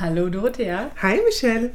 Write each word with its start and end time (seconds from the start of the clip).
Hallo 0.00 0.30
Dorothea. 0.30 0.90
Hi 1.02 1.20
Michelle. 1.22 1.72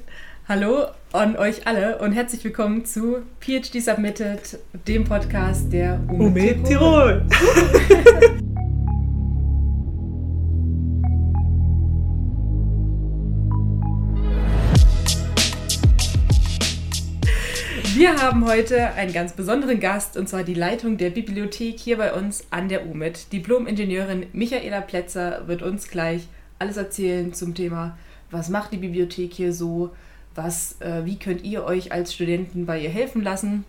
Hallo 0.48 0.88
an 1.14 1.38
euch 1.38 1.68
alle 1.68 2.00
und 2.00 2.14
herzlich 2.14 2.44
willkommen 2.44 2.84
zu 2.84 3.18
PhD 3.40 3.80
Submitted, 3.80 4.58
dem 4.88 5.04
Podcast 5.04 5.72
der 5.72 6.00
UME 6.10 6.64
Tirol. 6.64 7.24
Wir 17.94 18.16
haben 18.20 18.48
heute 18.48 18.94
einen 18.94 19.14
ganz 19.14 19.34
besonderen 19.34 19.80
Gast 19.80 20.18
und 20.18 20.28
zwar 20.28 20.44
die 20.44 20.56
Leitung 20.56 20.98
der 20.98 21.12
Bibliothek 21.12 21.78
hier 21.78 21.98
bei 21.98 22.12
uns 22.14 22.48
an 22.50 22.68
der 22.68 22.88
UMIT. 22.88 23.32
Diplom-Ingenieurin 23.32 24.26
Michaela 24.34 24.82
Plätzer 24.82 25.48
wird 25.48 25.62
uns 25.62 25.88
gleich 25.88 26.28
alles 26.58 26.78
erzählen 26.78 27.32
zum 27.34 27.54
Thema, 27.54 27.96
was 28.32 28.50
macht 28.50 28.72
die 28.72 28.78
Bibliothek 28.78 29.34
hier 29.34 29.54
so, 29.54 29.92
was, 30.36 30.80
äh, 30.82 31.06
wie 31.06 31.18
könnt 31.18 31.44
ihr 31.44 31.64
euch 31.64 31.92
als 31.92 32.14
Studenten 32.14 32.66
bei 32.66 32.80
ihr 32.80 32.90
helfen 32.90 33.22
lassen 33.22 33.66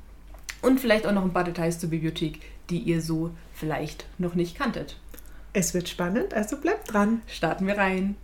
und 0.63 0.81
vielleicht 0.81 1.07
auch 1.07 1.13
noch 1.13 1.25
ein 1.25 1.33
paar 1.33 1.45
Details 1.45 1.79
zur 1.79 1.91
Bibliothek, 1.91 2.41
die 2.71 2.79
ihr 2.79 3.01
so 3.01 3.31
vielleicht 3.55 4.07
noch 4.19 4.35
nicht 4.35 4.57
kanntet. 4.57 4.97
Es 5.53 5.75
wird 5.75 5.89
spannend, 5.89 6.35
also 6.35 6.57
bleibt 6.59 6.93
dran. 6.93 7.23
Starten 7.27 7.67
wir 7.67 7.79
rein. 7.79 8.17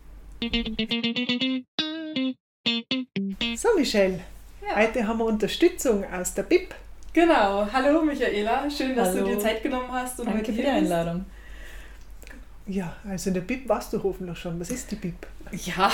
So 3.56 3.68
Michelle, 3.76 4.20
ja. 4.66 4.76
Heute 4.76 5.06
haben 5.06 5.18
wir 5.18 5.24
Unterstützung 5.24 6.04
aus 6.12 6.34
der 6.34 6.42
BIP. 6.42 6.74
Genau. 7.12 7.66
Hallo 7.72 8.02
Michaela, 8.02 8.68
schön, 8.68 8.96
dass 8.96 9.10
Hallo. 9.10 9.26
du 9.26 9.30
dir 9.30 9.38
Zeit 9.38 9.62
genommen 9.62 9.90
hast. 9.90 10.18
Und 10.20 10.26
Danke 10.26 10.52
für 10.52 10.60
die 10.60 10.66
Einladung. 10.66 11.24
Ja, 12.66 12.96
also 13.06 13.30
in 13.30 13.34
der 13.34 13.42
BIP 13.42 13.68
warst 13.68 13.92
du 13.92 14.02
hoffentlich 14.02 14.38
schon. 14.38 14.58
Was 14.58 14.70
ist 14.70 14.90
die 14.90 14.96
BIP? 14.96 15.26
Ja, 15.52 15.92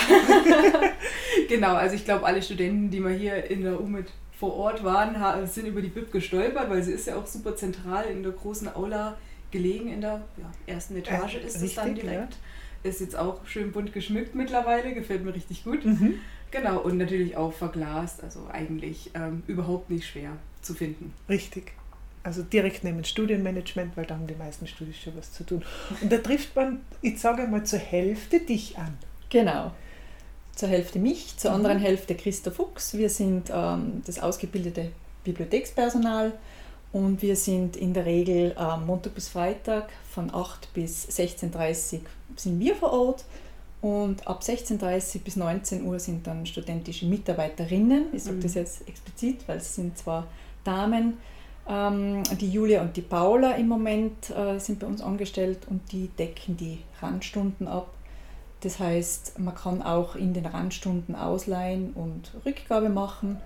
genau. 1.49 1.75
Also 1.75 1.95
ich 1.95 2.05
glaube, 2.05 2.25
alle 2.25 2.41
Studenten, 2.41 2.89
die 2.89 2.99
mal 2.99 3.13
hier 3.13 3.49
in 3.49 3.63
der 3.63 3.79
UMIT 3.79 4.07
vor 4.39 4.55
Ort 4.55 4.83
waren, 4.83 5.15
sind 5.47 5.67
über 5.67 5.81
die 5.81 5.89
BIP 5.89 6.11
gestolpert, 6.11 6.69
weil 6.69 6.81
sie 6.81 6.93
ist 6.93 7.07
ja 7.07 7.17
auch 7.17 7.27
super 7.27 7.55
zentral 7.55 8.05
in 8.05 8.23
der 8.23 8.31
großen 8.31 8.73
Aula 8.73 9.17
gelegen. 9.51 9.91
In 9.91 10.01
der 10.01 10.21
ja, 10.37 10.73
ersten 10.73 10.95
Etage 10.95 11.35
äh, 11.35 11.45
ist 11.45 11.61
es 11.61 11.75
dann 11.75 11.93
direkt. 11.93 12.33
Ja. 12.33 12.89
Ist 12.89 13.01
jetzt 13.01 13.15
auch 13.15 13.45
schön 13.45 13.71
bunt 13.71 13.93
geschmückt 13.93 14.33
mittlerweile, 14.33 14.93
gefällt 14.93 15.23
mir 15.23 15.35
richtig 15.35 15.63
gut. 15.63 15.85
Mhm. 15.85 16.15
Genau, 16.51 16.79
und 16.79 16.97
natürlich 16.97 17.37
auch 17.37 17.53
verglast, 17.53 18.23
also 18.23 18.47
eigentlich 18.51 19.11
ähm, 19.13 19.43
überhaupt 19.47 19.89
nicht 19.89 20.07
schwer 20.07 20.31
zu 20.61 20.73
finden. 20.73 21.13
Richtig. 21.29 21.73
Also 22.23 22.43
direkt 22.43 22.83
neben 22.83 23.03
Studienmanagement, 23.03 23.97
weil 23.97 24.05
da 24.05 24.15
haben 24.15 24.27
die 24.27 24.35
meisten 24.35 24.67
Studis 24.67 24.97
schon 24.97 25.17
was 25.17 25.33
zu 25.33 25.43
tun. 25.43 25.63
Und 26.01 26.11
da 26.11 26.17
trifft 26.17 26.55
man, 26.55 26.81
ich 27.01 27.19
sage 27.19 27.47
mal, 27.47 27.63
zur 27.63 27.79
Hälfte 27.79 28.39
dich 28.39 28.77
an. 28.77 28.97
Genau. 29.29 29.71
Zur 30.55 30.69
Hälfte 30.69 30.99
mich, 30.99 31.37
zur 31.37 31.51
mhm. 31.51 31.57
anderen 31.57 31.79
Hälfte 31.79 32.15
Christa 32.15 32.51
Fuchs. 32.51 32.93
Wir 32.93 33.09
sind 33.09 33.49
ähm, 33.51 34.03
das 34.05 34.19
ausgebildete 34.19 34.91
Bibliothekspersonal 35.23 36.33
und 36.91 37.21
wir 37.21 37.35
sind 37.35 37.75
in 37.75 37.93
der 37.93 38.05
Regel 38.05 38.55
äh, 38.57 38.77
Montag 38.77 39.15
bis 39.15 39.29
Freitag 39.29 39.89
von 40.09 40.33
8 40.33 40.73
bis 40.73 41.07
16.30 41.07 41.93
Uhr 41.93 41.99
sind 42.35 42.59
wir 42.59 42.75
vor 42.75 42.91
Ort 42.91 43.25
und 43.81 44.27
ab 44.27 44.41
16.30 44.41 45.15
Uhr 45.15 45.21
bis 45.21 45.35
19 45.35 45.85
Uhr 45.85 45.99
sind 45.99 46.27
dann 46.27 46.45
studentische 46.45 47.05
Mitarbeiterinnen. 47.05 48.07
Ich 48.13 48.23
sage 48.23 48.37
mhm. 48.37 48.41
das 48.41 48.53
jetzt 48.55 48.87
explizit, 48.87 49.47
weil 49.47 49.57
es 49.57 49.75
sind 49.75 49.97
zwar 49.97 50.27
Damen, 50.63 51.17
die 51.67 52.49
Julia 52.49 52.81
und 52.81 52.97
die 52.97 53.01
Paula 53.01 53.51
im 53.51 53.67
Moment 53.67 54.29
äh, 54.31 54.59
sind 54.59 54.79
bei 54.79 54.87
uns 54.87 55.01
angestellt 55.01 55.59
und 55.69 55.91
die 55.91 56.07
decken 56.07 56.57
die 56.57 56.79
Randstunden 57.01 57.67
ab. 57.67 57.93
Das 58.61 58.79
heißt, 58.79 59.39
man 59.39 59.55
kann 59.55 59.81
auch 59.81 60.15
in 60.15 60.33
den 60.33 60.45
Randstunden 60.45 61.15
ausleihen 61.15 61.93
und 61.93 62.31
Rückgabe 62.45 62.89
machen, 62.89 63.37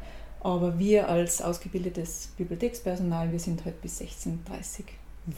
aber 0.41 0.77
wir 0.77 1.09
als 1.09 1.41
ausgebildetes 1.41 2.33
Bibliothekspersonal, 2.37 3.31
wir 3.31 3.39
sind 3.39 3.65
halt 3.65 3.81
bis 3.81 4.01
16.30 4.01 4.29
Uhr 4.29 4.43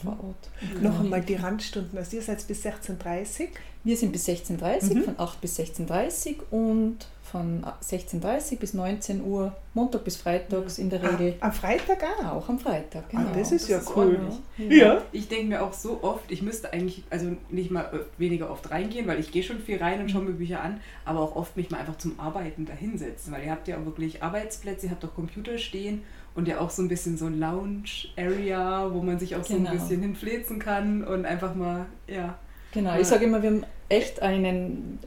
vor 0.02 0.12
Ort. 0.22 0.50
Mhm. 0.60 0.82
Noch 0.82 1.00
einmal 1.00 1.22
die 1.22 1.36
Randstunden. 1.36 1.96
Also 1.96 2.16
ihr 2.16 2.22
seid 2.22 2.46
bis 2.46 2.64
16.30 2.64 3.40
Uhr? 3.40 3.48
Wir 3.84 3.96
sind 3.96 4.12
bis 4.12 4.28
16.30 4.28 4.90
Uhr, 4.90 4.96
mhm. 4.96 5.04
von 5.04 5.18
8 5.18 5.40
bis 5.40 5.58
16.30 5.58 6.36
Uhr 6.50 6.60
und 6.60 7.06
von 7.30 7.64
16.30 7.82 8.52
Uhr 8.52 8.58
bis 8.58 8.74
19 8.74 9.24
Uhr, 9.24 9.54
Montag 9.74 10.04
bis 10.04 10.16
Freitags 10.16 10.78
in 10.78 10.90
der 10.90 11.02
Regel. 11.02 11.34
Ah, 11.40 11.46
am 11.46 11.52
Freitag 11.52 12.02
auch? 12.02 12.24
Auch 12.32 12.48
am 12.48 12.58
Freitag, 12.58 13.04
ah, 13.04 13.10
genau. 13.10 13.22
Ah, 13.28 13.32
das 13.36 13.52
ist 13.52 13.62
das 13.64 13.68
ja 13.68 13.78
ist 13.78 13.96
cool. 13.96 14.18
Ja. 14.56 14.66
ja. 14.68 15.02
Ich 15.12 15.28
denke 15.28 15.46
mir 15.46 15.62
auch 15.62 15.72
so 15.72 16.00
oft, 16.02 16.30
ich 16.30 16.42
müsste 16.42 16.72
eigentlich, 16.72 17.04
also 17.10 17.36
nicht 17.50 17.70
mal 17.70 17.84
äh, 17.92 18.20
weniger 18.20 18.50
oft 18.50 18.70
reingehen, 18.70 19.06
weil 19.06 19.20
ich 19.20 19.30
gehe 19.30 19.42
schon 19.42 19.60
viel 19.60 19.78
rein 19.78 20.00
und 20.00 20.10
schaue 20.10 20.22
mir 20.22 20.32
Bücher 20.32 20.62
an, 20.62 20.80
aber 21.04 21.20
auch 21.20 21.36
oft 21.36 21.56
mich 21.56 21.70
mal 21.70 21.78
einfach 21.78 21.98
zum 21.98 22.18
Arbeiten 22.18 22.66
dahinsetzen, 22.66 23.32
weil 23.32 23.44
ihr 23.44 23.50
habt 23.50 23.68
ja 23.68 23.76
auch 23.78 23.84
wirklich 23.84 24.22
Arbeitsplätze, 24.22 24.86
ihr 24.86 24.92
habt 24.92 25.04
auch 25.04 25.14
Computer 25.14 25.58
stehen 25.58 26.02
und 26.34 26.48
ja 26.48 26.60
auch 26.60 26.70
so 26.70 26.82
ein 26.82 26.88
bisschen 26.88 27.18
so 27.18 27.26
ein 27.26 27.38
Lounge-Area, 27.38 28.92
wo 28.92 29.02
man 29.02 29.18
sich 29.18 29.36
auch 29.36 29.44
so 29.44 29.54
ein 29.54 29.64
genau. 29.64 29.72
bisschen 29.72 30.00
hinfläzen 30.02 30.58
kann 30.58 31.04
und 31.04 31.24
einfach 31.24 31.54
mal, 31.54 31.86
ja. 32.06 32.38
Genau, 32.72 32.98
ich 32.98 33.06
sage 33.06 33.24
immer, 33.24 33.42
wir 33.42 33.50
haben 33.50 33.64
echt 33.88 34.22
einen, 34.22 34.98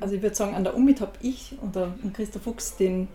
also 0.00 0.14
ich 0.14 0.22
würde 0.22 0.34
sagen, 0.34 0.54
an 0.54 0.64
der 0.64 0.76
UMIT 0.76 1.00
habe 1.00 1.12
ich 1.20 1.54
oder 1.62 1.94
Christa 2.12 2.38
Fuchs 2.38 2.76
den 2.76 3.08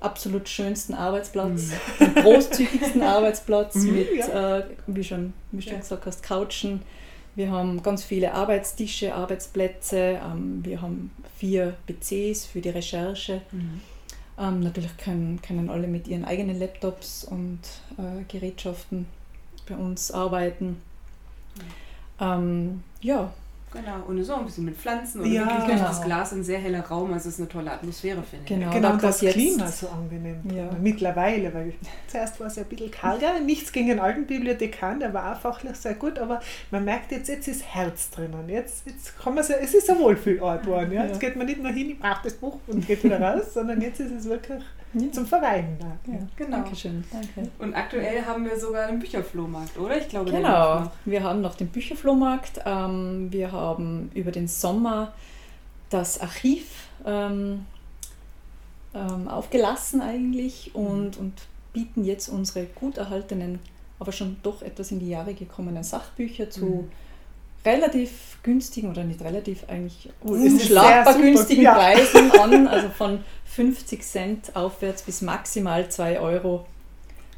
absolut 0.00 0.48
schönsten 0.48 0.94
Arbeitsplatz, 0.94 1.70
mhm. 1.98 2.04
den 2.04 2.14
großzügigsten 2.22 3.02
Arbeitsplatz 3.02 3.76
mhm, 3.76 3.94
mit, 3.94 4.16
ja. 4.16 4.58
äh, 4.58 4.64
wie, 4.86 5.04
schon, 5.04 5.32
wie 5.52 5.62
schon 5.62 5.74
ja. 5.74 5.78
gesagt 5.78 6.06
hast, 6.06 6.22
Couchen. 6.22 6.82
Wir 7.34 7.50
haben 7.50 7.82
ganz 7.82 8.04
viele 8.04 8.34
Arbeitstische, 8.34 9.14
Arbeitsplätze. 9.14 10.20
Ähm, 10.22 10.60
wir 10.64 10.82
haben 10.82 11.10
vier 11.38 11.74
PCs 11.86 12.44
für 12.46 12.60
die 12.60 12.68
Recherche. 12.68 13.40
Mhm. 13.52 13.80
Ähm, 14.38 14.60
natürlich 14.60 14.96
können, 14.96 15.40
können 15.40 15.70
alle 15.70 15.86
mit 15.86 16.08
ihren 16.08 16.24
eigenen 16.24 16.58
Laptops 16.58 17.24
und 17.24 17.60
äh, 17.96 18.24
Gerätschaften 18.28 19.06
bei 19.68 19.76
uns 19.76 20.10
arbeiten. 20.10 20.80
Ähm, 22.20 22.82
ja, 23.00 23.32
Genau, 23.72 24.02
und 24.06 24.22
so 24.22 24.34
ein 24.34 24.44
bisschen 24.44 24.66
mit 24.66 24.76
Pflanzen 24.76 25.22
und 25.22 25.32
ja, 25.32 25.46
wirklich 25.46 25.76
genau. 25.76 25.88
das 25.88 26.02
Glas 26.02 26.32
ein 26.32 26.44
sehr 26.44 26.58
heller 26.58 26.80
Raum, 26.80 27.12
also 27.12 27.28
es 27.28 27.34
ist 27.34 27.40
eine 27.40 27.48
tolle 27.48 27.72
Atmosphäre, 27.72 28.22
finde 28.22 28.44
ich. 28.44 28.48
Genau, 28.48 28.70
genau 28.70 28.96
das 28.96 29.20
Klima 29.20 29.66
so 29.66 29.88
angenehm. 29.88 30.40
Ja. 30.54 30.70
Mittlerweile, 30.80 31.52
weil 31.54 31.74
zuerst 32.06 32.38
war 32.38 32.48
es 32.48 32.58
ein 32.58 32.66
bisschen 32.66 32.90
kalt, 32.90 33.22
ja, 33.22 33.38
nichts 33.40 33.72
gegen 33.72 33.88
den 33.88 34.00
alten 34.00 34.26
Bibliothekar, 34.26 34.98
der 34.98 35.14
war 35.14 35.32
auch 35.32 35.40
fachlich 35.40 35.76
sehr 35.76 35.94
gut, 35.94 36.18
aber 36.18 36.40
man 36.70 36.84
merkt 36.84 37.12
jetzt, 37.12 37.28
jetzt 37.28 37.48
ist 37.48 37.62
Herz 37.62 38.10
drinnen. 38.10 38.48
Jetzt, 38.48 38.86
jetzt 38.86 39.18
kann 39.18 39.34
man 39.34 39.44
so, 39.44 39.54
es 39.54 39.72
ist 39.72 39.88
ein 39.90 39.98
Wohlfühlort 39.98 40.64
geworden. 40.64 40.92
Ja? 40.92 41.06
Jetzt 41.06 41.20
geht 41.20 41.36
man 41.36 41.46
nicht 41.46 41.62
nur 41.62 41.72
hin, 41.72 41.90
ich 41.90 41.98
brauche 41.98 42.24
das 42.24 42.34
Buch 42.34 42.58
und 42.66 42.86
geht 42.86 43.02
wieder 43.02 43.20
raus, 43.20 43.44
sondern 43.54 43.80
jetzt 43.80 44.00
ist 44.00 44.12
es 44.12 44.24
wirklich 44.26 44.62
ja. 44.94 45.12
zum 45.12 45.26
Verweilen 45.26 45.76
da. 45.78 46.12
Ja, 46.12 46.18
genau. 46.36 46.56
Dankeschön. 46.58 47.04
Danke. 47.12 47.50
Und 47.58 47.74
aktuell 47.74 48.24
haben 48.24 48.44
wir 48.44 48.58
sogar 48.58 48.86
einen 48.86 48.98
Bücherflohmarkt, 48.98 49.78
oder? 49.78 49.98
Ich 49.98 50.08
glaube, 50.08 50.30
genau. 50.30 50.90
Wir 51.04 51.22
haben 51.22 51.40
noch 51.40 51.54
den 51.54 51.68
Bücherflohmarkt. 51.68 52.60
Ähm, 52.64 53.32
wir 53.32 53.52
haben 53.52 54.10
über 54.14 54.30
den 54.30 54.48
Sommer 54.48 55.12
das 55.90 56.20
Archiv 56.20 56.88
ähm, 57.06 57.66
ähm, 58.94 59.28
aufgelassen 59.28 60.00
eigentlich 60.00 60.74
und, 60.74 61.18
und 61.18 61.34
bieten 61.72 62.04
jetzt 62.04 62.28
unsere 62.28 62.64
gut 62.66 62.98
erhaltenen, 62.98 63.58
aber 63.98 64.12
schon 64.12 64.36
doch 64.42 64.62
etwas 64.62 64.90
in 64.90 65.00
die 65.00 65.08
Jahre 65.08 65.34
gekommenen 65.34 65.84
Sachbücher 65.84 66.50
zu 66.50 66.64
mhm 66.64 66.90
relativ 67.64 68.38
günstigen 68.42 68.90
oder 68.90 69.04
nicht 69.04 69.22
relativ 69.22 69.64
eigentlich 69.68 70.10
unschlagbar 70.20 71.14
günstigen 71.14 71.62
ja. 71.62 71.74
Preisen 71.74 72.30
an, 72.32 72.66
also 72.66 72.88
von 72.88 73.20
50 73.54 74.02
Cent 74.02 74.56
aufwärts 74.56 75.02
bis 75.02 75.20
maximal 75.20 75.88
2 75.88 76.20
Euro. 76.20 76.66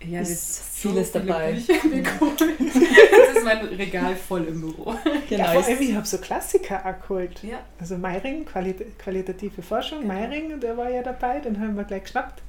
Ja, 0.07 0.21
ist 0.21 0.63
vieles 0.75 1.13
so 1.13 1.19
dabei. 1.19 1.61
Das 1.69 3.37
ist 3.37 3.45
mein 3.45 3.65
Regal 3.67 4.15
voll 4.15 4.45
im 4.45 4.61
Büro. 4.61 4.95
Genau. 5.29 5.45
Ja, 5.45 5.69
ich 5.69 5.95
habe 5.95 6.07
so 6.07 6.19
Klassiker 6.19 6.85
auch 6.85 7.01
geholt. 7.01 7.43
Ja. 7.43 7.59
Also 7.81 7.97
Meiring, 7.97 8.45
Qualit 8.45 8.99
qualitative 8.99 9.63
Forschung, 9.63 10.03
genau. 10.03 10.15
Meiring, 10.15 10.61
der 10.61 10.77
war 10.77 10.91
ja 10.91 11.03
dabei, 11.03 11.41
den 11.41 11.59
haben 11.59 11.77
wir 11.77 11.85
gleich 11.85 12.05
geschnappt. 12.05 12.43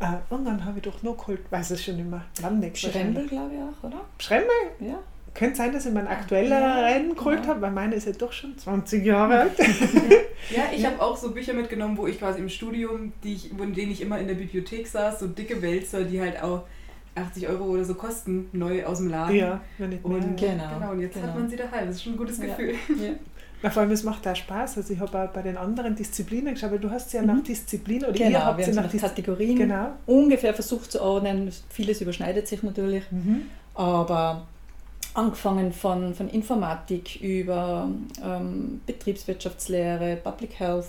Ja. 0.00 0.22
Uh, 0.30 0.34
und 0.34 0.44
dann 0.44 0.64
habe 0.64 0.78
ich 0.78 0.84
doch 0.84 1.02
noch 1.02 1.16
geholt, 1.16 1.40
weiß 1.50 1.72
es 1.72 1.84
schon 1.84 1.98
immer, 1.98 2.24
Landeck. 2.40 2.76
Schrembel, 2.78 3.26
glaube 3.26 3.54
ich 3.54 3.60
auch, 3.60 3.88
oder? 3.88 4.04
Schrembel? 4.18 4.48
Ja. 4.80 5.00
Könnte 5.34 5.56
sein, 5.56 5.72
dass 5.72 5.84
ich 5.84 5.92
meinen 5.92 6.06
aktuelleren 6.06 7.08
ja, 7.08 7.14
geholt 7.14 7.40
ja. 7.40 7.48
habe, 7.48 7.60
weil 7.62 7.72
meine 7.72 7.96
ist 7.96 8.06
ja 8.06 8.12
doch 8.12 8.32
schon 8.32 8.56
20 8.56 9.04
Jahre 9.04 9.40
alt. 9.40 9.58
ja, 10.50 10.62
ich 10.74 10.86
habe 10.86 11.02
auch 11.02 11.16
so 11.16 11.32
Bücher 11.32 11.52
mitgenommen, 11.54 11.96
wo 11.96 12.06
ich 12.06 12.20
quasi 12.20 12.38
im 12.38 12.48
Studium, 12.48 13.12
die 13.24 13.34
ich, 13.34 13.50
in 13.50 13.74
denen 13.74 13.90
ich 13.90 14.00
immer 14.00 14.18
in 14.20 14.28
der 14.28 14.34
Bibliothek 14.34 14.86
saß, 14.86 15.18
so 15.18 15.26
dicke 15.26 15.60
Wälzer, 15.60 16.04
die 16.04 16.20
halt 16.20 16.40
auch 16.40 16.62
80 17.16 17.48
Euro 17.48 17.64
oder 17.64 17.84
so 17.84 17.94
kosten, 17.94 18.48
neu 18.52 18.84
aus 18.84 18.98
dem 18.98 19.08
Laden. 19.08 19.34
Ja, 19.34 19.60
wenn 19.78 19.92
ich 19.92 20.04
und, 20.04 20.36
genau. 20.36 20.74
genau. 20.74 20.92
Und 20.92 21.00
jetzt 21.00 21.14
genau. 21.14 21.26
hat 21.26 21.38
man 21.38 21.48
sie 21.48 21.56
daheim. 21.56 21.86
Das 21.86 21.96
ist 21.96 22.04
schon 22.04 22.14
ein 22.14 22.18
gutes 22.18 22.40
Gefühl. 22.40 22.74
Ja. 22.88 23.12
Ja. 23.62 23.70
vor 23.70 23.80
allem, 23.80 23.92
es 23.92 24.02
macht 24.02 24.26
da 24.26 24.34
Spaß. 24.34 24.76
Also 24.76 24.92
ich 24.92 25.00
habe 25.00 25.18
auch 25.18 25.28
bei 25.30 25.40
den 25.40 25.56
anderen 25.56 25.96
Disziplinen 25.96 26.52
geschaut, 26.52 26.70
weil 26.70 26.78
du 26.78 26.90
hast 26.90 27.14
ja 27.14 27.22
mhm. 27.22 27.28
nach 27.28 27.42
Disziplin 27.42 28.04
oder 28.04 28.12
genau, 28.12 28.28
ihr 28.28 28.44
habt 28.44 28.58
wir 28.58 28.74
nach, 28.74 28.92
nach 28.92 29.00
Kategorien 29.00 29.56
genau. 29.56 29.86
ungefähr 30.04 30.52
versucht 30.52 30.92
zu 30.92 31.00
ordnen. 31.00 31.50
Vieles 31.70 32.02
überschneidet 32.02 32.46
sich 32.46 32.62
natürlich. 32.62 33.10
Mhm. 33.10 33.46
Aber 33.74 34.46
angefangen 35.14 35.72
von, 35.72 36.14
von 36.14 36.28
Informatik 36.28 37.20
über 37.22 37.88
ähm, 38.22 38.80
Betriebswirtschaftslehre, 38.84 40.16
Public 40.16 40.58
Health, 40.58 40.88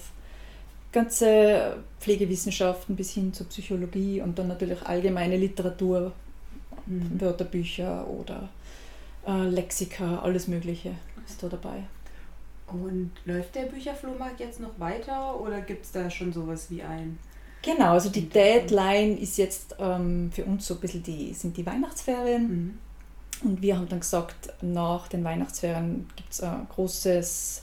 ganze 0.91 1.77
Pflegewissenschaften 1.99 2.95
bis 2.95 3.11
hin 3.11 3.33
zur 3.33 3.47
Psychologie 3.47 4.21
und 4.21 4.37
dann 4.39 4.47
natürlich 4.47 4.81
allgemeine 4.83 5.37
Literatur, 5.37 6.11
mhm. 6.87 7.21
Wörterbücher 7.21 8.07
oder 8.07 8.49
äh, 9.27 9.43
Lexika, 9.43 10.19
alles 10.19 10.47
Mögliche 10.47 10.91
ist 11.27 11.41
da 11.41 11.47
dabei. 11.47 11.83
Und 12.67 13.11
läuft 13.25 13.53
der 13.55 13.63
Bücherflohmarkt 13.63 14.39
jetzt 14.39 14.59
noch 14.59 14.79
weiter 14.79 15.39
oder 15.39 15.61
gibt 15.61 15.85
es 15.85 15.91
da 15.91 16.09
schon 16.09 16.33
sowas 16.33 16.71
wie 16.71 16.81
ein? 16.81 17.19
Genau, 17.61 17.93
also 17.93 18.09
die 18.09 18.27
Deadline 18.27 19.17
ist 19.17 19.37
jetzt 19.37 19.75
ähm, 19.79 20.31
für 20.31 20.45
uns 20.45 20.65
so 20.65 20.75
ein 20.75 20.79
bisschen 20.79 21.03
die, 21.03 21.33
sind 21.33 21.57
die 21.57 21.65
Weihnachtsferien. 21.65 22.47
Mhm. 22.47 22.77
Und 23.43 23.61
wir 23.61 23.77
haben 23.77 23.87
dann 23.89 23.99
gesagt, 23.99 24.53
nach 24.61 25.07
den 25.07 25.23
Weihnachtsferien 25.23 26.07
gibt 26.15 26.31
es 26.31 26.41
ein 26.41 26.67
großes 26.69 27.61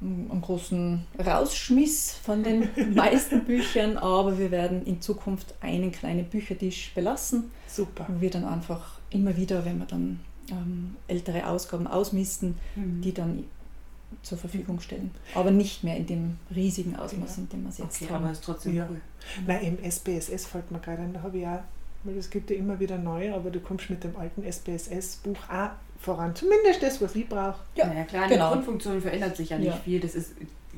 einen 0.00 0.40
großen 0.42 1.04
Rausschmiss 1.24 2.12
von 2.12 2.42
den 2.42 2.68
meisten 2.94 3.44
Büchern, 3.44 3.96
aber 3.96 4.38
wir 4.38 4.50
werden 4.50 4.84
in 4.84 5.00
Zukunft 5.00 5.54
einen 5.60 5.92
kleinen 5.92 6.26
Büchertisch 6.26 6.92
belassen. 6.94 7.50
Super. 7.68 8.06
Wo 8.08 8.20
wir 8.20 8.30
dann 8.30 8.44
einfach 8.44 8.98
immer 9.10 9.36
wieder, 9.36 9.64
wenn 9.64 9.78
wir 9.78 9.86
dann 9.86 10.20
ähm, 10.50 10.96
ältere 11.08 11.46
Ausgaben 11.46 11.86
ausmisten, 11.86 12.56
mhm. 12.74 13.00
die 13.00 13.14
dann 13.14 13.44
zur 14.22 14.38
Verfügung 14.38 14.80
stellen. 14.80 15.10
Aber 15.34 15.50
nicht 15.50 15.84
mehr 15.84 15.96
in 15.96 16.06
dem 16.06 16.36
riesigen 16.54 16.96
Ausmaß, 16.96 17.38
in 17.38 17.48
dem 17.48 17.62
wir 17.62 17.70
es 17.70 17.78
jetzt 17.78 18.02
okay, 18.02 18.12
haben. 18.12 18.24
Aber 18.24 18.32
es 18.32 18.38
ist 18.38 18.44
trotzdem 18.44 18.74
ja. 18.74 18.86
cool. 18.88 19.00
Nein, 19.46 19.78
im 19.78 19.90
SPSS 19.90 20.46
fällt 20.46 20.70
mir 20.70 20.78
gerade 20.78 21.02
ein, 21.02 21.12
da 21.12 21.22
habe 21.22 21.38
ich 21.38 21.46
auch, 21.46 21.60
weil 22.04 22.16
es 22.16 22.30
gibt 22.30 22.50
ja 22.50 22.56
immer 22.56 22.78
wieder 22.80 22.98
neue, 22.98 23.34
aber 23.34 23.50
du 23.50 23.60
kommst 23.60 23.90
mit 23.90 24.04
dem 24.04 24.16
alten 24.16 24.44
SPSS-Buch 24.44 25.38
auch 25.50 25.70
voran. 25.98 26.34
Zumindest 26.34 26.82
das, 26.82 27.00
was 27.00 27.14
ich 27.16 27.28
brauche. 27.28 27.60
Ja, 27.74 27.86
naja, 27.86 28.04
klar, 28.04 28.28
genau. 28.28 28.48
die 28.48 28.54
Grundfunktion 28.54 29.00
verändert 29.00 29.36
sich 29.36 29.50
ja 29.50 29.58
nicht 29.58 29.68
ja. 29.68 29.76
viel. 29.76 30.00
Das 30.00 30.14
ist 30.14 30.32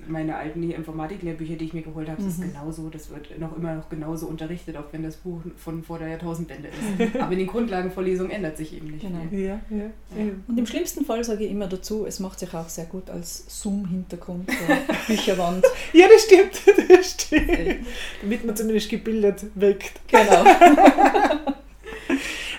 meine 0.08 0.36
alten 0.36 0.62
Informatiklehrbücher, 0.62 1.54
die 1.54 1.66
ich 1.66 1.74
mir 1.74 1.82
geholt 1.82 2.08
habe, 2.08 2.22
das 2.22 2.36
mhm. 2.36 2.44
ist 2.44 2.52
genauso, 2.52 2.88
das 2.88 3.10
wird 3.10 3.38
noch 3.38 3.56
immer 3.56 3.74
noch 3.74 3.88
genauso 3.88 4.26
unterrichtet, 4.26 4.76
auch 4.76 4.92
wenn 4.92 5.02
das 5.02 5.16
Buch 5.16 5.40
von 5.56 5.82
vor 5.82 5.98
der 5.98 6.08
Jahrtausendwende 6.08 6.68
ist. 6.68 7.16
Aber 7.20 7.32
in 7.32 7.38
den 7.38 7.46
Grundlagenvorlesungen 7.46 8.30
ändert 8.30 8.56
sich 8.56 8.74
eben 8.76 8.88
nicht 8.88 9.02
genau. 9.02 9.20
viel. 9.28 9.40
Ja, 9.40 9.60
ja, 9.70 9.76
ja. 9.76 10.32
Und 10.46 10.58
im 10.58 10.66
schlimmsten 10.66 11.04
Fall 11.04 11.22
sage 11.24 11.44
ich 11.44 11.50
immer 11.50 11.66
dazu, 11.66 12.06
es 12.06 12.20
macht 12.20 12.38
sich 12.38 12.52
auch 12.54 12.68
sehr 12.68 12.86
gut 12.86 13.10
als 13.10 13.44
Zoom-Hintergrund 13.62 14.48
oder 14.48 14.78
Bücherwand. 15.06 15.64
ja, 15.92 16.06
das 16.12 16.22
stimmt, 16.22 16.88
das 16.88 17.12
stimmt. 17.12 17.86
Damit 18.22 18.44
man 18.44 18.56
zumindest 18.56 18.88
gebildet 18.88 19.46
wirkt. 19.54 20.00
Genau. 20.08 20.44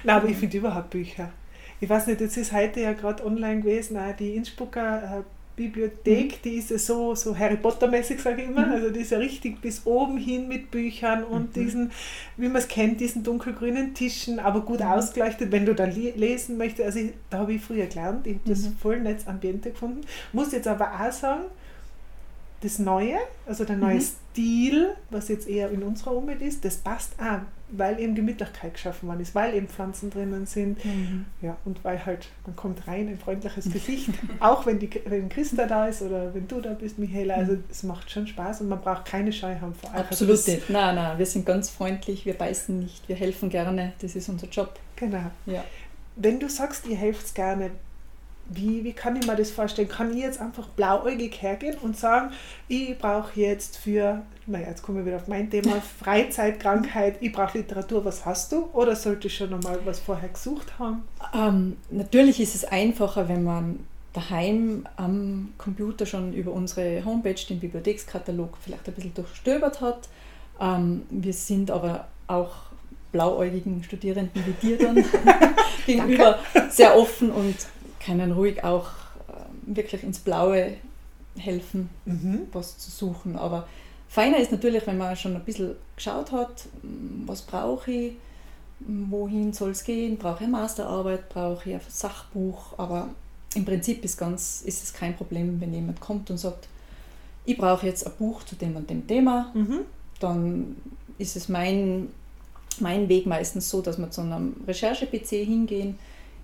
Nein, 0.03 0.15
aber 0.15 0.29
ich 0.29 0.37
finde 0.37 0.57
überhaupt 0.57 0.89
Bücher. 0.89 1.31
Ich 1.79 1.89
weiß 1.89 2.07
nicht, 2.07 2.21
jetzt 2.21 2.37
ist 2.37 2.53
heute 2.53 2.79
ja 2.81 2.93
gerade 2.93 3.23
online 3.25 3.61
gewesen, 3.61 3.97
auch 3.97 4.15
die 4.15 4.35
Innsbrucker 4.35 5.19
äh, 5.19 5.36
Bibliothek, 5.57 6.33
mhm. 6.33 6.41
die 6.45 6.55
ist 6.57 6.69
ja 6.69 6.77
so, 6.77 7.15
so 7.15 7.37
Harry 7.37 7.57
Potter-mäßig, 7.57 8.21
sage 8.21 8.43
ich 8.43 8.47
immer. 8.47 8.67
Mhm. 8.67 8.71
Also 8.73 8.89
die 8.91 9.01
ist 9.01 9.11
ja 9.11 9.17
richtig 9.17 9.59
bis 9.59 9.85
oben 9.85 10.17
hin 10.17 10.47
mit 10.47 10.71
Büchern 10.71 11.25
und 11.25 11.57
mhm. 11.57 11.61
diesen, 11.61 11.91
wie 12.37 12.47
man 12.47 12.57
es 12.57 12.67
kennt, 12.67 13.01
diesen 13.01 13.23
dunkelgrünen 13.23 13.93
Tischen, 13.93 14.39
aber 14.39 14.61
gut 14.61 14.79
mhm. 14.79 14.85
ausgeleuchtet, 14.85 15.51
wenn 15.51 15.65
du 15.65 15.75
da 15.75 15.85
lesen 15.85 16.57
möchtest. 16.57 16.85
Also 16.85 16.99
ich, 16.99 17.13
da 17.29 17.39
habe 17.39 17.53
ich 17.53 17.61
früher 17.61 17.87
gelernt, 17.87 18.27
ich 18.27 18.35
habe 18.35 18.49
das 18.49 18.63
mhm. 18.63 18.77
voll 18.77 18.99
netz 19.01 19.27
Ambiente 19.27 19.71
gefunden. 19.71 20.01
Muss 20.31 20.51
jetzt 20.51 20.67
aber 20.67 20.91
auch 20.93 21.11
sagen, 21.11 21.45
das 22.61 22.79
Neue, 22.79 23.17
also 23.45 23.65
der 23.65 23.77
neue 23.77 23.95
mhm. 23.95 24.01
Stil, 24.01 24.95
was 25.09 25.27
jetzt 25.27 25.47
eher 25.47 25.69
in 25.69 25.83
unserer 25.83 26.15
Umwelt 26.15 26.41
ist, 26.41 26.65
das 26.65 26.77
passt 26.77 27.13
auch, 27.19 27.39
weil 27.69 27.99
eben 27.99 28.15
Gemütlichkeit 28.15 28.73
geschaffen 28.73 29.07
worden 29.07 29.19
ist, 29.19 29.35
weil 29.35 29.53
eben 29.53 29.67
Pflanzen 29.67 30.09
drinnen 30.09 30.45
sind. 30.45 30.83
Mhm. 30.83 31.25
Ja, 31.41 31.57
und 31.65 31.83
weil 31.83 32.03
halt, 32.03 32.29
man 32.45 32.55
kommt 32.55 32.87
rein, 32.87 33.09
ein 33.09 33.19
freundliches 33.19 33.71
Gesicht, 33.71 34.09
auch 34.39 34.65
wenn, 34.65 34.79
die, 34.79 34.89
wenn 35.05 35.29
Christa 35.29 35.67
da 35.67 35.87
ist 35.87 36.01
oder 36.01 36.33
wenn 36.33 36.47
du 36.47 36.59
da 36.59 36.73
bist, 36.73 36.97
Michaela. 36.97 37.35
Also 37.35 37.53
mhm. 37.53 37.63
es 37.69 37.83
macht 37.83 38.09
schon 38.09 38.25
Spaß 38.25 38.61
und 38.61 38.69
man 38.69 38.81
braucht 38.81 39.05
keine 39.05 39.31
Scheu 39.31 39.55
haben 39.59 39.75
vor 39.75 39.91
allem. 39.91 40.05
Also 40.09 40.25
Absolut 40.25 40.47
nicht. 40.47 40.69
Nein, 40.69 40.95
nein, 40.95 41.17
wir 41.17 41.25
sind 41.25 41.45
ganz 41.45 41.69
freundlich, 41.69 42.25
wir 42.25 42.35
beißen 42.35 42.79
nicht, 42.79 43.07
wir 43.07 43.15
helfen 43.15 43.49
gerne, 43.49 43.93
das 43.99 44.15
ist 44.15 44.29
unser 44.29 44.47
Job. 44.47 44.79
Genau. 44.95 45.31
Ja. 45.45 45.63
Wenn 46.15 46.39
du 46.39 46.49
sagst, 46.49 46.87
ihr 46.87 46.97
helft 46.97 47.35
gerne, 47.35 47.71
wie, 48.49 48.83
wie 48.83 48.93
kann 48.93 49.15
ich 49.15 49.27
mir 49.27 49.35
das 49.35 49.51
vorstellen? 49.51 49.87
Kann 49.87 50.15
ich 50.15 50.21
jetzt 50.21 50.39
einfach 50.39 50.67
blauäugig 50.69 51.41
hergehen 51.41 51.77
und 51.81 51.97
sagen, 51.97 52.31
ich 52.67 52.97
brauche 52.97 53.39
jetzt 53.39 53.77
für, 53.77 54.21
naja, 54.45 54.69
jetzt 54.69 54.83
kommen 54.83 54.99
wir 54.99 55.05
wieder 55.05 55.17
auf 55.17 55.27
mein 55.27 55.49
Thema, 55.49 55.81
Freizeitkrankheit, 55.99 57.17
ich 57.19 57.31
brauche 57.31 57.57
Literatur, 57.57 58.05
was 58.05 58.25
hast 58.25 58.51
du? 58.51 58.69
Oder 58.73 58.95
sollte 58.95 59.27
ich 59.27 59.35
schon 59.35 59.49
nochmal 59.49 59.79
was 59.85 59.99
vorher 59.99 60.29
gesucht 60.29 60.79
haben? 60.79 61.03
Ähm, 61.33 61.77
natürlich 61.89 62.39
ist 62.39 62.55
es 62.55 62.65
einfacher, 62.65 63.27
wenn 63.27 63.43
man 63.43 63.79
daheim 64.13 64.87
am 64.95 65.53
Computer 65.57 66.05
schon 66.05 66.33
über 66.33 66.51
unsere 66.51 67.03
Homepage, 67.05 67.45
den 67.49 67.59
Bibliothekskatalog, 67.59 68.57
vielleicht 68.59 68.87
ein 68.87 68.93
bisschen 68.93 69.13
durchstöbert 69.13 69.81
hat. 69.81 70.09
Ähm, 70.59 71.03
wir 71.09 71.33
sind 71.33 71.69
aber 71.69 72.07
auch 72.27 72.67
blauäugigen 73.11 73.83
Studierenden 73.83 74.43
wie 74.45 74.67
dir 74.67 74.77
dann 74.77 74.95
gegenüber 75.85 76.39
sehr 76.69 76.97
offen 76.97 77.31
und 77.31 77.55
können 78.07 78.31
ruhig 78.31 78.63
auch 78.63 78.87
äh, 79.27 79.75
wirklich 79.75 80.01
ins 80.03 80.19
Blaue 80.19 80.73
helfen, 81.37 81.89
mhm. 82.05 82.47
was 82.53 82.77
zu 82.77 82.89
suchen. 82.89 83.35
Aber 83.35 83.67
feiner 84.07 84.37
ist 84.37 84.51
natürlich, 84.51 84.87
wenn 84.87 84.97
man 84.97 85.15
schon 85.15 85.35
ein 85.35 85.43
bisschen 85.43 85.75
geschaut 85.95 86.31
hat, 86.31 86.65
was 87.25 87.41
brauche 87.41 87.91
ich, 87.91 88.13
wohin 88.79 89.53
soll 89.53 89.71
es 89.71 89.83
gehen, 89.83 90.17
brauche 90.17 90.37
ich 90.37 90.47
eine 90.47 90.51
Masterarbeit, 90.51 91.29
brauche 91.29 91.69
ich 91.69 91.75
ein 91.75 91.81
Sachbuch, 91.89 92.77
aber 92.77 93.09
im 93.55 93.65
Prinzip 93.65 94.03
ist, 94.05 94.17
ganz, 94.17 94.61
ist 94.65 94.83
es 94.83 94.93
kein 94.93 95.15
Problem, 95.15 95.59
wenn 95.59 95.73
jemand 95.73 95.99
kommt 95.99 96.29
und 96.29 96.37
sagt, 96.37 96.67
ich 97.45 97.57
brauche 97.57 97.85
jetzt 97.85 98.05
ein 98.05 98.13
Buch 98.17 98.43
zu 98.43 98.55
dem 98.55 98.75
und 98.75 98.89
dem 98.89 99.05
Thema, 99.05 99.51
mhm. 99.53 99.79
dann 100.19 100.77
ist 101.17 101.35
es 101.35 101.49
mein, 101.49 102.09
mein 102.79 103.09
Weg 103.09 103.25
meistens 103.25 103.69
so, 103.69 103.81
dass 103.81 103.97
wir 103.97 104.11
zu 104.11 104.21
einem 104.21 104.55
Recherche-PC 104.67 105.29
hingehen, 105.45 105.97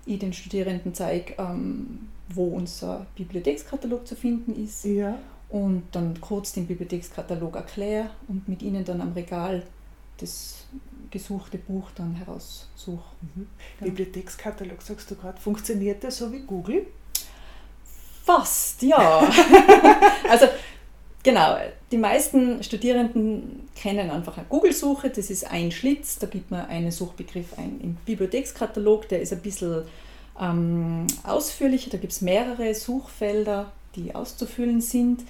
ich 0.06 0.18
den 0.18 0.32
Studierenden 0.32 0.94
zeige, 0.94 1.34
ähm, 1.38 2.08
wo 2.28 2.48
unser 2.48 3.06
Bibliothekskatalog 3.16 4.06
zu 4.06 4.16
finden 4.16 4.54
ist. 4.62 4.84
Ja. 4.84 5.18
Und 5.48 5.84
dann 5.92 6.20
kurz 6.20 6.52
den 6.52 6.66
Bibliothekskatalog 6.66 7.56
erkläre 7.56 8.10
und 8.28 8.48
mit 8.48 8.62
ihnen 8.62 8.84
dann 8.84 9.00
am 9.00 9.12
Regal 9.12 9.62
das 10.18 10.64
gesuchte 11.10 11.58
Buch 11.58 11.90
dann 11.94 12.14
heraussuche. 12.14 13.04
Mhm. 13.20 13.46
Ja. 13.80 13.86
Bibliothekskatalog, 13.86 14.82
sagst 14.82 15.10
du 15.10 15.14
gerade, 15.14 15.40
funktioniert 15.40 16.02
der 16.02 16.10
so 16.10 16.32
wie 16.32 16.40
Google? 16.40 16.86
Fast, 18.24 18.82
ja. 18.82 19.18
also 20.28 20.46
Genau, 21.24 21.56
die 21.90 21.96
meisten 21.96 22.62
Studierenden 22.62 23.66
kennen 23.74 24.10
einfach 24.10 24.36
eine 24.36 24.46
Google-Suche, 24.46 25.08
das 25.08 25.30
ist 25.30 25.50
ein 25.50 25.72
Schlitz, 25.72 26.18
da 26.18 26.26
gibt 26.26 26.50
man 26.50 26.66
einen 26.66 26.90
Suchbegriff 26.90 27.58
ein. 27.58 27.80
Im 27.82 27.94
Bibliothekskatalog, 28.04 29.08
der 29.08 29.22
ist 29.22 29.32
ein 29.32 29.40
bisschen 29.40 29.84
ähm, 30.38 31.06
ausführlicher, 31.22 31.88
da 31.90 31.96
gibt 31.96 32.12
es 32.12 32.20
mehrere 32.20 32.74
Suchfelder, 32.74 33.72
die 33.96 34.14
auszufüllen 34.14 34.82
sind. 34.82 35.22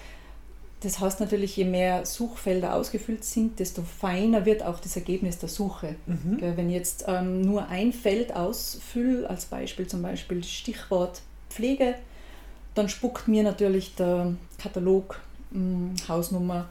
Das 0.81 0.99
heißt 0.99 1.21
natürlich, 1.21 1.57
je 1.57 1.65
mehr 1.65 2.05
Suchfelder 2.05 2.75
ausgefüllt 2.75 3.25
sind, 3.25 3.61
desto 3.61 3.83
feiner 3.83 4.45
wird 4.45 4.65
auch 4.65 4.81
das 4.81 4.97
Ergebnis 4.97 5.39
der 5.39 5.49
Suche. 5.49 5.95
Mhm. 6.07 6.39
Wenn 6.41 6.71
ich 6.71 6.75
jetzt 6.75 7.05
ähm, 7.07 7.41
nur 7.41 7.69
ein 7.69 7.93
Feld 7.93 8.35
ausfülle, 8.35 9.31
als 9.31 9.47
Beispiel 9.47 9.87
zum 9.87 10.03
Beispiel 10.03 10.43
Stichwort 10.43 11.23
Pflege, 11.51 11.95
dann 12.75 12.89
spuckt 12.89 13.29
mir 13.29 13.45
natürlich 13.45 13.95
der 13.95 14.35
Katalog 14.59 15.21
hm, 15.55 15.95
Hausnummer 16.09 16.67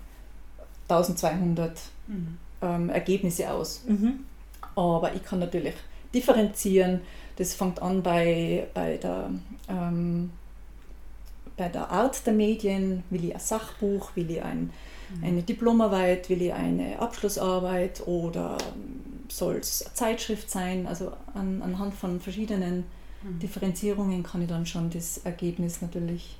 1200 0.89 1.79
mhm. 2.07 2.37
ähm, 2.61 2.89
Ergebnisse 2.89 3.49
aus. 3.49 3.81
Mhm. 3.87 4.25
Aber 4.75 5.13
ich 5.13 5.23
kann 5.23 5.39
natürlich 5.39 5.75
differenzieren. 6.13 7.01
Das 7.37 7.53
fängt 7.53 7.81
an 7.81 8.03
bei, 8.03 8.67
bei, 8.73 8.97
der, 8.97 9.31
ähm, 9.67 10.31
bei 11.57 11.69
der 11.69 11.89
Art 11.89 12.25
der 12.25 12.33
Medien. 12.33 13.03
Will 13.09 13.25
ich 13.25 13.33
ein 13.33 13.39
Sachbuch, 13.39 14.15
will 14.15 14.29
ich 14.29 14.43
ein, 14.43 14.71
mhm. 15.15 15.23
eine 15.23 15.41
Diplomarbeit, 15.41 16.29
will 16.29 16.41
ich 16.41 16.53
eine 16.53 16.99
Abschlussarbeit 16.99 18.05
oder 18.05 18.57
soll 19.29 19.55
es 19.55 19.83
eine 19.83 19.93
Zeitschrift 19.93 20.51
sein? 20.51 20.85
Also 20.87 21.13
an, 21.33 21.61
anhand 21.63 21.93
von 21.93 22.19
verschiedenen 22.19 22.83
mhm. 23.23 23.39
Differenzierungen 23.39 24.23
kann 24.23 24.41
ich 24.41 24.49
dann 24.49 24.65
schon 24.65 24.89
das 24.89 25.19
Ergebnis 25.19 25.81
natürlich 25.81 26.37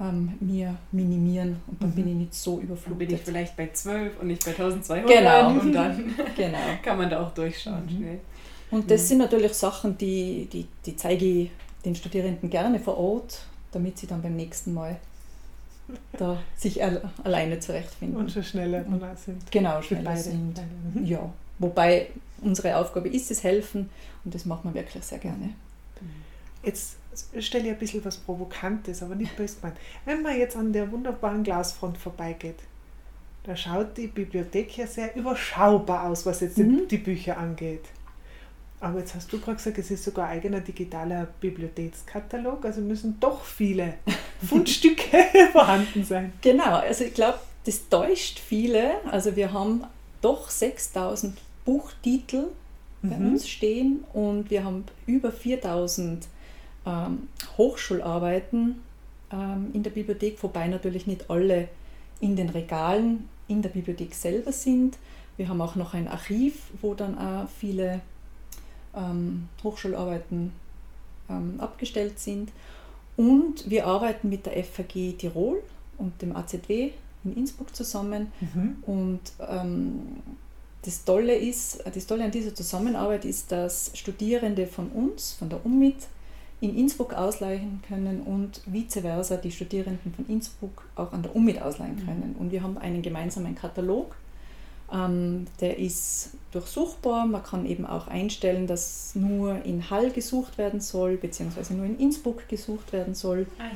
ähm, 0.00 0.34
mir 0.40 0.76
minimieren 0.92 1.60
und 1.66 1.82
dann 1.82 1.90
mhm. 1.90 1.94
bin 1.94 2.08
ich 2.08 2.14
nicht 2.14 2.34
so 2.34 2.58
überflutet. 2.58 2.90
Dann 2.90 2.98
bin 2.98 3.14
ich 3.14 3.20
vielleicht 3.20 3.56
bei 3.56 3.70
12 3.72 4.20
und 4.20 4.26
nicht 4.26 4.44
bei 4.44 4.50
1200 4.50 5.06
genau. 5.06 5.48
und 5.48 5.72
dann 5.74 6.14
genau. 6.36 6.58
kann 6.82 6.98
man 6.98 7.10
da 7.10 7.22
auch 7.22 7.32
durchschauen 7.32 7.84
mhm. 7.86 7.96
schnell. 7.96 8.20
Und 8.70 8.90
das 8.90 9.02
mhm. 9.02 9.06
sind 9.06 9.18
natürlich 9.18 9.54
Sachen, 9.54 9.96
die, 9.96 10.48
die, 10.52 10.66
die 10.84 10.96
zeige 10.96 11.24
ich 11.24 11.50
den 11.84 11.94
Studierenden 11.94 12.50
gerne 12.50 12.80
vor 12.80 12.96
Ort, 12.98 13.40
damit 13.72 13.98
sie 13.98 14.06
dann 14.06 14.22
beim 14.22 14.34
nächsten 14.34 14.74
Mal 14.74 14.96
da 16.16 16.38
sich 16.56 16.82
alleine 16.82 17.60
zurechtfinden. 17.60 18.18
Und 18.18 18.32
schon 18.32 18.42
schneller 18.42 18.84
sind. 19.16 19.50
Genau, 19.50 19.82
schneller 19.82 20.16
sind. 20.16 20.60
Mhm. 20.94 21.04
Ja. 21.04 21.30
Wobei 21.58 22.08
unsere 22.40 22.76
Aufgabe 22.76 23.08
ist 23.08 23.30
es 23.30 23.44
helfen 23.44 23.90
und 24.24 24.34
das 24.34 24.44
macht 24.44 24.64
man 24.64 24.74
wirklich 24.74 25.04
sehr 25.04 25.18
gerne. 25.18 25.50
Jetzt 26.64 26.96
stelle 27.38 27.64
ich 27.64 27.70
ein 27.70 27.78
bisschen 27.78 28.04
was 28.04 28.16
Provokantes, 28.16 29.02
aber 29.02 29.14
nicht 29.14 29.36
böse 29.36 29.56
gemeint. 29.56 29.76
Wenn 30.04 30.22
man 30.22 30.38
jetzt 30.38 30.56
an 30.56 30.72
der 30.72 30.90
wunderbaren 30.90 31.42
Glasfront 31.42 31.98
vorbeigeht, 31.98 32.58
da 33.44 33.56
schaut 33.56 33.96
die 33.96 34.06
Bibliothek 34.06 34.76
ja 34.78 34.86
sehr 34.86 35.14
überschaubar 35.16 36.08
aus, 36.08 36.24
was 36.24 36.40
jetzt 36.40 36.58
mhm. 36.58 36.88
die 36.88 36.98
Bücher 36.98 37.36
angeht. 37.36 37.84
Aber 38.80 38.98
jetzt 38.98 39.14
hast 39.14 39.32
du 39.32 39.38
gerade 39.38 39.56
gesagt, 39.56 39.78
es 39.78 39.90
ist 39.90 40.04
sogar 40.04 40.28
ein 40.28 40.38
eigener 40.38 40.60
digitaler 40.60 41.28
Bibliothekskatalog, 41.40 42.64
also 42.64 42.80
müssen 42.80 43.18
doch 43.20 43.44
viele 43.44 43.94
Fundstücke 44.46 45.24
vorhanden 45.52 46.04
sein. 46.04 46.32
Genau, 46.40 46.76
also 46.76 47.04
ich 47.04 47.14
glaube, 47.14 47.38
das 47.64 47.88
täuscht 47.88 48.38
viele. 48.38 48.92
Also 49.10 49.36
wir 49.36 49.52
haben 49.52 49.84
doch 50.20 50.50
6000 50.50 51.38
Buchtitel 51.64 52.48
bei 53.02 53.16
mhm. 53.16 53.32
uns 53.32 53.48
stehen 53.48 54.04
und 54.12 54.50
wir 54.50 54.64
haben 54.64 54.84
über 55.06 55.30
4000 55.30 56.26
ähm, 56.86 57.28
Hochschularbeiten 57.56 58.80
ähm, 59.32 59.70
in 59.72 59.82
der 59.82 59.90
Bibliothek, 59.90 60.42
wobei 60.42 60.68
natürlich 60.68 61.06
nicht 61.06 61.30
alle 61.30 61.68
in 62.20 62.36
den 62.36 62.48
Regalen 62.48 63.28
in 63.48 63.62
der 63.62 63.70
Bibliothek 63.70 64.14
selber 64.14 64.52
sind. 64.52 64.98
Wir 65.36 65.48
haben 65.48 65.60
auch 65.60 65.74
noch 65.74 65.94
ein 65.94 66.08
Archiv, 66.08 66.70
wo 66.80 66.94
dann 66.94 67.18
auch 67.18 67.48
viele 67.48 68.00
ähm, 68.94 69.48
Hochschularbeiten 69.62 70.52
ähm, 71.28 71.54
abgestellt 71.58 72.18
sind. 72.18 72.52
Und 73.16 73.68
wir 73.68 73.86
arbeiten 73.86 74.28
mit 74.28 74.46
der 74.46 74.64
FAG 74.64 75.16
Tirol 75.18 75.62
und 75.98 76.20
dem 76.20 76.34
AZW 76.34 76.90
in 77.24 77.36
Innsbruck 77.36 77.74
zusammen. 77.74 78.32
Mhm. 78.40 78.76
Und 78.86 79.20
ähm, 79.40 80.22
das 80.82 81.04
Tolle 81.04 81.34
ist, 81.34 81.82
das 81.92 82.06
Tolle 82.06 82.24
an 82.24 82.30
dieser 82.30 82.54
Zusammenarbeit 82.54 83.24
ist, 83.24 83.50
dass 83.52 83.90
Studierende 83.94 84.66
von 84.66 84.88
uns, 84.90 85.32
von 85.32 85.48
der 85.48 85.64
UMIT, 85.64 86.08
in 86.64 86.76
Innsbruck 86.76 87.12
ausleihen 87.12 87.82
können 87.86 88.22
und 88.22 88.62
vice 88.66 89.00
versa 89.02 89.36
die 89.36 89.50
Studierenden 89.50 90.14
von 90.14 90.26
Innsbruck 90.28 90.84
auch 90.96 91.12
an 91.12 91.22
der 91.22 91.36
UMIT 91.36 91.60
ausleihen 91.60 91.96
mhm. 91.96 92.06
können. 92.06 92.36
Und 92.38 92.52
wir 92.52 92.62
haben 92.62 92.78
einen 92.78 93.02
gemeinsamen 93.02 93.54
Katalog, 93.54 94.16
ähm, 94.92 95.46
der 95.60 95.78
ist 95.78 96.30
durchsuchbar. 96.52 97.26
Man 97.26 97.42
kann 97.42 97.66
eben 97.66 97.84
auch 97.84 98.08
einstellen, 98.08 98.66
dass 98.66 99.14
nur 99.14 99.62
in 99.64 99.90
Hall 99.90 100.10
gesucht 100.10 100.56
werden 100.56 100.80
soll, 100.80 101.16
beziehungsweise 101.16 101.74
nur 101.74 101.84
in 101.84 101.98
Innsbruck 101.98 102.48
gesucht 102.48 102.92
werden 102.92 103.14
soll. 103.14 103.46
Ah, 103.58 103.64
ja. 103.64 103.70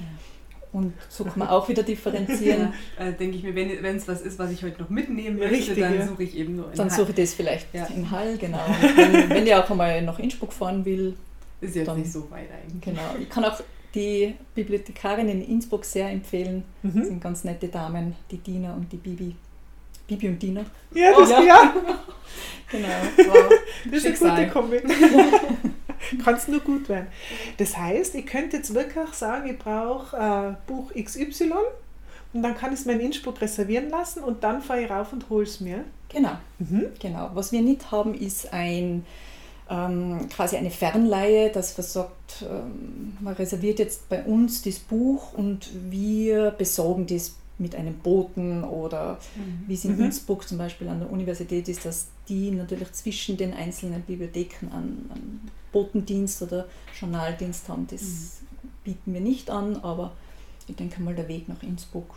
Und 0.71 0.93
so 1.09 1.25
kann 1.25 1.39
man 1.39 1.49
auch 1.49 1.69
wieder 1.69 1.83
differenzieren. 1.83 2.75
ja, 2.99 3.07
äh, 3.07 3.13
denke 3.15 3.37
ich 3.37 3.43
mir, 3.43 3.55
wenn 3.55 3.97
es 3.97 4.07
was 4.07 4.21
ist, 4.21 4.39
was 4.39 4.51
ich 4.51 4.63
heute 4.63 4.83
noch 4.83 4.91
mitnehmen 4.91 5.39
möchte, 5.39 5.55
Richtig, 5.57 5.79
dann 5.79 5.95
ja. 5.95 6.07
suche 6.07 6.23
ich 6.23 6.37
eben 6.37 6.57
nur 6.57 6.71
in 6.71 6.77
Dann 6.77 6.91
Hall. 6.91 6.97
suche 6.97 7.11
ich 7.11 7.17
das 7.17 7.35
vielleicht 7.35 7.75
ja. 7.75 7.87
in 7.87 8.11
Hall, 8.11 8.37
genau. 8.37 8.61
wenn, 8.97 9.31
wenn 9.31 9.47
ich 9.47 9.55
auch 9.55 9.69
einmal 9.71 10.03
nach 10.03 10.19
Innsbruck 10.19 10.53
fahren 10.53 10.85
will. 10.85 11.17
Ist 11.61 11.77
jetzt 11.77 11.89
dann, 11.89 11.99
nicht 11.99 12.13
so 12.13 12.31
weit 12.31 12.49
eigentlich. 12.51 12.81
Genau. 12.81 13.17
Ich 13.21 13.29
kann 13.29 13.45
auch 13.45 13.61
die 13.95 14.35
Bibliothekarin 14.55 15.29
in 15.29 15.43
Innsbruck 15.43 15.85
sehr 15.85 16.09
empfehlen. 16.11 16.65
Mhm. 16.83 16.93
Das 16.95 17.07
sind 17.09 17.21
ganz 17.21 17.45
nette 17.45 17.69
Damen, 17.69 18.15
die 18.31 18.39
Dina 18.39 18.75
und 18.75 18.93
die 18.93 18.97
Bibi. 18.97 19.35
Bibi 20.07 20.29
und 20.29 20.43
Dina. 20.43 20.65
Ja, 20.95 21.13
das, 21.19 21.31
ja. 21.31 21.43
ja. 21.43 21.75
genau. 22.71 22.89
Wow. 23.17 23.53
Das 23.91 24.05
ist 24.05 24.23
eine 24.23 24.47
gute 24.47 24.53
Kombi. 24.53 24.81
Kann 26.25 26.35
es 26.35 26.49
nur 26.49 26.61
gut 26.61 26.89
werden. 26.89 27.09
Das 27.57 27.77
heißt, 27.77 28.15
ich 28.15 28.25
könnte 28.25 28.59
jetzt 28.59 28.73
wirklich 28.73 29.13
sagen, 29.13 29.51
ich 29.51 29.59
brauche 29.59 30.17
äh, 30.17 30.71
Buch 30.71 30.93
XY 30.95 31.53
und 32.33 32.43
dann 32.43 32.57
kann 32.57 32.73
ich 32.73 32.81
es 32.81 32.87
mir 32.87 32.93
in 32.93 33.01
Innsbruck 33.01 33.41
reservieren 33.41 33.91
lassen 33.91 34.23
und 34.23 34.45
dann 34.45 34.63
fahre 34.63 34.83
ich 34.83 34.91
rauf 34.91 35.13
und 35.13 35.29
hole 35.29 35.45
es 35.45 35.61
mir. 35.61 35.85
Genau. 36.09 36.39
Mhm. 36.59 36.87
genau. 37.01 37.31
Was 37.35 37.53
wir 37.53 37.61
nicht 37.63 37.91
haben, 37.91 38.15
ist 38.15 38.53
ein 38.53 39.05
ähm, 39.71 40.29
quasi 40.29 40.57
eine 40.57 40.71
Fernleihe, 40.71 41.51
dass 41.51 41.77
man 41.77 41.87
sagt, 41.87 42.43
ähm, 42.43 43.17
man 43.21 43.35
reserviert 43.35 43.79
jetzt 43.79 44.09
bei 44.09 44.23
uns 44.25 44.63
das 44.63 44.79
Buch 44.79 45.33
und 45.35 45.69
wir 45.91 46.51
besorgen 46.53 47.07
das 47.07 47.37
mit 47.59 47.75
einem 47.75 47.99
Boten 47.99 48.65
oder 48.65 49.19
mhm. 49.35 49.65
wie 49.67 49.75
es 49.75 49.85
in 49.85 49.97
mhm. 49.97 50.05
Innsbruck 50.05 50.47
zum 50.49 50.59
Beispiel 50.59 50.89
an 50.89 51.01
der 51.01 51.11
Universität 51.11 51.69
ist, 51.69 51.85
dass 51.85 52.07
die 52.29 52.51
natürlich 52.51 52.93
zwischen 52.93 53.37
den 53.37 53.53
einzelnen 53.53 54.03
Bibliotheken 54.03 54.69
an, 54.71 55.11
an 55.13 55.41
Botendienst 55.73 56.43
oder 56.43 56.67
Journaldienst 56.99 57.69
haben. 57.69 57.87
Das 57.91 58.03
mhm. 58.03 58.69
bieten 58.85 59.15
wir 59.15 59.21
nicht 59.21 59.51
an, 59.51 59.77
aber 59.77 60.13
ich 60.69 60.77
denke 60.77 61.03
mal, 61.03 61.15
der 61.15 61.29
Weg 61.29 61.49
nach 61.49 61.63
Innsbruck 61.63 62.15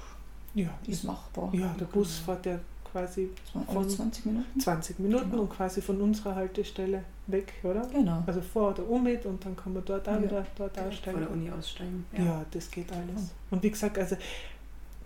ja, 0.53 0.69
ist 0.85 1.03
machbar. 1.03 1.49
Ja, 1.53 1.75
der 1.79 1.85
Bus 1.85 2.19
fährt 2.19 2.45
ja 2.45 2.59
quasi 2.91 3.29
von 3.67 3.89
20 3.89 4.25
Minuten. 4.25 4.59
20 4.59 4.99
Minuten 4.99 5.31
genau. 5.31 5.43
und 5.43 5.49
quasi 5.49 5.81
von 5.81 6.01
unserer 6.01 6.35
Haltestelle 6.35 7.03
weg, 7.27 7.53
oder? 7.63 7.87
Genau. 7.91 8.23
Also 8.25 8.41
vor 8.41 8.73
der 8.73 8.89
UMIT 8.89 9.25
und 9.25 9.43
dann 9.45 9.55
kann 9.55 9.73
man 9.73 9.83
dort 9.85 10.07
auch 10.07 10.13
ja. 10.13 10.23
wieder 10.23 10.45
dort 10.57 10.77
aussteigen. 10.77 11.19
Vor 11.19 11.27
der 11.27 11.31
Uni 11.31 11.51
aussteigen. 11.51 12.05
Ja, 12.17 12.23
ja 12.23 12.45
das 12.51 12.69
geht 12.69 12.91
alles. 12.91 13.31
Und 13.49 13.63
wie 13.63 13.71
gesagt, 13.71 13.97
also 13.97 14.17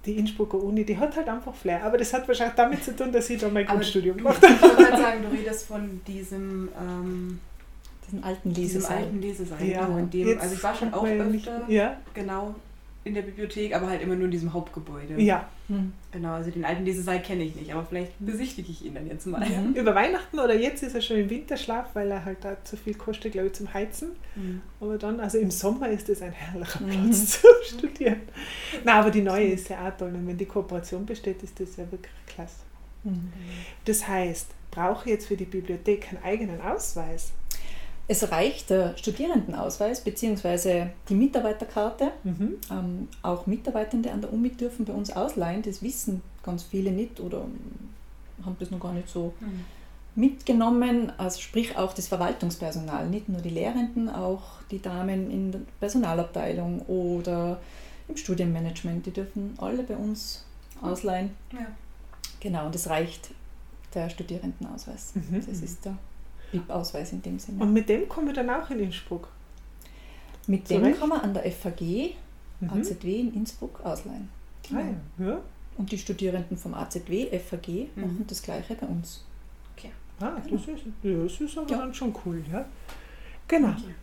die 0.06 0.18
Innsbrucker 0.18 0.58
Uni, 0.58 0.86
die 0.86 0.98
hat 0.98 1.16
halt 1.16 1.28
einfach 1.28 1.54
Flair. 1.54 1.84
Aber 1.84 1.98
das 1.98 2.14
hat 2.14 2.28
wahrscheinlich 2.28 2.56
damit 2.56 2.84
zu 2.84 2.96
tun, 2.96 3.12
dass 3.12 3.30
ich 3.30 3.40
da 3.40 3.50
mein 3.50 3.66
Grundstudium 3.66 4.18
gemacht 4.18 4.42
habe. 4.42 4.54
Ich 4.54 4.62
wollte 4.62 4.76
gerade 4.76 5.02
sagen, 5.02 5.22
du 5.24 5.28
redest 5.38 5.66
von 5.66 6.02
diesem, 6.08 6.70
ähm, 6.80 7.40
diesem 8.06 8.24
alten 8.24 8.52
Lesesaal. 8.52 8.98
Diesem 8.98 9.06
alten 9.06 9.22
Lesesaal. 9.22 9.66
Ja, 9.66 9.86
genau, 9.86 10.06
dem, 10.06 10.40
also 10.40 10.56
ich 10.56 10.64
war 10.64 10.76
schon 10.76 10.94
auch 10.94 11.06
öfter 11.06 11.26
nicht, 11.26 11.50
ja. 11.68 11.98
genau 12.14 12.56
in 13.06 13.14
der 13.14 13.22
Bibliothek, 13.22 13.76
aber 13.76 13.88
halt 13.88 14.02
immer 14.02 14.16
nur 14.16 14.26
in 14.26 14.32
diesem 14.32 14.52
Hauptgebäude. 14.52 15.22
Ja. 15.22 15.48
Hm. 15.68 15.94
Genau, 16.12 16.34
also 16.34 16.50
den 16.50 16.66
alten 16.66 16.86
Lesesaal 16.86 17.22
kenne 17.22 17.44
ich 17.44 17.56
nicht, 17.56 17.72
aber 17.72 17.86
vielleicht 17.86 18.14
besichtige 18.20 18.72
ich 18.72 18.84
ihn 18.84 18.96
dann 18.96 19.06
jetzt 19.06 19.28
mal. 19.28 19.48
Mhm. 19.48 19.74
Über 19.76 19.94
Weihnachten 19.94 20.40
oder 20.40 20.56
jetzt 20.56 20.82
ist 20.82 20.96
er 20.96 21.02
schon 21.02 21.18
im 21.18 21.30
Winterschlaf, 21.30 21.94
weil 21.94 22.10
er 22.10 22.26
halt 22.26 22.40
da 22.42 22.58
zu 22.64 22.76
viel 22.76 22.96
kostet, 22.96 23.34
glaube 23.34 23.48
ich, 23.48 23.54
zum 23.54 23.72
Heizen. 23.72 24.14
Mhm. 24.36 24.62
Aber 24.80 24.98
dann, 24.98 25.20
also 25.20 25.38
im 25.38 25.52
Sommer 25.52 25.88
ist 25.90 26.10
es 26.10 26.24
ein 26.24 26.32
herrlicher 26.32 26.82
mhm. 26.82 26.90
Platz 26.90 27.42
zum 27.42 27.78
Studieren. 27.78 28.22
Na, 28.84 29.00
aber 29.00 29.12
die 29.12 29.22
neue 29.22 29.50
ist 29.50 29.70
ja 29.70 29.88
auch 29.88 29.96
toll 29.96 30.12
und 30.14 30.28
wenn 30.28 30.38
die 30.38 30.46
Kooperation 30.46 31.06
besteht, 31.06 31.44
ist 31.44 31.60
das 31.60 31.78
ja 31.78 31.90
wirklich 31.92 32.12
klasse. 32.26 32.62
Mhm. 33.04 33.32
Das 33.86 34.08
heißt, 34.08 34.50
brauche 34.72 35.06
ich 35.06 35.12
jetzt 35.12 35.28
für 35.28 35.38
die 35.38 35.46
Bibliothek 35.46 36.08
einen 36.10 36.24
eigenen 36.24 36.60
Ausweis? 36.60 37.34
Es 38.08 38.32
reicht 38.32 38.70
der 38.70 38.96
Studierendenausweis 38.98 40.02
bzw. 40.02 40.88
die 41.10 41.16
Mitarbeiterkarte. 41.16 42.12
Mhm. 42.24 42.58
Ähm, 42.72 43.08
auch 43.24 43.48
Mitarbeitende 43.48 44.12
an 44.12 44.22
der 44.22 44.32
Uni 44.32 44.50
dürfen 44.50 44.86
bei 44.86 44.94
uns 44.94 45.12
ausleihen. 45.12 45.64
Das 45.64 45.82
wissen 45.82 46.22
ganz 46.44 46.64
viele 46.64 46.92
nicht 46.92 47.20
oder 47.20 47.46
haben 48.46 48.56
das 48.60 48.70
noch 48.70 48.80
gar 48.80 48.94
nicht 48.94 49.10
so 49.10 49.34
mhm. 49.40 49.64
mitgenommen. 50.14 51.12
Also 51.18 51.42
sprich 51.42 51.76
auch 51.78 51.94
das 51.94 52.08
Verwaltungspersonal, 52.08 53.10
nicht 53.10 53.28
nur 53.28 53.42
die 53.42 53.50
Lehrenden, 53.50 54.10
auch 54.10 54.62
die 54.70 54.82
Damen 54.82 55.32
in 55.32 55.52
der 55.52 55.62
Personalabteilung 55.80 56.82
oder 56.82 57.60
im 58.08 58.18
Studienmanagement. 58.18 59.04
Die 59.08 59.12
dürfen 59.12 59.56
alle 59.58 59.82
bei 59.82 59.98
uns 59.98 60.46
ausleihen. 60.80 61.32
Ja. 61.52 61.66
Genau, 62.40 62.68
und 62.68 62.76
es 62.76 62.88
reicht 62.88 63.32
der 63.96 64.12
Studierendenausweis. 64.12 65.14
Mhm. 65.16 65.44
Das 65.44 65.60
ist 65.60 65.86
der 65.86 65.98
BIP-Ausweis 66.60 67.12
in 67.12 67.22
dem 67.22 67.40
Sinne. 67.40 67.62
Und 67.62 67.74
mit 67.74 67.90
dem 67.90 68.08
kommen 68.08 68.28
wir 68.28 68.34
dann 68.34 68.50
auch 68.50 68.70
in 68.70 68.80
Innsbruck? 68.80 69.28
Mit 70.48 70.70
dem 70.70 70.82
Zurecht? 70.82 71.00
kann 71.00 71.10
man 71.10 71.22
an 71.22 71.34
der 71.34 71.52
FAG, 71.52 71.82
mhm. 71.82 72.70
AZW 72.70 73.20
in 73.20 73.34
Innsbruck 73.34 73.80
ausleihen. 73.84 74.30
Genau. 74.68 74.82
Ah, 74.82 75.24
ja. 75.24 75.42
Und 75.78 75.92
die 75.92 75.98
Studierenden 75.98 76.58
vom 76.58 76.74
AZW, 76.74 77.28
FAG, 77.40 77.68
mhm. 77.68 78.02
machen 78.02 78.26
das 78.28 78.42
Gleiche 78.42 78.76
bei 78.76 78.88
uns. 78.88 79.24
Okay. 79.76 79.92
Ah, 80.20 80.32
das 80.50 80.62
ist, 80.62 80.68
ja, 81.04 81.24
das 81.24 81.42
ist 81.42 81.58
aber 81.58 81.70
ja. 81.70 81.78
dann 81.78 81.94
schon 81.94 82.16
cool, 82.26 82.42
ja. 82.52 82.66
Genau. 83.48 83.70
Okay. 83.70 83.94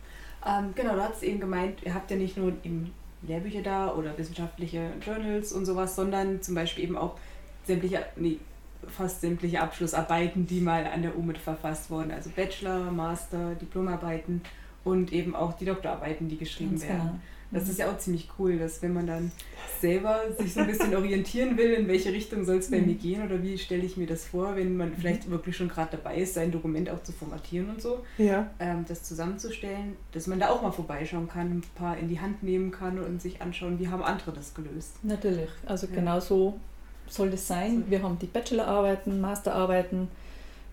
Ähm, 0.45 0.73
genau, 0.75 0.95
du 0.95 1.01
hast 1.01 1.23
eben 1.23 1.39
gemeint, 1.39 1.81
ihr 1.83 1.93
habt 1.93 2.11
ja 2.11 2.17
nicht 2.17 2.37
nur 2.37 2.49
eben 2.63 2.93
Lehrbücher 3.21 3.61
da 3.61 3.93
oder 3.93 4.17
wissenschaftliche 4.17 4.91
Journals 5.05 5.53
und 5.53 5.65
sowas, 5.65 5.95
sondern 5.95 6.41
zum 6.41 6.55
Beispiel 6.55 6.83
eben 6.83 6.97
auch 6.97 7.17
sämtliche, 7.65 8.05
nee, 8.17 8.39
fast 8.87 9.21
sämtliche 9.21 9.61
Abschlussarbeiten, 9.61 10.47
die 10.47 10.61
mal 10.61 10.85
an 10.85 11.01
der 11.01 11.17
UMIT 11.17 11.37
verfasst 11.37 11.89
wurden. 11.89 12.11
Also 12.11 12.29
Bachelor, 12.35 12.91
Master, 12.91 13.55
Diplomarbeiten 13.55 14.41
und 14.83 15.13
eben 15.13 15.35
auch 15.35 15.53
die 15.53 15.65
Doktorarbeiten, 15.65 16.27
die 16.27 16.37
geschrieben 16.37 16.71
Ganz 16.71 16.83
werden. 16.83 16.99
Genau. 16.99 17.19
Das 17.53 17.69
ist 17.69 17.77
ja 17.77 17.91
auch 17.91 17.97
ziemlich 17.99 18.29
cool, 18.39 18.57
dass 18.57 18.81
wenn 18.81 18.93
man 18.93 19.05
dann 19.05 19.31
selber 19.79 20.21
sich 20.39 20.53
so 20.53 20.61
ein 20.61 20.67
bisschen 20.67 20.95
orientieren 20.95 21.55
will, 21.55 21.71
in 21.73 21.87
welche 21.87 22.11
Richtung 22.11 22.45
soll 22.45 22.57
es 22.57 22.71
bei 22.71 22.79
mhm. 22.79 22.87
mir 22.87 22.95
gehen 22.95 23.23
oder 23.23 23.43
wie 23.43 23.57
stelle 23.57 23.83
ich 23.83 23.95
mir 23.95 24.07
das 24.07 24.25
vor, 24.25 24.55
wenn 24.55 24.75
man 24.75 24.93
vielleicht 24.95 25.29
wirklich 25.29 25.55
schon 25.55 25.69
gerade 25.69 25.97
dabei 25.97 26.17
ist, 26.17 26.33
sein 26.33 26.51
Dokument 26.51 26.89
auch 26.89 27.03
zu 27.03 27.11
formatieren 27.11 27.69
und 27.69 27.81
so, 27.81 28.03
ja. 28.17 28.49
ähm, 28.59 28.85
das 28.87 29.03
zusammenzustellen, 29.03 29.95
dass 30.13 30.25
man 30.25 30.39
da 30.39 30.49
auch 30.49 30.63
mal 30.63 30.71
vorbeischauen 30.71 31.27
kann, 31.27 31.57
ein 31.57 31.63
paar 31.75 31.97
in 31.97 32.07
die 32.07 32.19
Hand 32.19 32.41
nehmen 32.41 32.71
kann 32.71 32.97
und 32.97 33.21
sich 33.21 33.41
anschauen, 33.41 33.79
wie 33.79 33.87
haben 33.87 34.01
andere 34.01 34.31
das 34.31 34.55
gelöst. 34.55 34.95
Natürlich, 35.03 35.49
also 35.65 35.85
ja. 35.87 35.93
genau 35.93 36.19
so 36.19 36.59
soll 37.07 37.29
das 37.29 37.47
sein. 37.47 37.85
Wir 37.89 38.01
haben 38.01 38.17
die 38.19 38.25
Bachelorarbeiten, 38.25 39.21
Masterarbeiten 39.21 40.07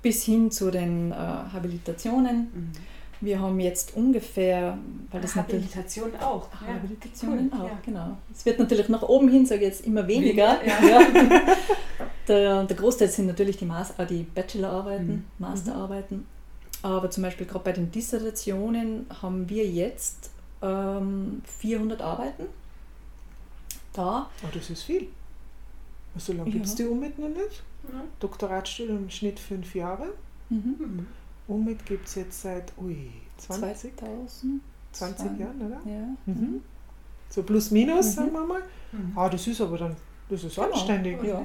bis 0.02 0.24
hin 0.24 0.50
zu 0.50 0.70
den 0.70 1.12
äh, 1.12 1.14
Habilitationen. 1.14 2.50
Mhm. 2.52 2.72
Wir 3.22 3.38
haben 3.38 3.60
jetzt 3.60 3.96
ungefähr, 3.96 4.78
weil 5.10 5.20
das 5.20 5.36
Habilitation 5.36 6.06
natürlich, 6.06 6.26
auch. 6.26 6.48
Habilitationen 6.66 7.52
cool. 7.52 7.60
auch, 7.60 7.68
ja. 7.68 7.78
genau. 7.84 8.16
Es 8.34 8.46
wird 8.46 8.58
natürlich 8.58 8.88
nach 8.88 9.02
oben 9.02 9.28
hin, 9.28 9.44
sage 9.44 9.60
ich 9.60 9.66
jetzt, 9.68 9.86
immer 9.86 10.06
weniger. 10.08 10.58
weniger 10.62 10.88
ja. 10.88 11.56
der, 12.28 12.64
der 12.64 12.76
Großteil 12.76 13.08
sind 13.08 13.26
natürlich 13.26 13.58
die, 13.58 13.66
Master, 13.66 14.02
äh, 14.02 14.06
die 14.06 14.22
Bachelorarbeiten, 14.22 15.06
mhm. 15.06 15.24
Masterarbeiten. 15.38 16.26
Aber 16.82 17.10
zum 17.10 17.22
Beispiel 17.22 17.46
gerade 17.46 17.64
bei 17.64 17.72
den 17.72 17.90
Dissertationen 17.90 19.04
haben 19.20 19.50
wir 19.50 19.66
jetzt 19.66 20.30
ähm, 20.62 21.42
400 21.58 22.00
Arbeiten 22.00 22.44
da. 23.92 24.30
Oh, 24.42 24.48
das 24.54 24.70
ist 24.70 24.84
viel. 24.84 25.08
So 26.16 26.32
lange 26.32 26.50
gibt 26.50 26.66
es 26.66 26.74
die 26.74 26.84
UMIT 26.84 27.18
noch 27.18 27.28
nicht. 27.28 27.62
Ja. 27.92 28.02
Doktoratstudium 28.18 29.04
im 29.04 29.10
Schnitt 29.10 29.38
fünf 29.38 29.74
Jahre. 29.74 30.06
Mhm. 30.48 30.74
mhm. 30.78 31.06
UMIT 31.48 31.84
gibt 31.84 32.06
es 32.06 32.14
jetzt 32.14 32.42
seit 32.42 32.72
ui, 32.78 33.10
20, 33.38 33.96
2000, 33.96 34.62
20 34.92 35.38
Jahren, 35.38 35.60
oder? 35.60 35.80
Ja. 35.84 36.14
Mhm. 36.26 36.62
So 37.28 37.42
plus 37.42 37.72
minus, 37.72 38.06
mhm. 38.06 38.10
sagen 38.10 38.32
wir 38.32 38.44
mal. 38.44 38.62
Mhm. 38.92 39.12
Ah, 39.16 39.28
das 39.28 39.46
ist 39.46 39.60
aber 39.60 39.78
dann, 39.78 39.96
das 40.28 40.44
ist 40.44 40.54
genau. 40.54 40.70
anständig. 40.70 41.22
Ja. 41.22 41.44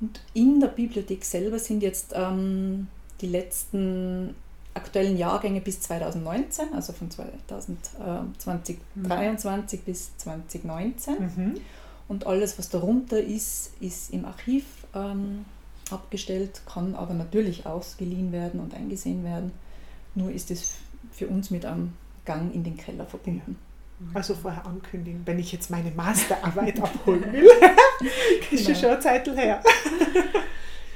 Und 0.00 0.20
in 0.34 0.60
der 0.60 0.68
Bibliothek 0.68 1.24
selber 1.24 1.58
sind 1.58 1.82
jetzt 1.82 2.12
ähm, 2.14 2.86
die 3.20 3.26
letzten 3.26 4.36
aktuellen 4.72 5.16
Jahrgänge 5.16 5.60
bis 5.60 5.80
2019, 5.80 6.72
also 6.74 6.92
von 6.92 7.10
2023 7.10 9.80
mhm. 9.80 9.84
bis 9.84 10.16
2019. 10.16 11.60
Mhm. 12.10 12.14
Und 12.14 12.26
alles, 12.26 12.58
was 12.58 12.68
darunter 12.68 13.20
ist, 13.20 13.72
ist 13.80 14.12
im 14.12 14.24
Archiv 14.24 14.64
ähm, 14.94 15.44
abgestellt, 15.90 16.62
kann 16.66 16.94
aber 16.94 17.14
natürlich 17.14 17.66
ausgeliehen 17.66 18.32
werden 18.32 18.60
und 18.60 18.74
eingesehen 18.74 19.24
werden. 19.24 19.52
Nur 20.14 20.30
ist 20.30 20.50
es 20.50 20.74
für 21.12 21.28
uns 21.28 21.50
mit 21.50 21.64
einem 21.64 21.92
Gang 22.24 22.54
in 22.54 22.64
den 22.64 22.76
Keller 22.76 23.06
verbunden. 23.06 23.56
Also 24.14 24.34
vorher 24.34 24.64
ankündigen, 24.66 25.22
wenn 25.26 25.38
ich 25.38 25.52
jetzt 25.52 25.70
meine 25.70 25.90
Masterarbeit 25.90 26.80
abholen 26.82 27.32
will. 27.32 27.48
ist 28.50 28.66
genau. 28.66 28.78
schon 28.78 28.88
eine 28.90 29.00
Zeit 29.00 29.26
her. 29.28 29.62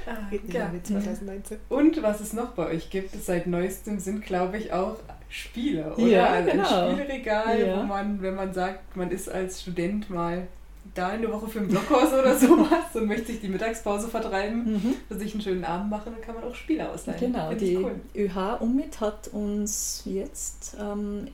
Ah, 0.07 0.31
ja. 0.51 0.71
2019. 0.83 1.57
Und 1.67 2.03
was 2.03 2.19
es 2.21 2.31
noch 2.31 2.51
bei 2.51 2.67
euch 2.67 2.91
gibt, 2.91 3.15
seit 3.15 3.47
neuestem 3.47 3.97
sind, 3.97 4.23
glaube 4.23 4.59
ich, 4.59 4.71
auch 4.71 4.97
Spiele, 5.29 5.95
oder? 5.95 6.05
Ja, 6.05 6.25
also 6.27 6.51
genau. 6.51 6.89
ein 6.89 6.93
Spielregal, 6.95 7.59
ja. 7.59 7.79
wo 7.79 7.83
man, 7.83 8.21
wenn 8.21 8.35
man 8.35 8.53
sagt, 8.53 8.95
man 8.95 9.09
ist 9.09 9.27
als 9.27 9.63
Student 9.63 10.11
mal 10.11 10.47
da 10.95 11.09
eine 11.09 11.31
Woche 11.31 11.47
für 11.47 11.59
ein 11.59 11.67
Blockhaus 11.67 12.11
oder 12.11 12.35
sowas 12.39 12.95
und 12.95 13.05
möchte 13.05 13.27
sich 13.27 13.41
die 13.41 13.49
Mittagspause 13.49 14.07
vertreiben, 14.07 14.73
mhm. 14.73 14.95
für 15.07 15.15
sich 15.15 15.33
einen 15.33 15.41
schönen 15.41 15.63
Abend 15.63 15.91
machen, 15.91 16.13
dann 16.13 16.21
kann 16.21 16.35
man 16.35 16.43
auch 16.43 16.55
Spiele 16.55 16.89
ausleihen. 16.89 17.19
Genau, 17.19 17.53
die 17.53 17.77
cool. 17.77 17.99
ÖH 18.15 18.61
Umit 18.61 18.99
hat 19.01 19.27
uns 19.27 20.01
jetzt 20.05 20.75
ähm, 20.79 21.27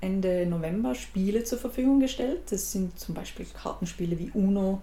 Ende 0.00 0.46
November 0.46 0.94
Spiele 0.94 1.44
zur 1.44 1.58
Verfügung 1.58 2.00
gestellt. 2.00 2.40
Das 2.50 2.72
sind 2.72 2.98
zum 2.98 3.14
Beispiel 3.14 3.46
Kartenspiele 3.60 4.18
wie 4.18 4.30
Uno 4.32 4.72
mhm. 4.72 4.80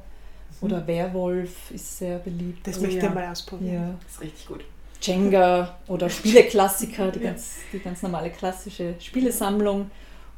oder 0.62 0.86
Werwolf 0.86 1.72
ist 1.72 1.98
sehr 1.98 2.20
beliebt. 2.20 2.68
Das 2.68 2.78
oh, 2.78 2.82
möchte 2.82 2.98
ich 2.98 3.04
ja. 3.04 3.10
mal 3.10 3.32
ausprobieren. 3.32 3.74
Ja. 3.74 3.96
Das 4.04 4.12
ist 4.14 4.22
richtig 4.22 4.48
gut. 4.48 4.66
Jenga 5.02 5.78
oder 5.88 6.10
Spieleklassiker, 6.12 7.12
die, 7.12 7.20
ganz, 7.20 7.56
die 7.72 7.80
ganz 7.80 8.02
normale 8.02 8.30
klassische 8.32 8.96
Spielesammlung. 9.00 9.90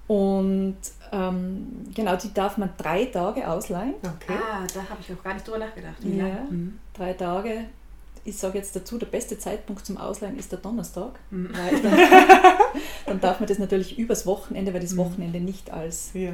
Und 0.08 0.78
ähm, 1.12 1.86
genau, 1.94 2.16
die 2.16 2.34
darf 2.34 2.58
man 2.58 2.70
drei 2.78 3.06
Tage 3.06 3.48
ausleihen. 3.48 3.96
Okay. 4.02 4.34
Ah, 4.34 4.66
da 4.74 4.82
habe 4.90 5.02
ich 5.02 5.14
auch 5.14 5.22
gar 5.22 5.34
nicht 5.34 5.46
drüber 5.46 5.60
nachgedacht. 5.60 5.96
Wie 6.00 6.18
ja, 6.18 6.48
mhm. 6.50 6.80
drei 6.94 7.14
Tage. 7.14 7.66
Ich 8.24 8.38
sage 8.38 8.58
jetzt 8.58 8.76
dazu, 8.76 8.98
der 8.98 9.06
beste 9.06 9.38
Zeitpunkt 9.38 9.86
zum 9.86 9.98
Ausleihen 9.98 10.38
ist 10.38 10.52
der 10.52 10.60
Donnerstag. 10.60 11.20
Mhm. 11.30 11.50
Weil 11.54 11.82
dann, 11.82 12.00
dann, 13.06 13.20
darf 13.20 13.40
man 13.40 13.48
das 13.48 13.60
natürlich 13.60 13.98
übers 13.98 14.26
Wochenende, 14.26 14.74
weil 14.74 14.82
das 14.82 14.94
mhm. 14.94 14.98
Wochenende 14.98 15.40
nicht 15.40 15.72
als, 15.72 16.12
ja. 16.14 16.32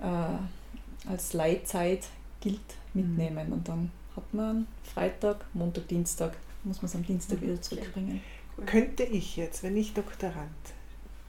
äh, 0.00 1.08
als 1.10 1.32
Leitzeit 1.32 2.04
gilt, 2.40 2.60
mitnehmen. 2.94 3.52
Und 3.52 3.68
dann 3.68 3.90
hat 4.16 4.34
man 4.34 4.66
Freitag, 4.94 5.44
Montag, 5.52 5.88
Dienstag, 5.88 6.32
muss 6.64 6.82
man 6.82 6.86
es 6.86 6.94
am 6.94 7.04
Dienstag 7.04 7.40
mhm. 7.40 7.42
wieder 7.42 7.62
zurückbringen. 7.62 8.20
Könnte 8.64 9.02
ich 9.02 9.36
jetzt, 9.36 9.62
wenn 9.62 9.76
ich 9.76 9.94
Doktorand 9.94 10.50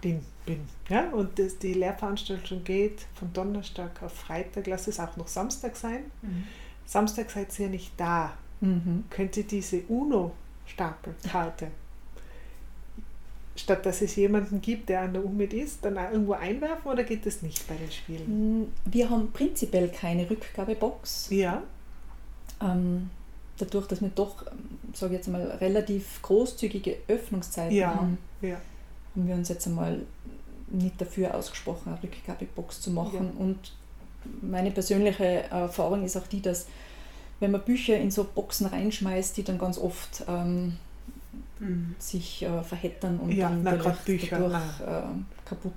bin, 0.01 0.22
bin 0.46 0.60
ja, 0.89 1.10
und 1.12 1.38
das, 1.39 1.58
die 1.58 1.74
Lehrveranstaltung 1.74 2.63
geht 2.63 3.06
von 3.16 3.32
Donnerstag 3.34 4.01
auf 4.01 4.13
Freitag, 4.13 4.68
lass 4.68 4.88
es 4.88 5.00
auch 5.00 5.16
noch 5.18 5.27
Samstag 5.27 5.75
sein. 5.75 6.06
Mhm. 6.22 6.44
Samstag 6.86 7.30
seid 7.30 7.58
ihr 7.60 7.70
nicht 7.70 7.92
da. 7.98 8.34
Mhm. 8.62 9.04
Könnt 9.10 9.36
ihr 9.38 9.44
diese 9.44 9.82
UNO-Stapelkarte, 9.82 11.68
statt 13.55 13.86
dass 13.86 14.01
es 14.01 14.16
jemanden 14.16 14.62
gibt, 14.62 14.90
der 14.90 15.01
an 15.01 15.14
der 15.14 15.25
UMIT 15.25 15.53
ist, 15.53 15.83
dann 15.83 15.98
irgendwo 15.98 16.33
einwerfen 16.33 16.90
oder 16.92 17.03
geht 17.03 17.25
das 17.25 17.42
nicht 17.42 17.68
bei 17.68 17.75
den 17.75 17.92
Spielen? 17.92 18.62
Mm, 18.62 18.68
wir 18.86 19.10
haben 19.10 19.31
prinzipiell 19.31 19.90
keine 19.90 20.29
Rückgabebox. 20.29 21.29
Ja. 21.31 21.64
Ähm, 22.62 23.10
dadurch, 23.57 23.88
dass 23.88 24.01
wir 24.01 24.10
doch, 24.10 24.46
sage 24.94 25.14
ich 25.14 25.18
jetzt 25.20 25.27
mal, 25.27 25.42
relativ 25.42 26.22
großzügige 26.22 26.98
Öffnungszeiten 27.07 27.75
ja. 27.75 27.94
haben. 27.94 28.18
Ja 28.42 28.57
haben 28.57 28.76
wir 29.25 29.36
uns 29.36 29.50
jetzt 29.50 29.66
einmal 29.68 30.01
nicht 30.70 31.00
dafür 31.00 31.34
ausgesprochen, 31.34 31.94
eine 31.94 32.03
Rückgabebox 32.03 32.82
zu 32.82 32.92
machen. 32.92 33.32
Ja. 33.34 33.42
Und 33.42 33.58
meine 34.42 34.72
persönliche 34.72 35.44
Erfahrung 35.50 36.03
ist 36.03 36.18
auch 36.18 36.27
die, 36.27 36.42
dass 36.42 36.68
wenn 37.40 37.51
man 37.51 37.62
Bücher 37.62 37.98
in 37.98 38.12
so 38.12 38.24
Boxen 38.24 38.68
reinschmeißt, 38.68 39.38
die 39.38 39.44
dann 39.44 39.58
ganz 39.58 39.77
oft 39.77 40.24
ähm, 40.27 40.77
mhm. 41.60 41.96
sich 42.00 42.44
äh, 42.44 42.64
verhettern 42.64 43.20
und 43.20 43.32
ja, 43.32 43.50
dann 43.50 43.64
na, 43.64 43.96
Bücher, 44.06 44.40
dadurch 44.40 44.82
äh, 44.82 45.03
kaputt 45.46 45.74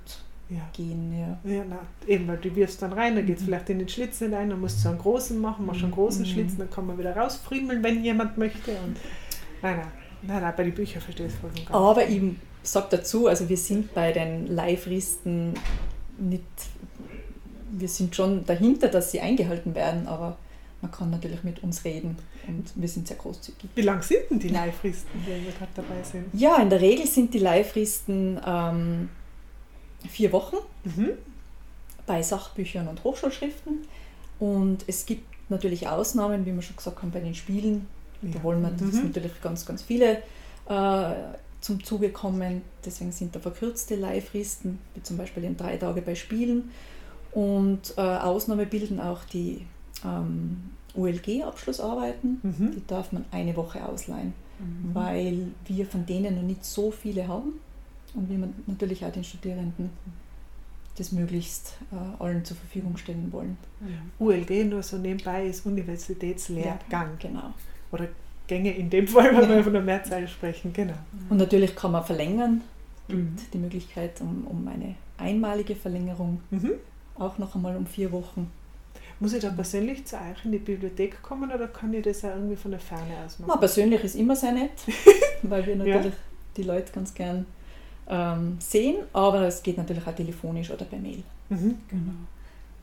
ja. 0.48 0.68
gehen. 0.72 1.12
Ja. 1.18 1.50
Ja, 1.50 1.64
na, 1.68 1.78
eben, 2.06 2.26
weil 2.28 2.38
du 2.38 2.54
wirfst 2.56 2.80
dann 2.82 2.92
rein, 2.92 3.14
dann 3.14 3.26
geht 3.26 3.36
es 3.36 3.42
mhm. 3.42 3.46
vielleicht 3.46 3.70
in 3.70 3.78
den 3.78 3.88
Schlitz 3.88 4.18
hinein, 4.18 4.50
dann 4.50 4.60
musst 4.60 4.84
du 4.84 4.88
einen 4.88 4.98
großen 4.98 5.38
machen, 5.38 5.66
machst 5.66 5.82
einen 5.82 5.92
großen 5.92 6.22
mhm. 6.22 6.26
Schlitz, 6.26 6.56
dann 6.56 6.70
kann 6.70 6.86
man 6.86 6.98
wieder 6.98 7.14
rausfriemeln, 7.14 7.82
wenn 7.82 8.02
jemand 8.02 8.38
möchte. 8.38 8.72
Und, 8.72 8.96
nein, 9.62 9.76
nein, 9.76 9.86
nein, 10.22 10.42
nein 10.42 10.54
bei 10.56 10.64
den 10.64 10.74
Büchern 10.74 11.02
verstehe 11.02 11.26
ich 11.26 11.34
es 11.34 11.38
voll 11.38 11.50
und. 11.50 11.70
Aber 11.74 12.06
eben 12.06 12.40
sage 12.62 12.88
dazu, 12.90 13.26
also 13.26 13.48
wir 13.48 13.56
sind 13.56 13.94
bei 13.94 14.12
den 14.12 14.46
Live-Risten 14.46 15.54
nicht, 16.18 16.44
wir 17.72 17.88
sind 17.88 18.14
schon 18.14 18.44
dahinter, 18.44 18.88
dass 18.88 19.12
sie 19.12 19.20
eingehalten 19.20 19.74
werden, 19.74 20.06
aber 20.06 20.36
man 20.82 20.90
kann 20.90 21.10
natürlich 21.10 21.42
mit 21.44 21.62
uns 21.62 21.84
reden 21.84 22.16
und 22.46 22.72
wir 22.74 22.88
sind 22.88 23.06
sehr 23.06 23.16
großzügig. 23.16 23.70
Wie 23.74 23.82
lang 23.82 24.02
sind 24.02 24.30
denn 24.30 24.38
die 24.38 24.48
Live-Risten, 24.48 25.24
wenn 25.26 25.44
wir 25.44 25.52
gerade 25.52 25.72
dabei 25.74 26.02
sind? 26.02 26.26
Ja, 26.32 26.56
in 26.60 26.70
der 26.70 26.80
Regel 26.80 27.06
sind 27.06 27.32
die 27.34 27.38
Live-Risten 27.38 28.40
ähm, 28.44 29.08
vier 30.08 30.32
Wochen 30.32 30.56
mhm. 30.84 31.10
bei 32.06 32.22
Sachbüchern 32.22 32.88
und 32.88 33.04
Hochschulschriften 33.04 33.86
und 34.38 34.84
es 34.86 35.06
gibt 35.06 35.24
natürlich 35.50 35.88
Ausnahmen, 35.88 36.46
wie 36.46 36.54
wir 36.54 36.62
schon 36.62 36.76
gesagt 36.76 37.02
haben, 37.02 37.10
bei 37.10 37.20
den 37.20 37.34
Spielen. 37.34 37.86
Ja. 38.22 38.30
Da 38.34 38.42
wollen 38.42 38.62
wir 38.62 38.70
mhm. 38.70 39.06
natürlich 39.06 39.40
ganz, 39.42 39.66
ganz 39.66 39.82
viele 39.82 40.22
äh, 40.68 41.14
zum 41.60 41.82
Zuge 41.84 42.10
kommen. 42.10 42.62
Deswegen 42.84 43.12
sind 43.12 43.34
da 43.34 43.40
verkürzte 43.40 43.96
Leihfristen, 43.96 44.78
wie 44.94 45.02
zum 45.02 45.16
Beispiel 45.16 45.44
in 45.44 45.56
drei 45.56 45.76
Tage 45.76 46.02
bei 46.02 46.14
Spielen. 46.14 46.70
Und 47.32 47.94
äh, 47.96 48.00
Ausnahme 48.00 48.66
bilden 48.66 49.00
auch 49.00 49.24
die 49.24 49.66
ähm, 50.04 50.70
ULG-Abschlussarbeiten. 50.94 52.40
Mhm. 52.42 52.72
Die 52.72 52.86
darf 52.86 53.12
man 53.12 53.24
eine 53.30 53.54
Woche 53.56 53.84
ausleihen, 53.86 54.32
mhm. 54.58 54.94
weil 54.94 55.48
wir 55.66 55.86
von 55.86 56.06
denen 56.06 56.36
noch 56.36 56.42
nicht 56.42 56.64
so 56.64 56.90
viele 56.90 57.28
haben 57.28 57.54
und 58.14 58.28
wir 58.28 58.48
natürlich 58.66 59.04
auch 59.04 59.12
den 59.12 59.24
Studierenden 59.24 59.90
das 60.96 61.12
möglichst 61.12 61.76
äh, 61.92 62.22
allen 62.22 62.44
zur 62.44 62.56
Verfügung 62.56 62.96
stellen 62.96 63.32
wollen. 63.32 63.56
Mhm. 63.80 64.26
ULG 64.26 64.64
nur 64.64 64.82
so 64.82 64.98
nebenbei 64.98 65.46
ist 65.46 65.64
Universitätslehrgang. 65.64 66.78
Ja, 66.90 67.08
genau. 67.18 67.54
Oder 67.92 68.08
Gänge 68.50 68.72
in 68.72 68.90
dem 68.90 69.06
Fall, 69.06 69.30
wenn 69.36 69.48
ja. 69.48 69.56
wir 69.56 69.64
von 69.64 69.72
der 69.72 69.82
Mehrzahl 69.82 70.26
sprechen, 70.26 70.72
genau. 70.72 70.94
Und 71.28 71.36
natürlich 71.36 71.76
kann 71.76 71.92
man 71.92 72.04
verlängern, 72.04 72.62
mhm. 73.06 73.36
die 73.52 73.58
Möglichkeit 73.58 74.20
um, 74.20 74.44
um 74.48 74.66
eine 74.66 74.96
einmalige 75.18 75.76
Verlängerung, 75.76 76.40
mhm. 76.50 76.72
auch 77.16 77.38
noch 77.38 77.54
einmal 77.54 77.76
um 77.76 77.86
vier 77.86 78.10
Wochen. 78.10 78.50
Muss 79.20 79.34
ich 79.34 79.42
da 79.42 79.50
persönlich 79.50 80.04
zu 80.04 80.16
euch 80.16 80.44
in 80.44 80.52
die 80.52 80.58
Bibliothek 80.58 81.22
kommen 81.22 81.52
oder 81.52 81.68
kann 81.68 81.94
ich 81.94 82.02
das 82.02 82.24
auch 82.24 82.30
irgendwie 82.30 82.56
von 82.56 82.72
der 82.72 82.80
Ferne 82.80 83.12
aus 83.24 83.38
machen? 83.38 83.50
Na, 83.54 83.56
persönlich 83.56 84.02
ist 84.02 84.16
immer 84.16 84.34
sehr 84.34 84.52
nett, 84.52 84.72
weil 85.42 85.64
wir 85.66 85.76
natürlich 85.76 86.06
ja. 86.06 86.20
die 86.56 86.62
Leute 86.64 86.92
ganz 86.92 87.14
gern 87.14 87.46
ähm, 88.08 88.56
sehen, 88.58 88.96
aber 89.12 89.42
es 89.42 89.62
geht 89.62 89.76
natürlich 89.78 90.04
auch 90.04 90.14
telefonisch 90.14 90.70
oder 90.70 90.86
per 90.86 90.98
Mail. 90.98 91.22
Mhm. 91.50 91.78
Genau. 91.88 92.12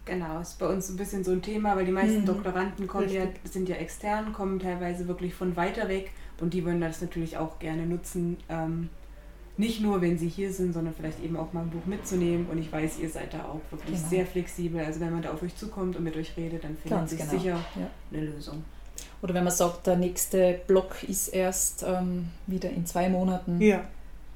Genau, 0.08 0.40
ist 0.40 0.58
bei 0.58 0.68
uns 0.68 0.90
ein 0.90 0.98
bisschen 0.98 1.24
so 1.24 1.32
ein 1.32 1.42
Thema, 1.42 1.76
weil 1.76 1.86
die 1.86 1.92
meisten 1.92 2.22
mhm. 2.22 2.26
Doktoranden 2.26 2.88
kommen 2.88 3.10
ja, 3.10 3.24
sind 3.44 3.68
ja 3.68 3.76
extern, 3.76 4.34
kommen 4.34 4.60
teilweise 4.60 5.08
wirklich 5.08 5.34
von 5.34 5.56
weiter 5.56 5.90
weg 5.90 6.12
und 6.40 6.54
die 6.54 6.66
wollen 6.66 6.82
das 6.82 7.02
natürlich 7.02 7.38
auch 7.38 7.60
gerne 7.60 7.86
nutzen. 7.86 8.38
Ähm, 8.48 8.90
nicht 9.58 9.82
nur, 9.82 10.02
wenn 10.02 10.18
sie 10.18 10.30
hier 10.30 10.54
sind, 10.54 10.74
sondern 10.74 10.94
vielleicht 10.94 11.22
eben 11.24 11.36
auch 11.36 11.52
mal 11.52 11.62
ein 11.62 11.70
Buch 11.72 11.86
mitzunehmen. 11.86 12.46
Und 12.50 12.60
ich 12.60 12.72
weiß, 12.72 13.00
ihr 13.00 13.10
seid 13.10 13.34
da 13.34 13.46
auch 13.46 13.62
wirklich 13.72 13.98
genau. 13.98 14.10
sehr 14.10 14.26
flexibel. 14.26 14.80
Also 14.82 15.00
wenn 15.00 15.12
man 15.12 15.24
da 15.24 15.32
auf 15.32 15.42
euch 15.42 15.56
zukommt 15.56 15.96
und 15.96 16.04
mit 16.04 16.16
euch 16.16 16.38
redet, 16.38 16.64
dann 16.64 16.78
findet 16.78 17.10
sich 17.10 17.20
genau. 17.20 17.32
sicher 17.32 17.60
ja. 17.76 17.90
eine 18.12 18.26
Lösung. 18.26 18.64
Oder 19.22 19.34
wenn 19.34 19.44
man 19.44 19.54
sagt, 19.54 19.88
der 19.88 19.98
nächste 19.98 20.62
Block 20.68 21.04
ist 21.04 21.30
erst 21.30 21.84
ähm, 21.88 22.30
wieder 22.46 22.70
in 22.70 22.86
zwei 22.86 23.10
Monaten, 23.10 23.60
ja. 23.60 23.84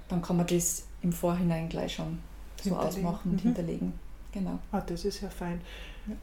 dann 0.07 0.23
kann 0.23 0.37
man 0.37 0.47
das 0.47 0.85
im 1.03 1.13
Vorhinein 1.13 1.69
gleich 1.69 1.93
schon 1.93 2.17
so 2.63 2.75
ausmachen 2.75 3.31
und 3.31 3.37
mhm. 3.37 3.49
hinterlegen. 3.49 3.93
Genau. 4.31 4.59
Ah, 4.71 4.81
das 4.81 5.05
ist 5.05 5.21
ja 5.21 5.29
fein. 5.29 5.61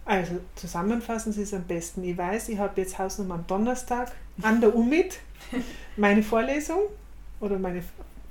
Also 0.05 0.40
zusammenfassen 0.55 1.33
Sie 1.33 1.42
es 1.42 1.55
am 1.55 1.64
besten. 1.64 2.03
Ich 2.05 2.16
weiß, 2.16 2.49
ich 2.49 2.59
habe 2.59 2.81
jetzt 2.81 2.99
Hausnummer 2.99 3.35
am 3.35 3.47
Donnerstag 3.47 4.12
an 4.42 4.61
der 4.61 4.75
UMIT 4.75 5.21
meine 5.97 6.23
Vorlesung 6.23 6.81
oder 7.40 7.59
meine 7.59 7.83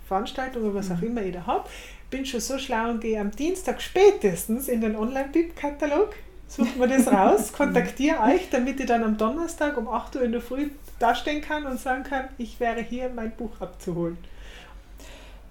Veranstaltung 0.08 0.63
oder 0.63 0.76
was 0.76 0.92
auch 0.92 0.98
mhm. 0.98 1.08
immer 1.08 1.22
ich 1.22 1.34
da 1.34 1.46
habe. 1.46 1.68
Bin 2.10 2.26
schon 2.26 2.40
so 2.40 2.58
schlau 2.58 2.90
und 2.90 3.02
gehe 3.02 3.20
am 3.20 3.32
Dienstag 3.32 3.82
spätestens 3.82 4.68
in 4.68 4.82
den 4.82 4.96
Online-Bib-Katalog 4.96 6.13
suche 6.48 6.78
mir 6.78 6.88
das 6.88 7.08
raus, 7.08 7.52
kontaktiere 7.58 8.22
euch, 8.22 8.50
damit 8.50 8.80
ich 8.80 8.86
dann 8.86 9.04
am 9.04 9.18
Donnerstag 9.18 9.78
um 9.78 9.88
8 9.88 10.16
Uhr 10.16 10.24
in 10.24 10.32
der 10.32 10.42
Früh 10.42 10.70
dastehen 11.00 11.42
kann 11.42 11.66
und 11.66 11.80
sagen 11.80 12.04
kann, 12.04 12.30
ich 12.38 12.60
wäre 12.60 12.82
hier, 12.82 13.10
mein 13.10 13.32
Buch 13.32 13.52
abzuholen. 13.60 14.18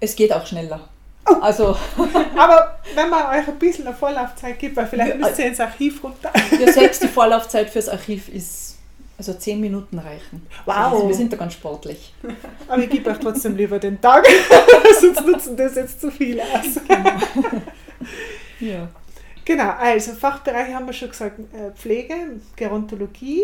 Es 0.00 0.16
geht 0.16 0.32
auch 0.32 0.46
schneller. 0.46 0.88
Also. 1.40 1.76
Aber 2.36 2.78
wenn 2.94 3.10
man 3.10 3.26
euch 3.38 3.48
ein 3.48 3.58
bisschen 3.58 3.86
eine 3.86 3.96
Vorlaufzeit 3.96 4.58
gibt, 4.58 4.76
weil 4.76 4.86
vielleicht 4.86 5.18
müsst 5.18 5.38
ihr 5.38 5.46
ins 5.46 5.60
Archiv 5.60 6.02
runter. 6.02 6.30
Ja, 6.58 6.72
selbst 6.72 7.02
die 7.02 7.08
Vorlaufzeit 7.08 7.70
fürs 7.70 7.88
Archiv 7.88 8.28
ist, 8.28 8.78
also 9.18 9.34
zehn 9.34 9.60
Minuten 9.60 9.98
reichen. 9.98 10.46
Wow. 10.64 10.76
Also 10.76 11.08
wir 11.08 11.14
sind 11.14 11.32
da 11.32 11.36
ganz 11.36 11.54
sportlich. 11.54 12.14
Aber 12.68 12.82
ich 12.82 12.90
gebe 12.90 13.10
euch 13.10 13.18
trotzdem 13.18 13.56
lieber 13.56 13.78
den 13.78 14.00
Tag, 14.00 14.26
sonst 15.00 15.26
nutzen 15.26 15.56
das 15.56 15.74
jetzt 15.74 16.00
zu 16.00 16.10
viel 16.10 16.40
aus. 16.40 16.80
Genau. 16.86 17.10
ja. 18.60 18.88
Genau, 19.44 19.70
also 19.78 20.12
Fachbereich 20.12 20.74
haben 20.74 20.86
wir 20.86 20.92
schon 20.92 21.08
gesagt, 21.08 21.38
äh, 21.38 21.70
Pflege, 21.76 22.14
Gerontologie. 22.56 23.42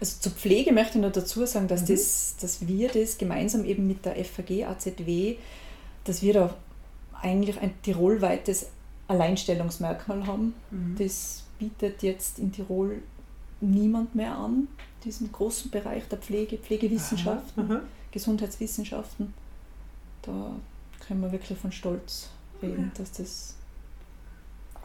Also 0.00 0.18
zur 0.18 0.32
Pflege 0.32 0.72
möchte 0.72 0.96
ich 0.96 1.04
noch 1.04 1.12
dazu 1.12 1.44
sagen, 1.44 1.68
dass, 1.68 1.82
mhm. 1.82 1.86
das, 1.88 2.36
dass 2.40 2.66
wir 2.66 2.88
das 2.88 3.18
gemeinsam 3.18 3.66
eben 3.66 3.86
mit 3.86 4.04
der 4.06 4.14
FAG 4.24 4.66
AZW, 4.66 5.36
dass 6.04 6.22
wir 6.22 6.32
da 6.32 6.54
eigentlich 7.22 7.60
ein 7.60 7.74
tirolweites 7.82 8.70
Alleinstellungsmerkmal 9.08 10.26
haben. 10.26 10.54
Mhm. 10.70 10.96
Das 10.98 11.44
bietet 11.58 12.02
jetzt 12.02 12.38
in 12.38 12.52
Tirol 12.52 13.02
niemand 13.60 14.14
mehr 14.14 14.36
an, 14.36 14.68
diesen 15.04 15.30
großen 15.30 15.70
Bereich 15.70 16.06
der 16.08 16.18
Pflege, 16.18 16.56
Pflegewissenschaften, 16.58 17.64
aha, 17.64 17.74
aha. 17.74 17.82
Gesundheitswissenschaften. 18.12 19.34
Da 20.22 20.54
können 21.06 21.20
wir 21.22 21.32
wirklich 21.32 21.58
von 21.58 21.72
Stolz 21.72 22.30
reden, 22.62 22.92
dass 22.96 23.12
das 23.12 23.56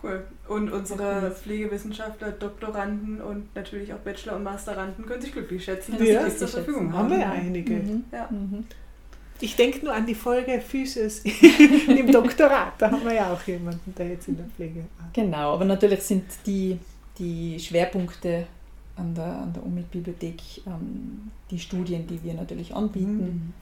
Cool. 0.03 0.23
Und 0.47 0.71
unsere 0.71 1.31
Pflegewissenschaftler, 1.31 2.31
Doktoranden 2.31 3.21
und 3.21 3.55
natürlich 3.55 3.91
auch 3.91 3.97
Bachelor- 3.99 4.35
und 4.35 4.43
Masteranden 4.43 5.05
können 5.05 5.21
sich 5.21 5.31
glücklich 5.31 5.63
schätzen, 5.63 5.93
dass 5.97 6.07
ja, 6.07 6.23
sie 6.23 6.29
das 6.29 6.37
zur 6.37 6.47
Verfügung 6.47 6.93
haben. 6.93 7.09
Haben 7.09 7.19
wir 7.19 7.31
einige. 7.31 7.73
Mhm. 7.75 8.03
Ja. 8.11 8.29
Mhm. 8.29 8.65
Ich 9.41 9.55
denke 9.55 9.83
nur 9.83 9.93
an 9.93 10.05
die 10.05 10.15
Folge 10.15 10.61
Physis 10.61 11.23
im 11.87 12.11
Doktorat. 12.11 12.73
Da 12.77 12.91
haben 12.91 13.03
wir 13.03 13.13
ja 13.13 13.33
auch 13.33 13.41
jemanden, 13.43 13.93
der 13.95 14.09
jetzt 14.09 14.27
in 14.27 14.37
der 14.37 14.45
Pflege 14.45 14.79
ist. 14.79 15.13
Genau, 15.13 15.53
aber 15.53 15.65
natürlich 15.65 16.01
sind 16.01 16.25
die, 16.45 16.79
die 17.17 17.59
Schwerpunkte 17.59 18.47
an 18.95 19.13
der, 19.13 19.25
an 19.25 19.53
der 19.53 19.65
UMIT-Bibliothek 19.65 20.65
ähm, 20.65 21.31
die 21.51 21.59
Studien, 21.59 22.07
die 22.07 22.23
wir 22.23 22.33
natürlich 22.33 22.73
anbieten. 22.73 23.17
Mhm. 23.17 23.53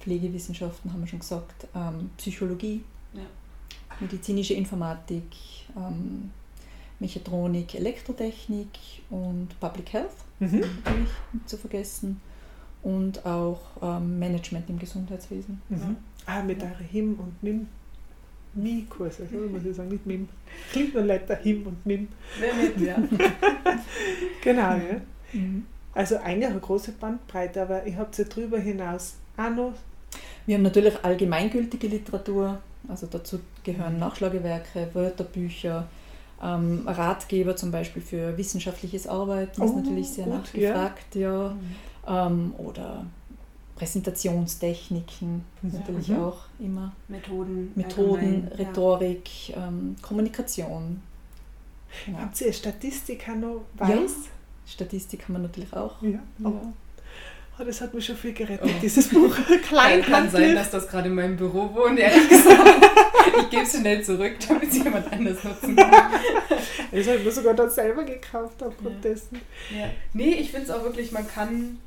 Pflegewissenschaften 0.00 0.92
haben 0.92 1.00
wir 1.00 1.06
schon 1.06 1.20
gesagt, 1.20 1.66
ähm, 1.74 2.10
Psychologie, 2.16 2.82
ja. 3.12 3.22
medizinische 4.00 4.54
Informatik, 4.54 5.24
ähm, 5.76 6.30
Mechatronik, 6.98 7.74
Elektrotechnik 7.74 8.68
und 9.10 9.48
Public 9.60 9.92
Health, 9.92 10.16
mhm. 10.40 10.60
natürlich 10.60 11.08
nicht 11.32 11.48
zu 11.48 11.56
vergessen. 11.58 12.20
Und 12.84 13.26
auch 13.26 13.60
ähm, 13.82 14.18
Management 14.18 14.70
im 14.70 14.78
Gesundheitswesen. 14.78 15.60
Mhm. 15.68 15.96
Ah, 16.26 16.42
mit 16.42 16.62
ja. 16.62 16.70
HIM 16.90 17.18
und 17.18 17.42
MIM. 17.42 17.66
Mi-Kurse, 18.54 19.26
so 19.30 19.36
muss 19.36 19.64
ich 19.64 19.74
sagen, 19.74 19.88
nicht 19.88 20.06
MIM. 20.06 20.28
Klingt 20.70 20.94
nur 20.94 21.02
letter, 21.02 21.34
HIM 21.34 21.66
und 21.66 21.84
MIM. 21.84 22.06
Ja, 22.40 22.84
ja. 22.84 22.96
genau, 24.42 24.76
ja. 24.76 25.00
Mhm. 25.32 25.66
Also 25.92 26.16
eigentlich 26.18 26.50
eine 26.50 26.60
große 26.60 26.92
Bandbreite, 26.92 27.62
aber 27.62 27.86
ich 27.86 27.96
habe 27.96 28.10
ja 28.16 28.24
darüber 28.24 28.58
hinaus 28.58 29.14
auch 29.36 29.50
noch. 29.50 29.72
Wir 30.46 30.56
haben 30.56 30.62
natürlich 30.62 31.02
allgemeingültige 31.02 31.88
Literatur, 31.88 32.60
also 32.88 33.06
dazu 33.06 33.40
gehören 33.62 33.98
Nachschlagewerke, 33.98 34.90
Wörterbücher, 34.92 35.88
ähm, 36.42 36.86
Ratgeber 36.86 37.56
zum 37.56 37.70
Beispiel 37.70 38.02
für 38.02 38.36
wissenschaftliches 38.36 39.06
Arbeiten 39.06 39.62
oh, 39.62 39.64
ist 39.64 39.76
natürlich 39.76 40.10
sehr 40.10 40.26
gut, 40.26 40.34
nachgefragt, 40.34 41.14
ja. 41.14 41.32
ja. 41.32 41.48
Mhm. 41.50 41.76
Ähm, 42.06 42.54
oder 42.58 43.06
Präsentationstechniken 43.76 45.44
mhm. 45.62 45.72
natürlich 45.72 46.08
mhm. 46.08 46.18
auch 46.22 46.38
immer. 46.58 46.92
Methoden. 47.08 47.72
Methoden, 47.74 48.48
Rhetorik, 48.56 49.48
ja. 49.48 49.68
ähm, 49.68 49.96
Kommunikation. 50.00 51.02
Genau. 52.06 52.18
Habt 52.18 52.40
ihr 52.40 52.52
Statistik 52.52 53.26
noch 53.36 53.62
weiß? 53.74 53.90
Ja, 53.90 54.06
Statistik 54.66 55.24
haben 55.24 55.34
wir 55.34 55.40
natürlich 55.40 55.72
auch. 55.72 56.00
Ja. 56.02 56.20
ja. 56.38 56.72
Oh, 57.56 57.62
das 57.62 57.80
hat 57.80 57.94
mich 57.94 58.04
schon 58.04 58.16
viel 58.16 58.32
gerettet, 58.32 58.68
oh. 58.68 58.80
dieses 58.82 59.08
Buch. 59.08 59.34
Klein 59.68 60.02
kann 60.02 60.28
sein, 60.28 60.56
dass 60.56 60.70
das 60.70 60.88
gerade 60.88 61.08
in 61.08 61.14
meinem 61.14 61.36
Büro 61.36 61.72
wohnt, 61.72 61.98
ehrlich 62.00 62.28
gesagt. 62.28 62.84
ich 63.42 63.50
gebe 63.50 63.62
es 63.62 63.78
schnell 63.78 64.02
zurück, 64.02 64.32
damit 64.48 64.70
es 64.70 64.76
jemand 64.76 65.12
anders 65.12 65.44
nutzen 65.44 65.76
kann. 65.76 66.12
Das 66.90 67.06
habe 67.06 67.18
ich 67.18 67.24
mir 67.24 67.30
sogar 67.30 67.54
dann 67.54 67.70
selber 67.70 68.04
gekauft 68.04 68.60
aufgrund 68.60 69.04
ja. 69.04 69.10
dessen. 69.10 69.40
Ja. 69.76 69.86
Nee, 70.12 70.34
ich 70.34 70.50
finde 70.50 70.66
es 70.66 70.70
auch 70.70 70.82
wirklich, 70.82 71.12
man 71.12 71.28
kann, 71.28 71.78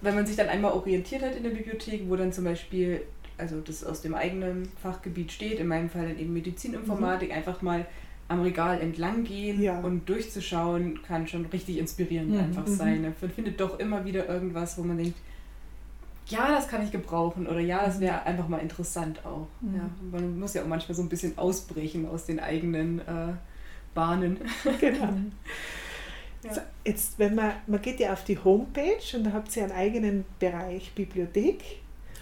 wenn 0.00 0.14
man 0.14 0.26
sich 0.26 0.36
dann 0.36 0.48
einmal 0.48 0.72
orientiert 0.72 1.22
hat 1.22 1.36
in 1.36 1.42
der 1.42 1.50
Bibliothek, 1.50 2.08
wo 2.08 2.16
dann 2.16 2.32
zum 2.32 2.44
Beispiel, 2.44 3.02
also 3.38 3.60
das 3.60 3.84
aus 3.84 4.02
dem 4.02 4.14
eigenen 4.14 4.68
Fachgebiet 4.82 5.32
steht, 5.32 5.58
in 5.58 5.66
meinem 5.66 5.90
Fall 5.90 6.08
dann 6.08 6.18
eben 6.18 6.32
Medizininformatik, 6.32 7.30
mhm. 7.30 7.34
einfach 7.34 7.62
mal 7.62 7.86
am 8.28 8.42
Regal 8.42 8.80
entlang 8.80 9.24
gehen 9.24 9.62
ja. 9.62 9.78
und 9.80 10.08
durchzuschauen, 10.08 11.02
kann 11.02 11.28
schon 11.28 11.46
richtig 11.46 11.78
inspirierend 11.78 12.32
mhm. 12.32 12.40
einfach 12.40 12.66
sein. 12.66 13.02
Mhm. 13.02 13.14
Man 13.20 13.30
findet 13.30 13.60
doch 13.60 13.78
immer 13.78 14.04
wieder 14.04 14.28
irgendwas, 14.28 14.76
wo 14.78 14.82
man 14.82 14.98
denkt, 14.98 15.16
ja, 16.28 16.48
das 16.48 16.66
kann 16.66 16.82
ich 16.82 16.90
gebrauchen 16.90 17.46
oder 17.46 17.60
ja, 17.60 17.86
das 17.86 18.00
wäre 18.00 18.24
einfach 18.24 18.48
mal 18.48 18.58
interessant 18.58 19.24
auch. 19.24 19.46
Mhm. 19.60 19.76
Ja, 19.76 19.90
man 20.10 20.38
muss 20.38 20.54
ja 20.54 20.62
auch 20.62 20.66
manchmal 20.66 20.96
so 20.96 21.02
ein 21.02 21.08
bisschen 21.08 21.38
ausbrechen 21.38 22.08
aus 22.08 22.26
den 22.26 22.40
eigenen 22.40 22.98
äh, 23.00 23.32
Bahnen. 23.94 24.38
Genau. 24.80 25.08
ja. 26.44 26.62
jetzt, 26.84 27.18
wenn 27.18 27.34
man, 27.34 27.52
man 27.66 27.82
geht 27.82 28.00
ja 28.00 28.12
auf 28.12 28.24
die 28.24 28.38
Homepage 28.38 29.16
und 29.16 29.24
da 29.24 29.32
habt 29.32 29.54
ihr 29.56 29.64
einen 29.64 29.72
eigenen 29.72 30.24
Bereich 30.38 30.92
Bibliothek. 30.94 31.62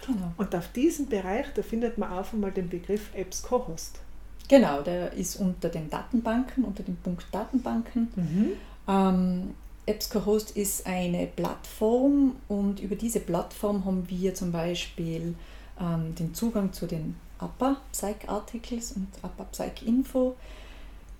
Genau. 0.05 0.33
Und 0.37 0.55
auf 0.55 0.71
diesem 0.71 1.07
Bereich, 1.07 1.47
da 1.55 1.61
findet 1.61 1.97
man 1.97 2.11
auch 2.11 2.31
einmal 2.31 2.51
den 2.51 2.69
Begriff 2.69 3.09
Apps 3.15 3.41
Cohost. 3.41 3.99
Genau, 4.47 4.81
der 4.81 5.13
ist 5.13 5.37
unter 5.37 5.69
den 5.69 5.89
Datenbanken, 5.89 6.63
unter 6.63 6.83
dem 6.83 6.95
Punkt 6.97 7.25
Datenbanken. 7.31 8.09
Mhm. 8.15 8.51
Ähm, 8.87 9.55
EBSCO-Host 9.87 10.51
ist 10.51 10.87
eine 10.87 11.27
Plattform 11.27 12.35
und 12.47 12.79
über 12.79 12.95
diese 12.95 13.19
Plattform 13.19 13.85
haben 13.85 14.09
wir 14.09 14.33
zum 14.33 14.51
Beispiel 14.51 15.35
ähm, 15.79 16.15
den 16.15 16.33
Zugang 16.33 16.73
zu 16.73 16.87
den 16.87 17.15
APA 17.39 17.77
Psych 17.91 18.27
Articles 18.27 18.93
und 18.93 19.07
APA 19.21 19.43
Psych 19.45 19.85
Info. 19.85 20.35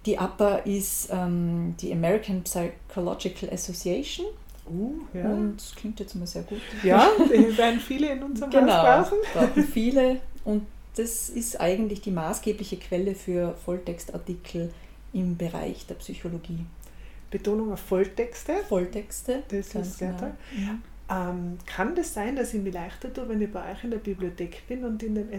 Die 0.06 0.18
APA 0.18 0.58
ist 0.58 1.10
ähm, 1.12 1.76
die 1.80 1.91
American 1.91 2.44
Psychological 2.44 3.50
Association. 3.50 4.28
Uh, 4.70 4.94
ja. 5.13 5.30
Und 5.30 5.58
das 5.58 5.76
klingt 5.76 6.00
jetzt 6.00 6.15
immer 6.15 6.28
sehr 6.28 6.44
gut. 6.44 6.62
Ja, 6.84 7.08
werden 7.30 7.80
viele 7.80 8.12
in 8.12 8.24
unserem 8.24 8.50
genau, 8.50 8.74
Haus 8.74 9.10
brauchen. 9.10 9.20
brauchen 9.34 9.63
viele. 9.74 10.22
Und 10.44 10.65
das 10.96 11.30
ist 11.30 11.60
eigentlich 11.60 12.02
die 12.02 12.12
maßgebliche 12.12 12.78
Quelle 12.78 13.15
für 13.15 13.56
Volltextartikel 13.65 14.72
im 15.13 15.38
Bereich 15.38 15.86
der 15.88 15.96
Psychologie. 15.96 16.65
Betonung 17.30 17.74
auf 17.74 17.80
Volltexte. 17.80 18.54
Volltexte. 18.68 19.44
Das 19.50 19.74
ist 19.74 19.98
sehr 19.98 20.10
genau. 20.10 20.20
toll. 20.20 20.32
Ja. 20.58 21.30
Ähm, 21.30 21.58
kann 21.65 21.96
das 21.96 22.13
sein, 22.13 22.36
dass 22.36 22.54
ich 22.54 22.62
mich 22.62 22.74
leichter 22.74 23.13
tue, 23.13 23.28
wenn 23.30 23.41
ich 23.41 23.52
bei 23.52 23.72
euch 23.72 23.84
in 23.84 23.91
der 23.91 23.98
Bibliothek 24.00 24.68
bin 24.68 24.84
und 24.86 25.04
in 25.04 25.15
den 25.15 25.32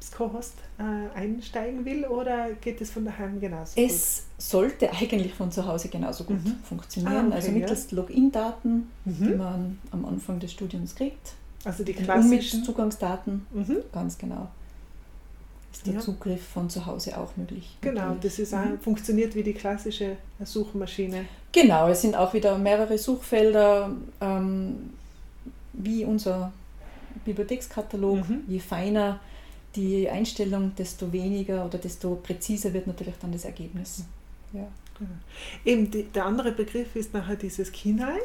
SCO-Host 0.00 0.54
äh, 0.78 1.18
einsteigen 1.18 1.84
will 1.84 2.04
oder 2.04 2.52
geht 2.60 2.80
es 2.80 2.90
von 2.90 3.04
daheim 3.04 3.40
genauso 3.40 3.80
es 3.80 4.24
gut? 4.36 4.42
sollte 4.42 4.92
eigentlich 4.92 5.34
von 5.34 5.50
zu 5.50 5.66
Hause 5.66 5.88
genauso 5.88 6.24
gut 6.24 6.44
mhm. 6.44 6.56
funktionieren. 6.62 7.16
Ah, 7.16 7.26
okay, 7.26 7.34
also 7.34 7.50
mittels 7.52 7.90
ja. 7.90 7.96
Login-Daten, 7.96 8.88
mhm. 9.04 9.14
die 9.26 9.34
man 9.34 9.78
am 9.90 10.04
Anfang 10.04 10.38
des 10.38 10.52
Studiums 10.52 10.94
kriegt. 10.94 11.32
Also 11.64 11.82
die 11.82 11.94
klassischen 11.94 12.62
Zugangsdaten, 12.62 13.46
mhm. 13.52 13.78
ganz 13.92 14.16
genau 14.18 14.48
ist 15.76 15.86
der 15.86 15.94
ja. 15.94 16.00
Zugriff 16.00 16.42
von 16.42 16.70
zu 16.70 16.86
Hause 16.86 17.18
auch 17.18 17.36
möglich. 17.36 17.76
Genau, 17.80 18.00
natürlich. 18.00 18.22
das 18.22 18.38
ist 18.38 18.54
auch, 18.54 18.64
mhm. 18.64 18.80
funktioniert 18.80 19.34
wie 19.34 19.42
die 19.42 19.52
klassische 19.52 20.16
Suchmaschine. 20.42 21.26
Genau, 21.52 21.88
es 21.88 22.02
sind 22.02 22.14
auch 22.14 22.32
wieder 22.34 22.56
mehrere 22.58 22.96
Suchfelder, 22.98 23.90
ähm, 24.20 24.90
wie 25.72 26.04
unser 26.04 26.52
Bibliothekskatalog. 27.24 28.28
Mhm. 28.28 28.44
Je 28.48 28.58
feiner 28.58 29.20
die 29.76 30.08
Einstellung, 30.08 30.72
desto 30.76 31.12
weniger 31.12 31.64
oder 31.64 31.78
desto 31.78 32.16
präziser 32.16 32.72
wird 32.72 32.86
natürlich 32.86 33.14
dann 33.20 33.32
das 33.32 33.44
Ergebnis. 33.44 34.04
Ja. 34.52 34.66
Genau. 34.98 35.10
Eben 35.64 35.90
die, 35.90 36.04
der 36.04 36.24
andere 36.24 36.52
Begriff 36.52 36.96
ist 36.96 37.12
nachher 37.12 37.36
dieses 37.36 37.70
Kinai. 37.70 38.18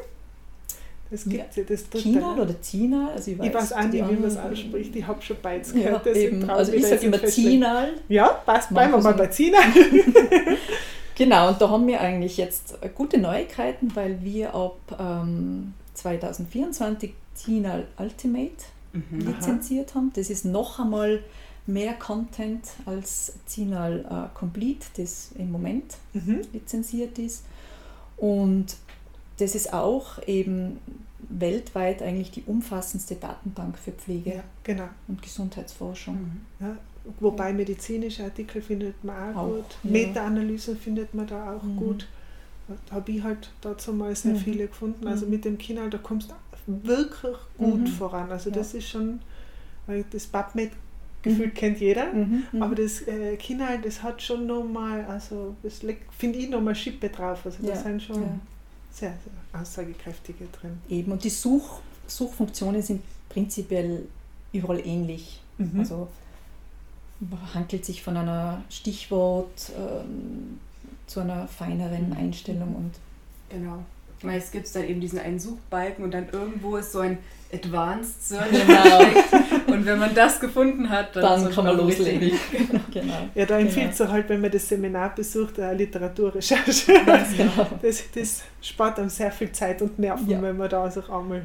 Es 1.10 1.24
gibt 1.24 1.54
ja, 1.54 1.62
das 1.64 1.84
China 1.90 2.34
oder 2.36 2.58
Zinal, 2.62 3.10
also 3.10 3.30
ich 3.32 3.38
weiß, 3.38 3.46
ich 3.46 3.54
weiß 3.54 3.72
auch 3.74 3.82
nicht, 3.82 4.08
wie 4.08 4.14
man 4.14 4.24
es 4.24 4.36
ausspricht. 4.38 4.96
Ich 4.96 5.06
habe 5.06 5.20
schon 5.20 5.36
beides 5.42 5.74
gehört. 5.74 6.06
Ja, 6.06 6.12
eben. 6.14 6.48
Also 6.48 6.72
ich 6.72 6.86
sage 6.86 7.04
immer 7.04 7.22
Zinal. 7.22 7.90
Ja, 8.08 8.28
passt, 8.28 8.70
bleiben 8.70 8.92
wir 8.92 8.98
mal 8.98 9.12
bei 9.12 9.26
Zinal. 9.26 9.60
genau, 11.14 11.48
und 11.48 11.60
da 11.60 11.68
haben 11.68 11.86
wir 11.86 12.00
eigentlich 12.00 12.38
jetzt 12.38 12.78
gute 12.94 13.18
Neuigkeiten, 13.18 13.94
weil 13.94 14.22
wir 14.22 14.54
ab 14.54 14.78
ähm, 14.98 15.74
2024 15.92 17.12
Zinal 17.34 17.86
Ultimate 17.98 18.52
mhm, 18.94 19.20
lizenziert 19.20 19.94
haben. 19.94 20.12
Das 20.14 20.30
ist 20.30 20.46
noch 20.46 20.78
einmal 20.78 21.22
mehr 21.66 21.94
Content 21.94 22.68
als 22.86 23.34
Zinal 23.46 24.04
äh, 24.08 24.36
Complete, 24.36 24.86
das 24.96 25.30
im 25.36 25.52
Moment 25.52 25.96
mhm. 26.12 26.40
lizenziert 26.52 27.18
ist. 27.18 27.44
Und 28.16 28.76
das 29.38 29.54
ist 29.54 29.72
auch 29.72 30.26
eben 30.26 30.78
weltweit 31.28 32.02
eigentlich 32.02 32.30
die 32.30 32.42
umfassendste 32.46 33.16
Datenbank 33.16 33.78
für 33.78 33.92
Pflege 33.92 34.34
ja, 34.36 34.44
genau. 34.64 34.88
und 35.08 35.22
Gesundheitsforschung. 35.22 36.14
Mhm. 36.14 36.40
Ja, 36.60 36.76
wobei 37.20 37.52
medizinische 37.52 38.24
Artikel 38.24 38.60
findet 38.60 39.02
man 39.02 39.34
auch, 39.34 39.36
auch 39.36 39.48
gut, 39.48 39.76
ja. 39.84 39.90
Meta-Analyse 39.90 40.76
findet 40.76 41.14
man 41.14 41.26
da 41.26 41.54
auch 41.56 41.62
mhm. 41.62 41.76
gut. 41.76 42.08
Da 42.68 42.96
habe 42.96 43.12
ich 43.12 43.22
halt 43.22 43.50
dazu 43.60 43.92
mal 43.92 44.14
sehr 44.14 44.34
mhm. 44.34 44.38
viele 44.38 44.66
gefunden. 44.66 45.06
Also 45.06 45.26
mhm. 45.26 45.32
mit 45.32 45.44
dem 45.44 45.58
Kinal, 45.58 45.90
da 45.90 45.98
kommst 45.98 46.30
du 46.30 46.34
wirklich 46.66 47.36
gut 47.58 47.80
mhm. 47.80 47.86
voran. 47.86 48.30
Also 48.30 48.50
das 48.50 48.74
ist 48.74 48.88
schon, 48.88 49.20
das 50.10 50.26
PubMed 50.26 50.70
gefühlt 51.22 51.54
mhm. 51.54 51.56
kennt 51.56 51.80
jeder, 51.80 52.08
aber 52.60 52.74
das 52.74 53.06
äh, 53.06 53.36
Kinal, 53.36 53.80
das 53.80 54.02
hat 54.02 54.20
schon 54.20 54.46
nochmal, 54.46 55.04
also 55.06 55.54
das 55.62 55.80
finde 56.18 56.38
ich 56.38 56.50
nochmal 56.50 56.74
Schippe 56.74 57.08
drauf. 57.08 57.40
Also 57.44 57.64
ja. 57.64 57.76
sind 57.76 58.02
schon 58.02 58.40
sehr, 58.90 59.14
sehr 59.22 59.60
aussagekräftige 59.60 60.46
drin. 60.52 60.78
Eben, 60.88 61.12
und 61.12 61.24
die 61.24 61.30
Such, 61.30 61.80
Suchfunktionen 62.06 62.82
sind 62.82 63.02
prinzipiell 63.28 64.06
überall 64.52 64.84
ähnlich. 64.86 65.40
Mhm. 65.58 65.80
Also 65.80 66.08
handelt 67.54 67.84
sich 67.84 68.02
von 68.02 68.16
einer 68.16 68.62
Stichwort 68.68 69.72
ähm, 69.76 70.58
zu 71.06 71.20
einer 71.20 71.46
feineren 71.46 72.10
mhm. 72.10 72.16
Einstellung 72.16 72.74
und 72.74 72.92
genau. 73.48 73.84
Meist 74.24 74.52
gibt 74.52 74.66
es 74.66 74.72
dann 74.72 74.84
eben 74.84 75.00
diesen 75.00 75.18
einen 75.18 75.38
Suchbalken 75.38 76.04
und 76.04 76.12
dann 76.12 76.28
irgendwo 76.30 76.76
ist 76.76 76.92
so 76.92 77.00
ein 77.00 77.18
Advanced 77.52 78.28
Search 78.28 78.50
genau. 78.50 79.74
und 79.74 79.84
wenn 79.84 79.98
man 79.98 80.14
das 80.14 80.40
gefunden 80.40 80.88
hat, 80.88 81.14
dann, 81.14 81.44
dann 81.44 81.52
kann 81.52 81.64
man 81.66 81.76
loslegen. 81.76 82.38
genau. 82.90 83.28
Ja, 83.34 83.44
da 83.44 83.58
empfiehlt 83.58 83.92
es 83.92 83.98
genau. 83.98 84.10
halt, 84.10 84.28
wenn 84.30 84.40
man 84.40 84.50
das 84.50 84.66
Seminar 84.68 85.14
besucht, 85.14 85.60
eine 85.60 85.74
Literaturrecherche. 85.74 86.92
Genau. 87.36 87.66
Das, 87.80 88.04
das 88.14 88.42
spart 88.60 88.98
einem 88.98 89.08
sehr 89.08 89.30
viel 89.30 89.52
Zeit 89.52 89.82
und 89.82 89.98
Nerven, 89.98 90.28
ja. 90.28 90.40
wenn 90.40 90.56
man 90.56 90.68
da 90.68 90.90
sich 90.90 91.08
einmal 91.08 91.44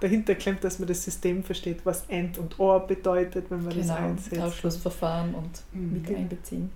dahinter 0.00 0.34
klemmt, 0.34 0.64
dass 0.64 0.78
man 0.78 0.88
das 0.88 1.04
System 1.04 1.44
versteht, 1.44 1.80
was 1.84 2.04
End 2.08 2.38
und 2.38 2.58
Or 2.58 2.86
bedeutet, 2.86 3.50
wenn 3.50 3.64
man 3.64 3.72
genau. 3.74 3.86
das 3.86 3.96
einsetzt. 3.96 4.42
Ausschlussverfahren 4.42 5.34
und 5.34 5.62
mhm. 5.72 5.92
mit 5.92 6.16
einbeziehen. 6.16 6.70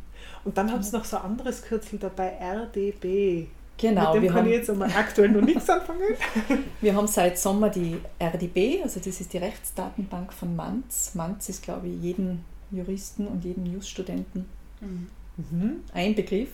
Und 0.44 0.58
dann 0.58 0.70
hat 0.70 0.80
es 0.80 0.92
noch 0.92 1.04
so 1.04 1.16
ein 1.16 1.24
anderes 1.24 1.62
Kürzel 1.62 1.98
dabei, 1.98 2.34
RDB. 2.40 3.48
Genau. 3.76 4.14
Mit 4.14 4.24
dem 4.24 4.32
kann 4.32 4.46
ich 4.46 4.52
jetzt 4.52 4.70
einmal 4.70 4.90
aktuell 4.92 5.30
noch 5.30 5.40
nichts 5.40 5.68
anfangen. 5.68 6.00
Wir 6.80 6.94
haben 6.94 7.08
seit 7.08 7.38
Sommer 7.38 7.70
die 7.70 7.96
RDB, 8.20 8.82
also 8.82 9.00
das 9.00 9.20
ist 9.20 9.32
die 9.32 9.38
Rechtsdatenbank 9.38 10.32
von 10.32 10.54
Manz. 10.54 11.12
Manz 11.14 11.48
ist, 11.48 11.62
glaube 11.62 11.88
ich, 11.88 12.00
jeden 12.00 12.44
Juristen 12.70 13.26
und 13.26 13.44
jeden 13.44 13.64
News-Studenten 13.64 14.46
mhm. 14.80 15.80
ein 15.92 16.14
Begriff. 16.14 16.50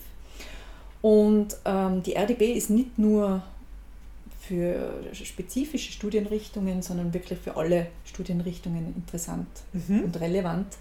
Und 1.01 1.57
ähm, 1.65 2.03
die 2.03 2.15
RDB 2.15 2.53
ist 2.53 2.69
nicht 2.69 2.97
nur 2.97 3.43
für 4.39 4.91
spezifische 5.13 5.91
Studienrichtungen, 5.91 6.81
sondern 6.81 7.13
wirklich 7.13 7.39
für 7.39 7.57
alle 7.57 7.87
Studienrichtungen 8.05 8.93
interessant 8.95 9.47
mhm. 9.73 10.01
und 10.05 10.19
relevant. 10.19 10.77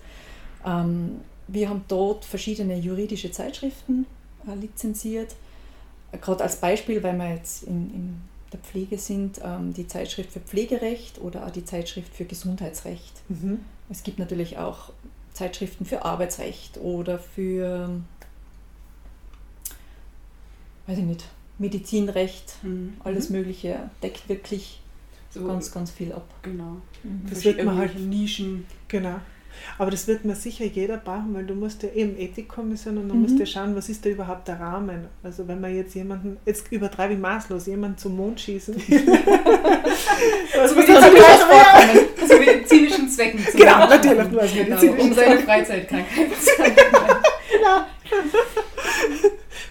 Ähm, 0.64 1.20
wir 1.48 1.68
haben 1.68 1.84
dort 1.88 2.24
verschiedene 2.24 2.76
juridische 2.76 3.30
Zeitschriften 3.30 4.06
äh, 4.46 4.54
lizenziert 4.54 5.34
gerade 6.12 6.42
als 6.42 6.56
Beispiel, 6.56 7.02
weil 7.02 7.16
wir 7.16 7.34
jetzt 7.34 7.62
in, 7.64 7.94
in 7.94 8.20
der 8.52 8.60
Pflege 8.60 8.98
sind, 8.98 9.40
ähm, 9.44 9.72
die 9.72 9.86
Zeitschrift 9.86 10.32
für 10.32 10.40
Pflegerecht 10.40 11.20
oder 11.20 11.46
auch 11.46 11.50
die 11.50 11.64
Zeitschrift 11.64 12.14
für 12.14 12.24
Gesundheitsrecht. 12.24 13.12
Mhm. 13.28 13.60
Es 13.88 14.02
gibt 14.02 14.18
natürlich 14.18 14.58
auch 14.58 14.92
Zeitschriften 15.32 15.84
für 15.84 16.04
Arbeitsrecht 16.04 16.78
oder 16.78 17.18
für, 17.18 17.90
weiß 20.86 20.98
ich 20.98 21.04
nicht, 21.04 21.24
Medizinrecht, 21.58 22.54
mhm. 22.62 22.94
alles 23.04 23.30
mhm. 23.30 23.36
Mögliche, 23.36 23.90
deckt 24.02 24.28
wirklich 24.28 24.80
so 25.30 25.46
ganz, 25.46 25.70
ganz 25.70 25.90
viel 25.90 26.12
ab. 26.12 26.28
Genau. 26.42 26.76
Mhm. 27.04 27.22
Das 27.28 27.44
wird 27.44 27.64
man 27.64 27.78
halt 27.78 27.98
Nischen. 27.98 28.66
Genau. 28.88 29.20
Aber 29.78 29.90
das 29.90 30.06
wird 30.06 30.24
mir 30.24 30.34
sicher 30.34 30.64
jeder 30.64 30.96
brauchen, 30.96 31.34
weil 31.34 31.44
du 31.46 31.54
musst 31.54 31.82
ja 31.82 31.90
eben 31.94 32.18
Ethikkommission 32.18 32.96
und 32.98 33.08
dann 33.08 33.16
mhm. 33.16 33.22
musst 33.22 33.36
du 33.36 33.40
ja 33.40 33.46
schauen, 33.46 33.74
was 33.76 33.88
ist 33.88 34.04
da 34.04 34.10
überhaupt 34.10 34.48
der 34.48 34.60
Rahmen. 34.60 35.06
Also 35.22 35.48
wenn 35.48 35.60
man 35.60 35.74
jetzt 35.74 35.94
jemanden, 35.94 36.36
jetzt 36.46 36.70
übertreibe 36.70 37.14
ich 37.14 37.18
maßlos, 37.18 37.66
jemanden 37.66 37.98
zum 37.98 38.16
Mond 38.16 38.40
schießen. 38.40 38.74
zu 38.74 38.80
Zu 42.26 42.38
medizinischen 42.38 43.08
Zwecken. 43.08 43.44
Genau, 43.54 43.88
natürlich 43.88 44.30
genau, 44.30 45.02
Um 45.02 45.12
seine 45.12 45.40
Freizeitkrankheit 45.40 46.28
zu 46.40 46.50
Genau. 47.50 47.84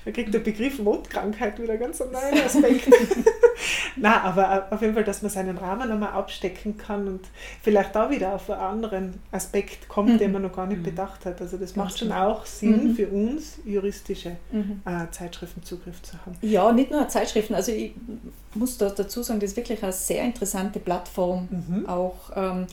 Da 0.06 0.12
kriegt 0.12 0.34
der 0.34 0.40
Begriff 0.40 0.80
Mondkrankheit 0.80 1.62
wieder 1.62 1.78
ganz 1.78 2.02
einen 2.02 2.12
neuen 2.12 2.42
Aspekt. 2.46 2.88
Na, 3.96 4.22
aber 4.24 4.68
auf 4.72 4.82
jeden 4.82 4.94
Fall, 4.94 5.04
dass 5.04 5.22
man 5.22 5.32
seinen 5.32 5.58
Rahmen 5.58 5.92
einmal 5.92 6.12
abstecken 6.12 6.78
kann 6.78 7.08
und 7.08 7.22
vielleicht 7.62 7.96
da 7.96 8.10
wieder 8.10 8.34
auf 8.36 8.50
einen 8.50 8.62
anderen 8.62 9.14
Aspekt 9.32 9.90
kommt, 9.90 10.14
mhm. 10.14 10.18
den 10.18 10.32
man 10.32 10.42
noch 10.44 10.56
gar 10.56 10.68
nicht 10.68 10.80
mhm. 10.80 10.84
bedacht 10.84 11.26
hat. 11.26 11.42
Also 11.42 11.58
das 11.58 11.76
macht 11.76 12.00
schon 12.00 12.12
auch 12.12 12.46
Sinn 12.46 12.90
mhm. 12.90 12.96
für 12.96 13.08
uns, 13.08 13.60
juristische 13.66 14.38
mhm. 14.52 14.82
äh, 14.86 15.10
Zeitschriften 15.12 15.64
Zugriff 15.64 16.02
zu 16.02 16.14
haben. 16.26 16.38
Ja, 16.42 16.72
nicht 16.72 16.92
nur 16.92 17.08
Zeitschriften. 17.08 17.56
Also 17.56 17.72
ich 17.72 17.94
muss 18.56 18.78
da 18.78 18.90
dazu 18.90 19.22
sagen, 19.22 19.40
das 19.40 19.52
ist 19.52 19.58
wirklich 19.58 19.84
eine 19.84 19.92
sehr 19.92 20.24
interessante 20.24 20.80
Plattform. 20.80 21.48
Mhm. 21.52 21.86
Auch 21.88 22.32
ähm, 22.36 22.68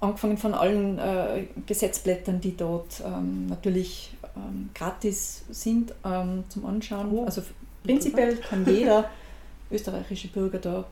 angefangen 0.00 0.38
von 0.38 0.54
allen 0.54 0.98
äh, 0.98 1.44
Gesetzblättern, 1.66 2.40
die 2.40 2.56
dort 2.56 3.02
ähm, 3.04 3.46
natürlich 3.46 4.16
ähm, 4.48 4.70
gratis 4.74 5.44
sind 5.50 5.94
ähm, 6.04 6.44
zum 6.48 6.66
Anschauen. 6.66 7.10
Oh. 7.12 7.24
Also 7.24 7.42
prinzipiell 7.82 8.36
kann 8.36 8.64
jeder 8.66 9.10
österreichische 9.70 10.28
Bürger 10.28 10.58
da 10.58 10.86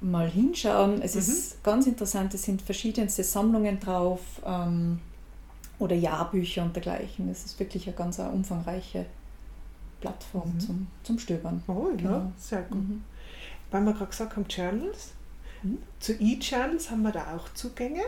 mal 0.00 0.28
hinschauen. 0.28 1.02
Es 1.02 1.14
mhm. 1.14 1.20
ist 1.20 1.62
ganz 1.62 1.86
interessant, 1.86 2.34
es 2.34 2.42
sind 2.42 2.62
verschiedenste 2.62 3.22
Sammlungen 3.22 3.78
drauf 3.80 4.20
ähm, 4.44 5.00
oder 5.78 5.94
Jahrbücher 5.94 6.62
und 6.62 6.74
dergleichen. 6.74 7.28
Es 7.28 7.44
ist 7.44 7.60
wirklich 7.60 7.86
eine 7.86 7.96
ganz 7.96 8.18
eine 8.18 8.30
umfangreiche 8.30 9.06
Plattform 10.00 10.54
mhm. 10.54 10.60
zum, 10.60 10.86
zum 11.02 11.18
Stöbern. 11.18 11.62
Oh, 11.66 11.88
genau. 11.96 12.10
ja, 12.10 12.32
sehr 12.38 12.62
gut. 12.62 12.78
Mhm. 12.78 13.04
Weil 13.70 13.82
wir 13.82 13.92
gerade 13.92 14.10
gesagt 14.10 14.36
haben, 14.36 14.46
Journals. 14.48 15.12
Mhm. 15.62 15.78
Zu 16.00 16.14
E-Journals 16.14 16.90
haben 16.90 17.02
wir 17.02 17.12
da 17.12 17.36
auch 17.36 17.52
Zugänge. 17.54 18.02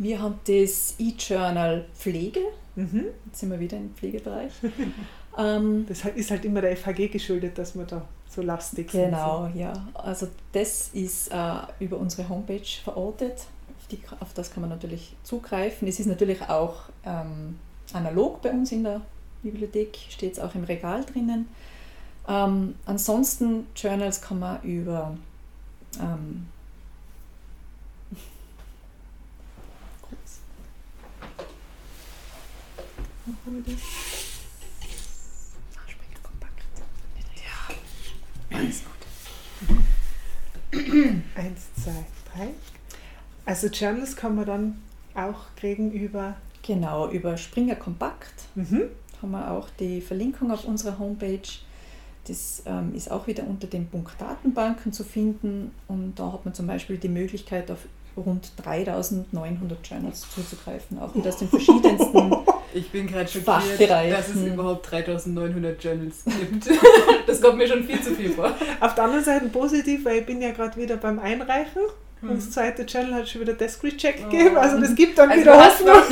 Wir 0.00 0.22
haben 0.22 0.40
das 0.46 0.94
E-Journal 0.98 1.84
Pflege. 1.94 2.40
Mhm. 2.74 3.04
Jetzt 3.26 3.40
sind 3.40 3.50
wir 3.50 3.60
wieder 3.60 3.76
im 3.76 3.90
Pflegebereich. 3.94 4.50
ähm, 5.38 5.84
das 5.86 6.06
ist 6.06 6.30
halt 6.30 6.46
immer 6.46 6.62
der 6.62 6.74
FHG 6.74 7.08
geschuldet, 7.12 7.58
dass 7.58 7.76
wir 7.76 7.84
da 7.84 8.08
so 8.26 8.40
lastig 8.40 8.90
sind. 8.90 9.10
Genau, 9.10 9.50
ja. 9.54 9.74
Also 9.92 10.28
das 10.52 10.88
ist 10.94 11.30
äh, 11.30 11.54
über 11.80 11.98
unsere 11.98 12.30
Homepage 12.30 12.64
verortet. 12.82 13.34
Auf, 13.78 13.88
die, 13.90 14.00
auf, 14.20 14.32
das 14.32 14.50
kann 14.50 14.62
man 14.62 14.70
natürlich 14.70 15.16
zugreifen. 15.22 15.86
Es 15.86 16.00
ist 16.00 16.06
natürlich 16.06 16.40
auch 16.48 16.84
ähm, 17.04 17.58
analog 17.92 18.40
bei 18.40 18.52
uns 18.52 18.72
in 18.72 18.84
der 18.84 19.02
Bibliothek, 19.42 19.98
steht 20.08 20.32
es 20.32 20.38
auch 20.38 20.54
im 20.54 20.64
Regal 20.64 21.04
drinnen. 21.04 21.46
Ähm, 22.26 22.74
ansonsten 22.86 23.66
Journals 23.76 24.22
kann 24.22 24.38
man 24.38 24.62
über 24.62 25.14
ähm, 33.46 33.64
Ja, 37.36 37.74
alles 38.56 38.82
gut. 38.84 39.00
Eins, 41.34 41.74
zwei, 41.82 42.04
drei. 42.32 42.48
Also 43.44 43.66
Journals 43.68 44.16
kann 44.16 44.36
man 44.36 44.46
dann 44.46 44.82
auch 45.14 45.54
kriegen 45.56 45.92
über. 45.92 46.36
Genau, 46.62 47.08
über 47.08 47.38
Springer 47.38 47.74
Kompakt 47.74 48.34
mhm. 48.54 48.82
haben 49.22 49.30
wir 49.30 49.50
auch 49.50 49.68
die 49.80 50.02
Verlinkung 50.02 50.50
auf 50.50 50.66
unserer 50.66 50.98
Homepage. 50.98 51.40
Das 52.26 52.62
ähm, 52.66 52.94
ist 52.94 53.10
auch 53.10 53.26
wieder 53.26 53.44
unter 53.44 53.66
dem 53.66 53.86
Punkt 53.86 54.12
Datenbanken 54.20 54.92
zu 54.92 55.02
finden 55.02 55.74
und 55.88 56.18
da 56.18 56.32
hat 56.32 56.44
man 56.44 56.52
zum 56.52 56.66
Beispiel 56.66 56.98
die 56.98 57.08
Möglichkeit, 57.08 57.70
auf 57.70 57.78
rund 58.16 58.52
3900 58.58 59.86
Journals 59.86 60.26
zuzugreifen, 60.30 60.98
auch 60.98 61.14
wieder 61.14 61.30
aus 61.30 61.38
den 61.38 61.48
verschiedensten 61.48 62.34
Ich 62.92 62.98
bin 63.00 63.06
gerade 63.06 63.28
schockiert, 63.28 63.88
dass 63.88 64.30
es 64.30 64.44
überhaupt 64.44 64.90
3900 64.90 65.84
Journals 65.84 66.24
gibt. 66.24 66.68
das 67.28 67.40
kommt 67.40 67.58
mir 67.58 67.68
schon 67.68 67.84
viel 67.84 68.02
zu 68.02 68.16
viel 68.16 68.32
vor. 68.32 68.52
Auf 68.80 68.96
der 68.96 69.04
anderen 69.04 69.24
Seite 69.24 69.46
positiv, 69.46 70.04
weil 70.04 70.18
ich 70.18 70.26
bin 70.26 70.42
ja 70.42 70.50
gerade 70.50 70.76
wieder 70.76 70.96
beim 70.96 71.20
Einreichen. 71.20 71.82
Hm. 72.20 72.30
Und 72.30 72.38
das 72.38 72.50
zweite 72.50 72.84
Channel 72.84 73.14
hat 73.14 73.28
schon 73.28 73.42
wieder 73.42 73.52
Desk 73.52 73.80
Recheck 73.84 74.16
oh. 74.26 74.28
gegeben, 74.28 74.56
also 74.56 74.80
das 74.80 74.92
gibt 74.96 75.16
dann 75.18 75.30
also 75.30 75.40
wieder 75.40 75.64
Hoffnung. 75.64 76.02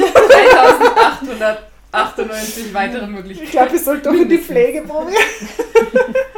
3898 1.91 2.73
weitere 2.73 3.07
Möglichkeiten. 3.09 3.45
Ich 3.45 3.51
glaube, 3.51 3.75
ich 3.75 3.83
sollte 3.83 4.03
doch 4.11 4.15
in 4.15 4.29
die 4.29 4.39
Pflege 4.39 4.83
probieren. 4.83 5.17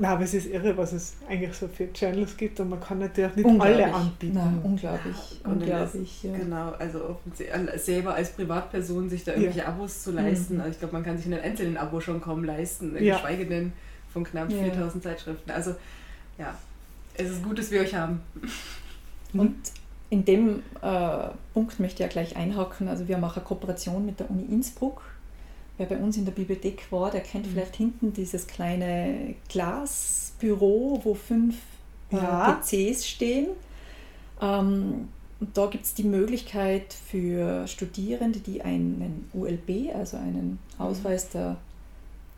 Nein, 0.00 0.12
aber 0.12 0.22
es 0.22 0.32
ist 0.32 0.46
irre, 0.46 0.76
was 0.76 0.92
es 0.92 1.14
eigentlich 1.28 1.52
so 1.54 1.66
für 1.66 1.92
Channels 1.92 2.36
gibt 2.36 2.60
und 2.60 2.68
man 2.68 2.80
kann 2.80 3.00
natürlich 3.00 3.34
nicht 3.34 3.60
alle 3.60 3.92
anbieten. 3.92 4.34
Nein, 4.34 4.60
unglaublich, 4.62 5.40
Und 5.44 5.54
unglaublich. 5.62 6.22
Ja. 6.22 6.36
Genau, 6.36 6.70
also 6.78 7.18
selber 7.76 8.14
als 8.14 8.30
Privatperson 8.30 9.10
sich 9.10 9.24
da 9.24 9.32
irgendwelche 9.32 9.66
Abos 9.66 10.04
zu 10.04 10.12
leisten. 10.12 10.54
Mhm. 10.54 10.60
Also 10.60 10.72
ich 10.72 10.78
glaube, 10.78 10.94
man 10.94 11.04
kann 11.04 11.16
sich 11.16 11.26
einen 11.26 11.40
einzelnen 11.42 11.76
Abo 11.76 12.00
schon 12.00 12.20
kaum 12.20 12.44
leisten, 12.44 12.96
Ja. 13.02 13.16
geschweige 13.16 13.46
denn 13.46 13.72
von 14.12 14.22
knapp 14.22 14.50
Ja. 14.50 14.62
4000 14.62 15.02
Zeitschriften. 15.02 15.50
Also 15.50 15.74
ja, 16.38 16.54
es 17.14 17.30
ist 17.30 17.42
gut, 17.42 17.58
dass 17.58 17.72
wir 17.72 17.80
euch 17.80 17.94
haben. 17.96 18.20
Und 19.32 19.56
in 20.10 20.24
dem 20.24 20.62
äh, 20.80 21.28
Punkt 21.52 21.80
möchte 21.80 21.94
ich 21.94 22.00
ja 22.00 22.06
gleich 22.08 22.36
einhaken. 22.36 22.86
Also 22.88 23.08
wir 23.08 23.18
machen 23.18 23.42
Kooperation 23.44 24.06
mit 24.06 24.20
der 24.20 24.30
Uni 24.30 24.44
Innsbruck. 24.44 25.02
Wer 25.78 25.86
bei 25.86 25.96
uns 25.96 26.16
in 26.16 26.24
der 26.24 26.32
Bibliothek 26.32 26.90
war, 26.90 27.10
der 27.10 27.20
kennt 27.20 27.46
Mhm. 27.46 27.50
vielleicht 27.52 27.76
hinten 27.76 28.12
dieses 28.12 28.46
kleine 28.46 29.34
Glasbüro, 29.48 31.00
wo 31.04 31.14
fünf 31.14 31.56
äh, 32.12 32.16
Ja. 32.16 32.52
PCs 32.60 33.06
stehen. 33.06 33.46
Ähm, 34.42 35.08
und 35.40 35.56
da 35.56 35.66
gibt 35.66 35.84
es 35.84 35.94
die 35.94 36.02
Möglichkeit 36.02 36.92
für 36.92 37.66
Studierende, 37.68 38.40
die 38.40 38.60
einen 38.62 39.30
ULB, 39.32 39.94
also 39.94 40.16
einen 40.16 40.58
Ausweis 40.78 41.28
der 41.30 41.56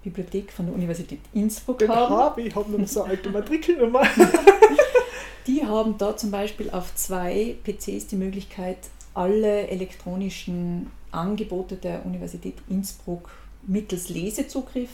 Bibliothek 0.05 0.53
von 0.53 0.67
der 0.67 0.75
Universität 0.75 1.21
Innsbruck 1.33 1.79
Den 1.79 1.89
haben. 1.91 2.15
habe 2.15 2.43
ich, 2.43 2.55
habe 2.55 2.71
noch 2.79 2.87
so 2.89 3.03
eine 3.03 3.13
alte 3.13 3.31
Matrikelnummer. 3.31 4.03
Die 5.47 5.65
haben 5.65 5.97
da 5.99 6.17
zum 6.17 6.31
Beispiel 6.31 6.71
auf 6.71 6.95
zwei 6.95 7.57
PCs 7.65 8.07
die 8.09 8.17
Möglichkeit, 8.17 8.77
alle 9.15 9.67
elektronischen 9.69 10.91
Angebote 11.13 11.77
der 11.77 12.05
Universität 12.07 12.55
Innsbruck 12.69 13.31
mittels 13.67 14.09
Lesezugriff 14.09 14.91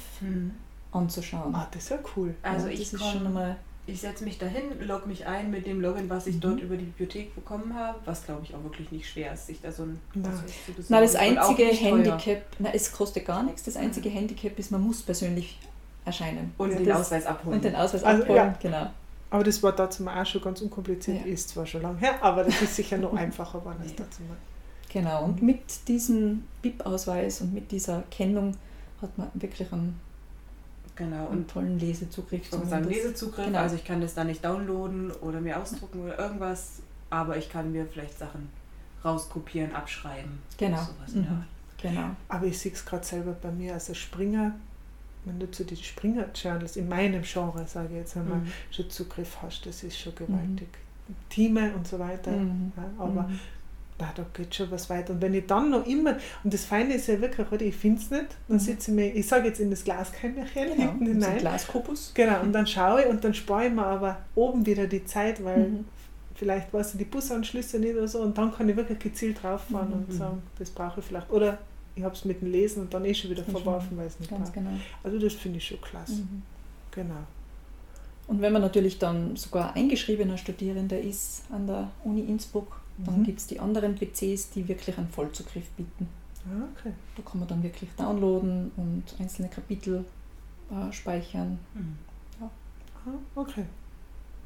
anzuschauen. 0.93 1.55
Ah, 1.55 1.69
das 1.71 1.85
ist 1.85 1.89
ja 1.91 1.99
cool. 2.17 2.35
Also 2.43 2.67
Ja, 2.67 2.73
ich 2.73 2.81
ist 2.93 2.99
schon 2.99 3.47
Ich 3.89 4.01
setze 4.01 4.25
mich 4.25 4.39
dahin, 4.39 4.63
logge 4.81 5.07
mich 5.07 5.27
ein 5.27 5.51
mit 5.51 5.65
dem 5.67 5.81
Login, 5.81 6.11
was 6.11 6.27
ich 6.27 6.37
Mhm. 6.37 6.41
dort 6.41 6.61
über 6.61 6.77
die 6.77 6.85
Bibliothek 6.87 7.35
bekommen 7.37 7.73
habe, 7.75 7.99
was 8.05 8.25
glaube 8.25 8.41
ich 8.43 8.53
auch 8.55 8.63
wirklich 8.65 8.91
nicht 8.91 9.09
schwer 9.09 9.33
ist, 9.35 9.47
sich 9.47 9.61
da 9.61 9.71
so 9.71 9.85
ein. 9.85 10.01
Ausweis 10.21 10.51
zu 10.67 10.73
besorgen. 10.73 10.87
Na, 10.89 11.01
das 11.01 11.15
einzige 11.15 11.69
teuer. 11.71 11.75
Handicap, 11.75 12.43
na, 12.59 12.71
es 12.75 12.91
kostet 12.91 13.25
gar 13.27 13.45
nichts. 13.45 13.63
Das 13.63 13.77
einzige 13.77 14.09
Handicap 14.09 14.59
ist, 14.59 14.73
man 14.73 14.81
muss 14.81 15.03
persönlich 15.03 15.59
erscheinen. 16.05 16.53
Und 16.59 16.71
Ja, 16.73 16.77
den 16.79 16.87
das- 16.87 17.01
Ausweis 17.03 17.27
abholen. 17.27 17.57
Und 17.57 17.65
den 17.65 17.77
Ausweis 17.77 18.03
Also, 18.03 18.23
abholen, 18.25 18.37
ja. 18.39 18.59
genau. 18.61 18.91
Aber 19.31 19.45
das 19.45 19.63
war 19.63 19.73
dazu 19.73 20.03
mal 20.03 20.21
auch 20.21 20.27
schon 20.27 20.41
ganz 20.43 20.61
unkompliziert. 20.63 21.25
Ja. 21.25 21.33
Ist 21.33 21.51
zwar 21.51 21.67
schon 21.67 21.83
lange 21.83 21.99
her, 21.99 22.15
aber 22.23 22.43
das 22.45 22.61
ist 22.63 22.75
sicher 22.77 22.97
noch 22.99 23.13
einfacher 23.17 23.63
als 23.67 23.91
Ja. 23.91 23.97
dazu 23.99 24.23
mal. 24.23 24.37
Genau. 24.97 25.25
Und 25.25 25.43
mit 25.43 25.87
diesem 25.89 26.45
BIP-Ausweis 26.63 27.43
und 27.43 27.53
mit 27.53 27.71
dieser 27.71 28.03
Kennung 28.11 28.57
hat 29.03 29.17
man 29.19 29.29
wirklich 29.35 29.71
einen, 29.73 30.01
Genau, 30.95 31.29
einen 31.29 31.47
tollen 31.47 31.79
Lesezugriff. 31.79 32.49
sozusagen 32.49 32.85
zumindest. 32.85 33.05
Lesezugriff, 33.05 33.45
Genau. 33.45 33.59
also 33.59 33.77
ich 33.77 33.85
kann 33.85 34.01
das 34.01 34.15
da 34.15 34.25
nicht 34.25 34.43
downloaden 34.43 35.11
oder 35.21 35.41
mir 35.43 35.61
ausdrucken 35.61 36.01
oder 36.01 36.19
irgendwas, 36.19 36.81
aber 37.11 37.37
ich 37.37 37.51
kann 37.51 37.73
mir 37.73 37.85
vielleicht 37.85 38.19
Sachen 38.19 38.49
rauskopieren, 39.05 39.75
abschreiben. 39.75 40.39
Genau. 40.57 40.79
Sowas 40.79 41.15
Mhm. 41.15 41.45
Genau. 41.83 42.11
Aber 42.29 42.47
ich 42.47 42.59
sehe 42.59 42.73
es 42.73 42.83
gerade 42.87 43.05
selber 43.05 43.33
bei 43.33 43.51
mir. 43.51 43.75
Also 43.75 43.93
Springer, 43.93 44.55
wenn 45.27 45.39
du 45.39 45.51
zu 45.51 45.65
den 45.67 45.77
Springer-Journals 45.77 46.77
in 46.79 46.89
meinem 46.89 47.21
Genre, 47.23 47.67
sage 47.67 47.89
ich 47.91 47.97
jetzt 47.97 48.17
einmal, 48.17 48.39
Mhm. 48.39 48.51
schon 48.71 48.89
Zugriff 48.89 49.37
hast, 49.43 49.67
das 49.67 49.83
ist 49.83 49.99
schon 49.99 50.15
gewaltig. 50.15 50.69
Teame 51.29 51.75
und 51.75 51.87
so 51.87 51.99
weiter. 51.99 52.31
Mhm. 52.31 52.73
Ja, 52.75 52.85
aber 53.05 53.23
Mhm. 53.25 53.39
Na, 53.99 54.13
da 54.15 54.27
geht 54.35 54.55
schon 54.55 54.71
was 54.71 54.91
weiter. 54.91 55.13
Und 55.15 55.23
wenn 55.23 55.33
ich 55.35 55.47
dann 55.47 55.71
noch 55.71 55.87
immer, 55.87 56.17
und 56.45 56.53
das 56.53 56.65
Feine 56.65 56.95
ist 56.95 57.07
ja 57.09 57.21
wirklich, 57.21 57.51
oder, 57.51 57.63
ich 57.65 57.75
finde 57.77 58.01
es 58.03 58.11
nicht, 58.11 58.27
dann 58.49 58.57
Mhm. 58.57 58.61
sitze 58.61 58.91
ich 58.91 58.95
mir, 58.97 59.15
ich 59.15 59.27
sage 59.27 59.49
jetzt 59.49 59.61
in 59.61 59.71
das 59.71 59.85
Glaskämmerchen 59.85 60.63
Genau. 60.65 60.75
hinten 60.77 61.01
Und 61.07 61.13
hinein. 61.13 61.39
Glaskopus. 61.39 62.13
Genau, 62.15 62.41
und 62.43 62.53
dann 62.53 62.67
schaue 62.67 63.03
ich 63.03 63.09
und 63.09 63.25
dann 63.25 63.33
spare 63.35 63.67
ich 63.69 63.73
mir 63.73 63.87
aber 63.87 64.19
oben 64.35 64.67
wieder 64.67 64.87
die 64.87 65.05
Zeit, 65.05 65.43
weil 65.45 65.69
Mhm. 65.71 65.85
vielleicht 66.35 66.73
weiß 66.75 66.93
ich 66.93 66.99
die 66.99 67.05
Busanschlüsse 67.07 67.79
nicht 67.79 67.95
oder 67.97 68.09
so 68.09 68.21
und 68.21 68.37
dann 68.37 68.53
kann 68.55 68.69
ich 68.69 68.77
wirklich 68.77 68.99
gezielt 68.99 69.43
drauffahren 69.43 69.93
und 69.93 70.09
Mhm. 70.09 70.17
sagen, 70.19 70.43
das 70.59 70.69
brauche 70.71 71.01
ich 71.01 71.07
vielleicht. 71.07 71.31
Oder 71.31 71.57
ich 71.95 72.05
habe 72.05 72.15
es 72.15 72.27
mit 72.27 72.43
dem 72.43 72.53
Lesen 72.53 72.83
und 72.83 72.93
dann 72.93 73.05
eh 73.07 73.15
schon 73.15 73.31
wieder 73.31 73.45
verworfen, 73.45 73.97
weil 73.97 74.07
es 74.09 74.21
nicht 74.21 74.29
Ganz 74.31 74.51
brauche. 74.51 74.61
genau. 74.61 74.77
Also 75.03 75.19
das 75.19 75.33
finde 75.33 75.57
ich 75.57 75.67
schon 75.67 75.81
klasse. 75.81 76.13
Mhm. 76.21 76.43
Genau. 76.91 77.15
Und 78.29 78.41
wenn 78.43 78.53
man 78.53 78.63
natürlich 78.63 78.99
dann 78.99 79.37
sogar 79.37 79.75
eingeschriebener 79.77 80.37
Studierender 80.37 80.99
ist 81.01 81.43
an 81.53 81.67
der 81.67 81.91
Uni 82.05 82.23
Innsbruck, 82.23 82.81
dann 82.99 83.21
Mhm. 83.21 83.25
gibt 83.25 83.39
es 83.39 83.47
die 83.47 83.61
anderen 83.61 83.95
PCs, 83.95 84.51
die 84.51 84.67
wirklich 84.69 84.97
einen 84.99 85.09
Vollzugriff 85.09 85.69
bieten. 85.77 86.09
Ah, 86.47 86.65
okay. 86.79 86.93
Da 87.17 87.23
kann 87.29 87.41
man 87.41 87.49
dann 87.49 87.63
wirklich 87.63 87.91
downloaden 87.97 88.73
und 88.77 89.05
einzelne 89.21 89.49
Kapitel 89.49 90.05
äh, 90.71 90.93
speichern. 90.93 91.59
Mhm. 91.75 91.97
Ah, 92.41 92.51
okay. 93.37 93.65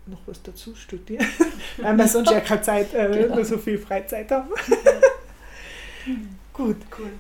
Noch 0.06 0.20
was 0.26 0.42
dazu 0.42 0.74
studieren, 0.74 1.26
weil 1.78 1.96
wir 1.96 2.08
sonst 2.08 2.30
ja 2.30 2.40
keine 2.40 2.62
Zeit, 2.62 2.92
äh, 2.94 3.08
Genau. 3.22 3.36
nur 3.36 3.44
so 3.44 3.56
viel 3.58 3.78
Freizeit 3.78 4.30
haben. 4.30 4.50
Gut, 6.52 6.76
Cool. 6.98 7.10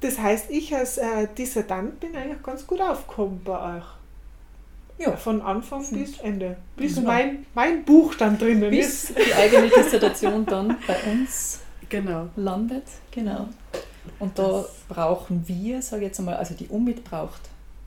das 0.00 0.18
heißt, 0.18 0.50
ich 0.50 0.74
als 0.74 0.98
äh, 0.98 1.28
Dissertant 1.36 2.00
bin 2.00 2.16
eigentlich 2.16 2.42
ganz 2.42 2.66
gut 2.66 2.80
aufgekommen 2.80 3.40
bei 3.44 3.76
euch. 3.78 3.84
Ja. 5.00 5.16
Von 5.16 5.40
Anfang 5.42 5.80
Mhm. 5.90 5.98
bis 5.98 6.18
Ende. 6.20 6.56
Bis 6.76 6.94
Genau. 6.96 7.08
mein, 7.08 7.46
mein 7.54 7.84
Buch 7.84 8.14
dann 8.14 8.38
drinnen 8.38 8.70
Bis 8.70 9.04
ist. 9.10 9.18
die 9.18 9.34
eigene 9.34 9.68
Dissertation 9.68 10.44
dann 10.46 10.76
bei 10.86 10.96
uns 11.10 11.60
Genau. 11.88 12.28
landet. 12.36 12.84
Genau. 13.10 13.48
Und 14.18 14.38
da 14.38 14.46
Das- 14.48 14.70
brauchen 14.88 15.46
wir, 15.48 15.80
sage 15.82 16.02
ich 16.02 16.08
jetzt 16.08 16.18
einmal, 16.18 16.36
also 16.36 16.54
die 16.54 16.68
UMIT 16.68 17.02
braucht 17.04 17.40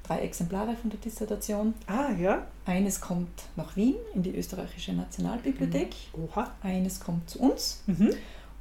drei 0.06 0.20
Exemplare 0.20 0.76
von 0.76 0.90
der 0.90 1.00
Dissertation. 1.00 1.74
Ah, 1.88 2.12
ja. 2.20 2.46
Eines 2.66 3.00
kommt 3.00 3.30
nach 3.56 3.76
Wien 3.76 3.96
in 4.16 4.24
die 4.24 4.36
österreichische 4.36 4.94
Nationalbibliothek, 4.94 5.92
Oha. 6.14 6.52
eines 6.64 7.00
kommt 7.00 7.30
zu 7.30 7.40
uns 7.40 7.84
Mhm. 7.88 8.10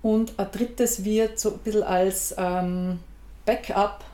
und 0.02 0.38
ein 0.38 0.46
drittes 0.52 1.04
wird 1.04 1.38
so 1.40 1.52
ein 1.54 1.58
bisschen 1.58 1.82
als 1.84 2.34
ähm, 2.38 2.98
Backup 3.44 4.04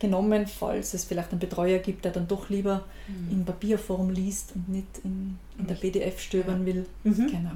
genommen, 0.00 0.46
falls 0.46 0.94
es 0.94 1.04
vielleicht 1.04 1.30
einen 1.30 1.40
Betreuer 1.40 1.78
gibt, 1.78 2.04
der 2.04 2.12
dann 2.12 2.26
doch 2.28 2.48
lieber 2.48 2.84
Mhm. 3.08 3.30
in 3.30 3.44
Papierform 3.44 4.10
liest 4.10 4.52
und 4.56 4.68
nicht 4.68 4.86
in, 5.04 5.38
in 5.58 5.66
der 5.68 5.76
PDF 5.76 6.18
stöbern 6.20 6.66
will. 6.66 6.84
Mhm. 7.04 7.14
Genau. 7.28 7.50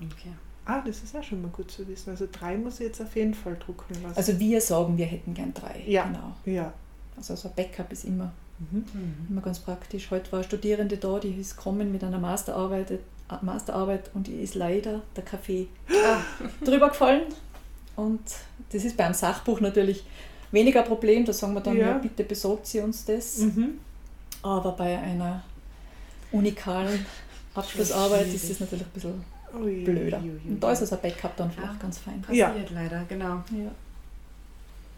Okay. 0.00 0.32
Ah, 0.64 0.82
das 0.84 1.02
ist 1.02 1.16
auch 1.16 1.22
schon 1.22 1.42
mal 1.42 1.48
gut 1.50 1.70
zu 1.70 1.86
wissen. 1.88 2.10
Also 2.10 2.26
drei 2.30 2.56
muss 2.56 2.80
ich 2.80 2.86
jetzt 2.86 3.00
auf 3.00 3.14
jeden 3.16 3.34
Fall 3.34 3.56
drucken 3.64 3.94
lassen. 4.02 4.16
Also 4.16 4.38
wir 4.38 4.60
sagen, 4.60 4.96
wir 4.98 5.06
hätten 5.06 5.32
gern 5.34 5.54
drei. 5.54 5.82
Ja. 5.86 6.04
Genau. 6.06 6.32
ja. 6.44 6.72
Also 7.16 7.34
so 7.36 7.48
ein 7.48 7.54
Backup 7.54 7.90
ist 7.92 8.04
immer, 8.04 8.32
Mhm. 8.58 8.84
Mhm. 8.92 9.14
immer 9.30 9.40
ganz 9.40 9.58
praktisch. 9.60 10.10
Heute 10.10 10.30
war 10.32 10.40
eine 10.40 10.46
Studierende 10.46 10.96
da, 10.98 11.18
die 11.18 11.30
ist 11.30 11.56
gekommen 11.56 11.90
mit 11.92 12.04
einer 12.04 12.18
Masterarbeit, 12.18 12.90
äh, 12.90 12.98
Masterarbeit 13.42 14.10
und 14.14 14.26
die 14.26 14.34
ist 14.34 14.54
leider 14.54 15.00
der 15.16 15.24
Kaffee 15.24 15.68
Ah, 15.88 16.18
drüber 16.64 16.88
gefallen. 16.88 17.22
Und 17.96 18.20
das 18.72 18.84
ist 18.84 18.96
beim 18.96 19.14
Sachbuch 19.14 19.60
natürlich 19.60 20.04
weniger 20.52 20.82
Problem. 20.82 21.24
Da 21.24 21.32
sagen 21.32 21.54
wir 21.54 21.60
dann, 21.60 21.76
Ja. 21.76 21.88
ja, 21.88 21.98
bitte 21.98 22.24
besorgt 22.24 22.66
sie 22.66 22.80
uns 22.80 23.04
das. 23.04 23.38
Mhm. 23.38 23.78
Aber 24.42 24.72
bei 24.72 24.98
einer 24.98 25.42
unikalen 26.32 27.04
Abschlussarbeit 27.54 28.26
ist 28.32 28.48
das 28.50 28.60
natürlich 28.60 28.86
ein 28.86 28.90
bisschen 28.94 29.24
Ui, 29.60 29.84
blöder. 29.84 30.18
ui, 30.22 30.30
ui, 30.30 30.40
Und 30.52 30.60
da 30.62 30.72
ist 30.72 30.80
also 30.80 30.94
ein 30.96 31.02
Backup 31.02 31.36
dann 31.36 31.50
vielleicht 31.50 31.72
Ja. 31.72 31.78
ganz 31.80 31.98
fein. 31.98 32.24
Ja. 32.30 32.48
passiert 32.48 32.70
leider, 32.70 33.04
genau. 33.08 33.42
Ja. 33.50 33.70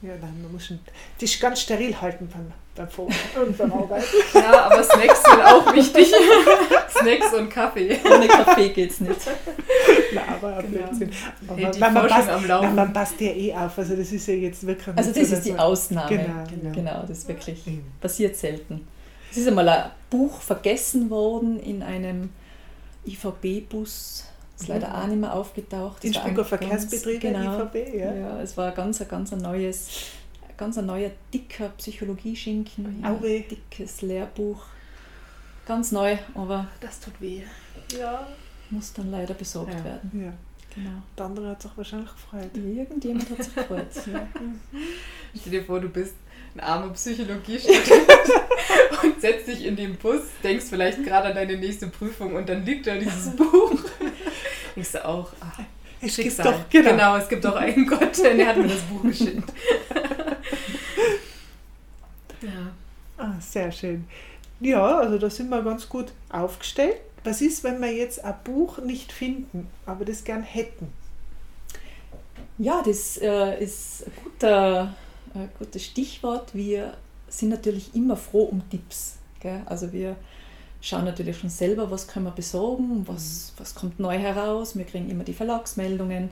Ja, 0.02 0.14
nein, 0.20 0.42
man 0.42 0.50
muss 0.52 0.66
den 0.68 0.80
Tisch 1.16 1.38
ganz 1.38 1.60
steril 1.60 1.98
halten 2.00 2.28
beim, 2.28 2.52
beim 2.74 2.88
Foto 2.88 3.14
und 3.46 3.56
beim 3.56 3.72
Arbeiten. 3.72 4.04
Ja, 4.34 4.64
aber 4.66 4.82
Snacks 4.82 5.22
sind 5.22 5.40
auch 5.40 5.72
wichtig. 5.72 6.12
Snacks 6.90 7.32
und 7.32 7.48
Kaffee. 7.48 7.98
Ohne 8.04 8.26
Kaffee 8.26 8.70
geht's 8.70 8.98
nicht. 9.00 9.20
Aber 10.42 10.56
ein 10.56 10.72
Genau. 10.72 10.86
Blödsinn. 10.88 11.10
Aber 11.46 11.70
die 11.70 11.78
man, 11.80 11.94
passt, 11.94 12.28
am 12.28 12.46
Laufen. 12.46 12.74
man 12.74 12.92
passt 12.92 13.20
ja 13.20 13.30
eh 13.30 13.54
auf. 13.54 13.78
Also 13.78 13.94
das 13.96 14.10
ist 14.12 14.26
ja 14.26 14.34
jetzt 14.34 14.66
wirklich 14.66 14.96
Also 14.96 15.12
das 15.12 15.28
so, 15.30 15.36
ist 15.36 15.44
die 15.46 15.54
Ausnahme. 15.58 16.08
Genau, 16.08 16.44
genau. 16.48 16.74
Genau, 16.74 17.00
das 17.06 17.18
ist 17.18 17.28
wirklich 17.28 17.66
Eben. 17.66 17.84
passiert 18.00 18.36
selten. 18.36 18.86
Es 19.30 19.36
ist 19.38 19.48
einmal 19.48 19.68
ein 19.68 19.90
Buch 20.10 20.40
vergessen 20.40 21.08
worden 21.10 21.58
in 21.60 21.82
einem 21.82 22.30
IVB-Bus. 23.06 24.24
Ist 24.60 24.68
leider 24.68 24.88
Mhm. 24.88 24.94
auch 24.94 25.06
nicht 25.06 25.20
mehr 25.20 25.34
aufgetaucht. 25.34 26.04
Ein 26.04 26.34
ganz- 26.34 26.48
Verkehrsbetriebe, 26.48 27.18
genau, 27.18 27.62
IVB, 27.62 27.98
ja. 27.98 28.14
Ja, 28.14 28.40
es 28.40 28.56
war 28.56 28.70
ganz 28.72 29.00
ein 29.00 29.08
ganz 29.08 29.32
ein 29.32 29.38
neues, 29.40 29.88
ganz 30.56 30.78
ein 30.78 30.86
neuer 30.86 31.10
dicker 31.32 31.70
Psychologieschinken, 31.78 33.02
ein 33.02 33.20
dickes 33.22 34.02
Lehrbuch. 34.02 34.62
Ganz 35.66 35.92
neu, 35.92 36.16
aber 36.34 36.66
Das 36.80 37.00
tut 37.00 37.20
weh. 37.20 37.42
Ja. 37.98 38.26
Muss 38.72 38.92
dann 38.92 39.10
leider 39.10 39.34
besorgt 39.34 39.74
Ja. 39.74 39.84
werden. 39.84 40.10
ja. 40.24 40.32
Genau. 40.74 41.02
Der 41.18 41.26
andere 41.26 41.48
hat 41.50 41.60
sich 41.60 41.70
wahrscheinlich 41.76 42.08
gefreut. 42.10 42.50
Irgendjemand 42.54 43.28
hat 43.28 43.42
sich 43.44 43.54
gefreut. 43.54 43.86
Ja. 44.10 44.26
Stell 45.38 45.52
dir 45.52 45.64
vor, 45.64 45.80
du 45.80 45.88
bist 45.90 46.14
ein 46.54 46.60
armer 46.60 46.88
Psychologiestudent 46.94 47.82
und 49.02 49.20
setzt 49.20 49.48
dich 49.48 49.66
in 49.66 49.76
den 49.76 49.96
Bus, 49.96 50.20
denkst 50.42 50.64
vielleicht 50.70 51.04
gerade 51.04 51.28
an 51.28 51.34
deine 51.34 51.58
nächste 51.58 51.88
Prüfung 51.88 52.34
und 52.36 52.48
dann 52.48 52.64
liegt 52.64 52.86
da 52.86 52.94
dieses 52.94 53.30
Buch. 53.36 53.74
Denkst 54.74 54.92
du 54.92 55.04
auch, 55.06 55.30
ah, 55.40 55.52
Es 56.00 56.14
Schicksal. 56.14 56.46
doch, 56.52 56.70
genau. 56.70 56.90
genau, 56.90 57.16
es 57.18 57.28
gibt 57.28 57.44
auch 57.44 57.56
einen 57.56 57.86
Gott, 57.86 58.16
der 58.22 58.46
hat 58.46 58.56
mir 58.56 58.68
das 58.68 58.80
Buch 58.82 59.02
geschickt. 59.02 59.52
ja. 62.40 62.72
Ah, 63.18 63.34
sehr 63.40 63.70
schön. 63.70 64.06
Ja, 64.60 64.98
also 64.98 65.18
da 65.18 65.28
sind 65.28 65.48
wir 65.50 65.62
ganz 65.62 65.88
gut 65.88 66.12
aufgestellt. 66.30 66.96
Was 67.24 67.40
ist, 67.40 67.62
wenn 67.62 67.80
wir 67.80 67.92
jetzt 67.92 68.24
ein 68.24 68.34
Buch 68.44 68.78
nicht 68.78 69.12
finden, 69.12 69.68
aber 69.86 70.04
das 70.04 70.24
gern 70.24 70.42
hätten? 70.42 70.92
Ja, 72.58 72.82
das 72.84 73.16
äh, 73.18 73.62
ist 73.62 74.06
ein 74.06 74.12
guter, 74.24 74.94
ein 75.34 75.50
gutes 75.58 75.84
Stichwort. 75.84 76.54
Wir 76.54 76.96
sind 77.28 77.50
natürlich 77.50 77.94
immer 77.94 78.16
froh 78.16 78.44
um 78.44 78.68
Tipps. 78.70 79.16
Gell? 79.40 79.62
Also 79.66 79.92
wir 79.92 80.16
schauen 80.80 81.04
natürlich 81.04 81.38
schon 81.38 81.50
selber, 81.50 81.90
was 81.90 82.08
können 82.08 82.26
wir 82.26 82.32
besorgen, 82.32 83.06
was, 83.06 83.52
was 83.56 83.74
kommt 83.74 84.00
neu 84.00 84.18
heraus. 84.18 84.76
Wir 84.76 84.84
kriegen 84.84 85.08
immer 85.08 85.24
die 85.24 85.32
Verlagsmeldungen. 85.32 86.30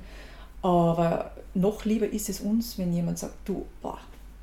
Aber 0.62 1.32
noch 1.54 1.84
lieber 1.84 2.06
ist 2.06 2.28
es 2.28 2.40
uns, 2.40 2.78
wenn 2.78 2.92
jemand 2.92 3.18
sagt, 3.18 3.36
du, 3.44 3.64
boah, 3.80 3.98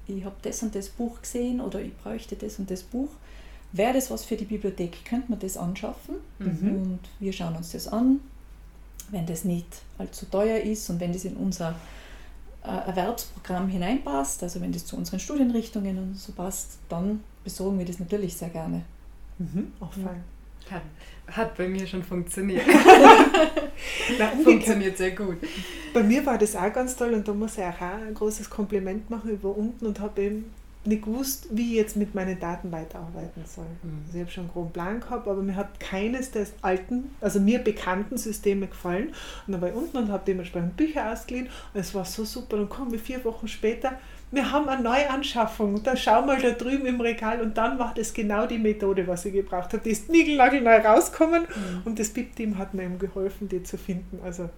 ich 0.08 0.24
habe 0.24 0.36
das 0.42 0.64
und 0.64 0.74
das 0.74 0.90
Buch 0.90 1.22
gesehen 1.22 1.62
oder 1.62 1.80
ich 1.82 1.96
bräuchte 1.98 2.36
das 2.36 2.58
und 2.58 2.72
das 2.72 2.84
Buch. 2.84 3.10
Wäre 3.72 3.94
das 3.94 4.10
was 4.10 4.26
für 4.26 4.36
die 4.36 4.46
Bibliothek? 4.46 5.06
Könnte 5.06 5.32
man 5.32 5.40
das 5.40 5.58
anschaffen? 5.58 6.16
Mhm. 6.40 6.82
Und 6.82 7.00
wir 7.20 7.34
schauen 7.34 7.56
uns 7.56 7.72
das 7.72 7.88
an. 7.88 8.20
Wenn 9.12 9.26
das 9.26 9.46
nicht 9.46 9.68
allzu 9.98 10.26
teuer 10.26 10.60
ist 10.60 10.90
und 10.90 11.00
wenn 11.00 11.14
das 11.14 11.26
in 11.26 11.36
unser 11.38 11.76
äh, 12.64 12.68
Erwerbsprogramm 12.68 13.70
hineinpasst, 13.70 14.44
also 14.44 14.60
wenn 14.62 14.72
das 14.72 14.86
zu 14.86 14.98
unseren 14.98 15.20
Studienrichtungen 15.20 15.98
und 15.98 16.18
so 16.18 16.34
passt, 16.34 16.80
dann 16.90 17.22
besorgen 17.44 17.80
wir 17.80 17.86
das 17.86 18.00
natürlich 18.00 18.36
sehr 18.36 18.50
gerne. 18.50 18.84
Mhm, 19.38 19.72
auch 19.80 19.94
fein. 19.94 20.24
Hat, 20.70 20.82
hat 21.28 21.56
bei 21.56 21.68
mir 21.68 21.88
schon 21.88 22.04
funktioniert. 22.04 22.64
Na, 24.20 24.32
funktioniert 24.44 24.98
sehr 24.98 25.12
gut. 25.12 25.38
Bei 25.94 26.04
mir 26.04 26.26
war 26.26 26.38
das 26.38 26.56
auch 26.56 26.72
ganz 26.74 26.96
toll 26.96 27.14
und 27.14 27.28
da 27.28 27.34
muss 27.34 27.58
ich 27.58 27.64
auch 27.64 27.80
ein 27.80 28.14
großes 28.14 28.50
Kompliment 28.50 29.10
machen 29.10 29.32
über 29.32 29.56
unten 29.56 29.86
und 29.86 30.00
habe 30.00 30.22
eben 30.22 30.52
nicht 30.88 31.04
gewusst, 31.04 31.48
wie 31.52 31.72
ich 31.72 31.76
jetzt 31.76 31.96
mit 31.96 32.16
meinen 32.16 32.40
Daten 32.40 32.72
weiterarbeiten 32.72 33.44
soll. 33.46 33.66
Mhm. 33.84 34.04
Also 34.06 34.18
ich 34.18 34.22
habe 34.24 34.32
schon 34.32 34.44
einen 34.46 34.54
groben 34.54 34.72
Plan 34.72 35.00
gehabt, 35.00 35.28
aber 35.28 35.42
mir 35.42 35.56
hat 35.56 35.80
keines 35.80 36.32
der 36.32 36.48
alten, 36.62 37.12
also 37.22 37.40
mir 37.40 37.60
bekannten 37.60 38.18
Systeme 38.18 38.68
gefallen. 38.68 39.10
Und 39.46 39.54
dann 39.54 39.62
war 39.62 39.70
ich 39.70 39.76
unten 39.76 39.98
und 39.98 40.12
habe 40.12 40.24
dementsprechend 40.26 40.78
Bücher 40.78 41.12
ausgeliehen 41.12 41.50
und 41.74 41.80
es 41.80 41.94
war 41.94 42.06
so 42.06 42.26
super. 42.26 42.58
Dann 42.58 42.70
kommen 42.70 42.92
wir 42.92 43.00
vier 43.00 43.24
Wochen 43.26 43.48
später, 43.48 43.94
wir 44.32 44.52
haben 44.52 44.68
eine 44.68 44.82
Neuanschaffung. 44.82 45.84
Da 45.84 45.96
schau 45.96 46.22
mal 46.26 46.42
da 46.42 46.52
drüben 46.52 46.86
im 46.86 47.00
Regal 47.00 47.42
und 47.42 47.58
dann 47.58 47.80
war 47.80 47.94
das 47.96 48.14
genau 48.14 48.46
die 48.46 48.58
Methode, 48.58 49.08
was 49.08 49.26
ich 49.26 49.34
gebraucht 49.34 49.74
habe. 49.74 49.84
Die 49.84 49.92
ist 49.92 50.10
niegelnagelneu 50.10 50.78
rausgekommen 50.78 51.44
mhm. 51.44 51.82
und 51.86 52.00
das 52.00 52.10
BIP-Team 52.10 52.58
hat 52.58 52.74
mir 52.74 52.84
eben 52.84 53.00
geholfen, 53.00 53.48
die 53.48 53.64
zu 53.64 53.78
finden. 53.78 54.20
Also. 54.24 54.50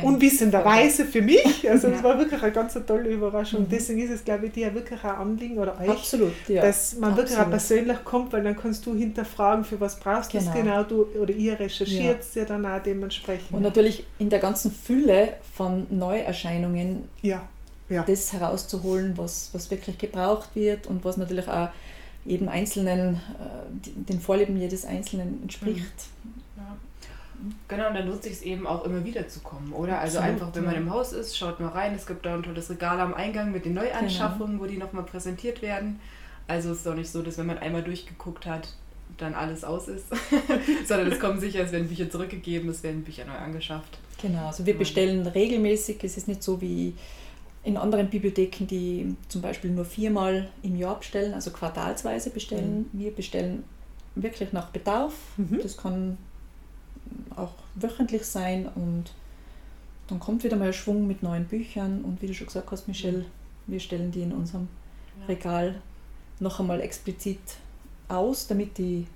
Unwissenderweise 0.00 1.04
für 1.04 1.22
mich. 1.22 1.42
Also 1.72 1.88
es 1.88 1.98
ja. 1.98 2.04
war 2.04 2.18
wirklich 2.18 2.42
eine 2.42 2.52
ganz 2.52 2.76
tolle 2.86 3.08
Überraschung. 3.08 3.62
Mhm. 3.62 3.68
Deswegen 3.70 4.00
ist 4.02 4.10
es, 4.10 4.24
glaube 4.24 4.46
ich, 4.46 4.52
dir 4.52 4.74
wirklich 4.74 5.02
ein 5.04 5.10
Anliegen 5.10 5.58
oder 5.58 5.78
euch, 5.80 5.88
Absolut, 5.88 6.32
ja. 6.48 6.62
dass 6.62 6.94
man 6.94 7.10
Absolut. 7.10 7.30
wirklich 7.30 7.46
auch 7.46 7.50
persönlich 7.50 8.04
kommt, 8.04 8.32
weil 8.32 8.42
dann 8.42 8.56
kannst 8.56 8.84
du 8.84 8.94
hinterfragen, 8.94 9.64
für 9.64 9.80
was 9.80 9.98
brauchst 9.98 10.34
du 10.34 10.38
genau. 10.38 10.52
genau 10.52 10.82
du 10.82 11.06
oder 11.18 11.32
ihr 11.32 11.58
recherchiert 11.58 12.20
es 12.20 12.34
ja. 12.34 12.42
ja 12.42 12.48
dann 12.48 12.66
auch 12.66 12.82
dementsprechend. 12.82 13.52
Und 13.52 13.62
natürlich 13.62 14.04
in 14.18 14.28
der 14.28 14.38
ganzen 14.38 14.70
Fülle 14.70 15.34
von 15.54 15.86
Neuerscheinungen 15.90 17.04
das 17.88 18.32
herauszuholen, 18.32 19.16
was, 19.16 19.50
was 19.52 19.70
wirklich 19.70 19.98
gebraucht 19.98 20.50
wird 20.54 20.86
und 20.86 21.04
was 21.04 21.16
natürlich 21.16 21.48
auch 21.48 21.68
jedem 22.24 22.48
Einzelnen, 22.48 23.16
äh, 23.16 23.20
den 23.82 24.20
Vorlieben 24.20 24.56
jedes 24.56 24.84
Einzelnen 24.84 25.42
entspricht. 25.42 26.08
Mhm. 26.24 26.42
Genau, 27.68 27.88
und 27.88 27.94
dann 27.94 28.06
nutze 28.06 28.28
ich 28.28 28.34
es 28.34 28.42
eben 28.42 28.66
auch 28.66 28.84
immer 28.84 29.04
wieder 29.04 29.26
zu 29.28 29.40
kommen, 29.40 29.72
oder? 29.72 29.98
Also 29.98 30.18
Absolut, 30.18 30.42
einfach, 30.42 30.54
wenn 30.54 30.64
man 30.64 30.74
im 30.74 30.90
Haus 30.90 31.12
ist, 31.12 31.36
schaut 31.36 31.60
mal 31.60 31.68
rein. 31.68 31.94
Es 31.94 32.06
gibt 32.06 32.24
da 32.24 32.34
ein 32.34 32.42
tolles 32.42 32.70
Regal 32.70 33.00
am 33.00 33.14
Eingang 33.14 33.52
mit 33.52 33.64
den 33.64 33.74
Neuanschaffungen, 33.74 34.52
genau. 34.52 34.62
wo 34.62 34.66
die 34.66 34.78
nochmal 34.78 35.04
präsentiert 35.04 35.62
werden. 35.62 36.00
Also 36.46 36.70
es 36.70 36.78
ist 36.78 36.86
doch 36.86 36.94
nicht 36.94 37.10
so, 37.10 37.22
dass 37.22 37.38
wenn 37.38 37.46
man 37.46 37.58
einmal 37.58 37.82
durchgeguckt 37.82 38.46
hat, 38.46 38.74
dann 39.18 39.34
alles 39.34 39.64
aus 39.64 39.88
ist, 39.88 40.06
sondern 40.86 41.12
es 41.12 41.20
kommen 41.20 41.38
sicher, 41.38 41.60
es 41.60 41.72
werden 41.72 41.88
Bücher 41.88 42.10
zurückgegeben, 42.10 42.70
es 42.70 42.82
werden 42.82 43.02
Bücher 43.02 43.24
neu 43.24 43.34
angeschafft. 43.34 43.98
Genau, 44.20 44.46
also 44.46 44.64
wir 44.66 44.76
bestellen 44.76 45.26
regelmäßig, 45.26 46.02
es 46.02 46.16
ist 46.16 46.28
nicht 46.28 46.42
so 46.42 46.60
wie 46.60 46.94
in 47.64 47.76
anderen 47.76 48.08
Bibliotheken, 48.08 48.66
die 48.66 49.14
zum 49.28 49.42
Beispiel 49.42 49.70
nur 49.70 49.84
viermal 49.84 50.48
im 50.62 50.76
Jahr 50.76 50.98
bestellen, 50.98 51.34
also 51.34 51.50
quartalsweise 51.50 52.30
bestellen. 52.30 52.90
Mhm. 52.92 53.00
Wir 53.00 53.10
bestellen 53.12 53.64
wirklich 54.14 54.52
nach 54.52 54.70
Bedarf. 54.70 55.14
Mhm. 55.36 55.60
Das 55.62 55.76
kann 55.76 56.18
auch 57.36 57.54
wöchentlich 57.74 58.24
sein 58.24 58.68
und 58.74 59.12
dann 60.08 60.20
kommt 60.20 60.44
wieder 60.44 60.56
mal 60.56 60.72
Schwung 60.72 61.06
mit 61.06 61.22
neuen 61.22 61.44
Büchern 61.46 62.02
und 62.04 62.20
wie 62.20 62.26
du 62.26 62.34
schon 62.34 62.46
gesagt 62.46 62.70
hast, 62.70 62.88
Michelle, 62.88 63.24
wir 63.66 63.80
stellen 63.80 64.10
die 64.10 64.22
in 64.22 64.32
unserem 64.32 64.68
Regal 65.28 65.80
noch 66.40 66.60
einmal 66.60 66.80
explizit 66.80 67.38
aus, 68.08 68.46
damit 68.46 68.76
die 68.78 69.06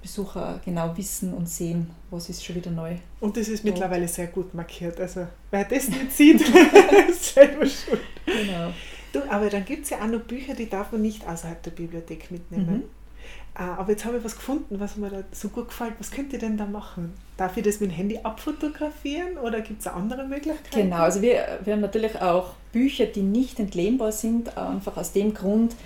Besucher 0.00 0.60
genau 0.64 0.96
wissen 0.96 1.32
und 1.32 1.48
sehen, 1.48 1.90
was 2.10 2.28
ist 2.28 2.44
schon 2.44 2.56
wieder 2.56 2.70
neu. 2.70 2.96
Und 3.20 3.36
das 3.36 3.48
ist 3.48 3.64
dort. 3.64 3.74
mittlerweile 3.74 4.06
sehr 4.06 4.26
gut 4.26 4.52
markiert. 4.54 5.00
Also 5.00 5.26
wer 5.50 5.64
das 5.64 5.88
nicht 5.88 6.12
sieht, 6.12 6.40
ist 7.10 7.34
selber 7.34 7.66
schuld. 7.66 8.00
Genau. 8.26 8.72
Du, 9.12 9.22
aber 9.30 9.48
dann 9.48 9.64
gibt 9.64 9.84
es 9.84 9.90
ja 9.90 10.02
auch 10.02 10.08
noch 10.08 10.20
Bücher, 10.20 10.54
die 10.54 10.68
darf 10.68 10.92
man 10.92 11.02
nicht 11.02 11.26
außerhalb 11.26 11.62
der 11.62 11.70
Bibliothek 11.70 12.30
mitnehmen. 12.30 12.76
Mhm. 12.78 12.84
Ah, 13.54 13.76
aber 13.76 13.92
jetzt 13.92 14.04
habe 14.04 14.18
ich 14.18 14.24
was 14.24 14.34
gefunden, 14.34 14.80
was 14.80 14.96
mir 14.96 15.10
da 15.10 15.22
so 15.30 15.48
gut 15.48 15.68
gefällt. 15.68 15.94
Was 16.00 16.10
könnt 16.10 16.32
ihr 16.32 16.40
denn 16.40 16.56
da 16.56 16.66
machen? 16.66 17.12
Darf 17.36 17.56
ich 17.56 17.62
das 17.62 17.78
mit 17.78 17.90
dem 17.90 17.94
Handy 17.94 18.18
abfotografieren 18.22 19.38
oder 19.38 19.60
gibt 19.60 19.80
es 19.80 19.86
andere 19.86 20.26
Möglichkeiten? 20.26 20.88
Genau, 20.88 20.98
also 20.98 21.22
wir, 21.22 21.60
wir 21.62 21.74
haben 21.74 21.80
natürlich 21.80 22.20
auch 22.20 22.54
Bücher, 22.72 23.06
die 23.06 23.22
nicht 23.22 23.60
entlehnbar 23.60 24.10
sind, 24.10 24.56
einfach 24.58 24.96
aus 24.96 25.12
dem 25.12 25.34
Grund, 25.34 25.76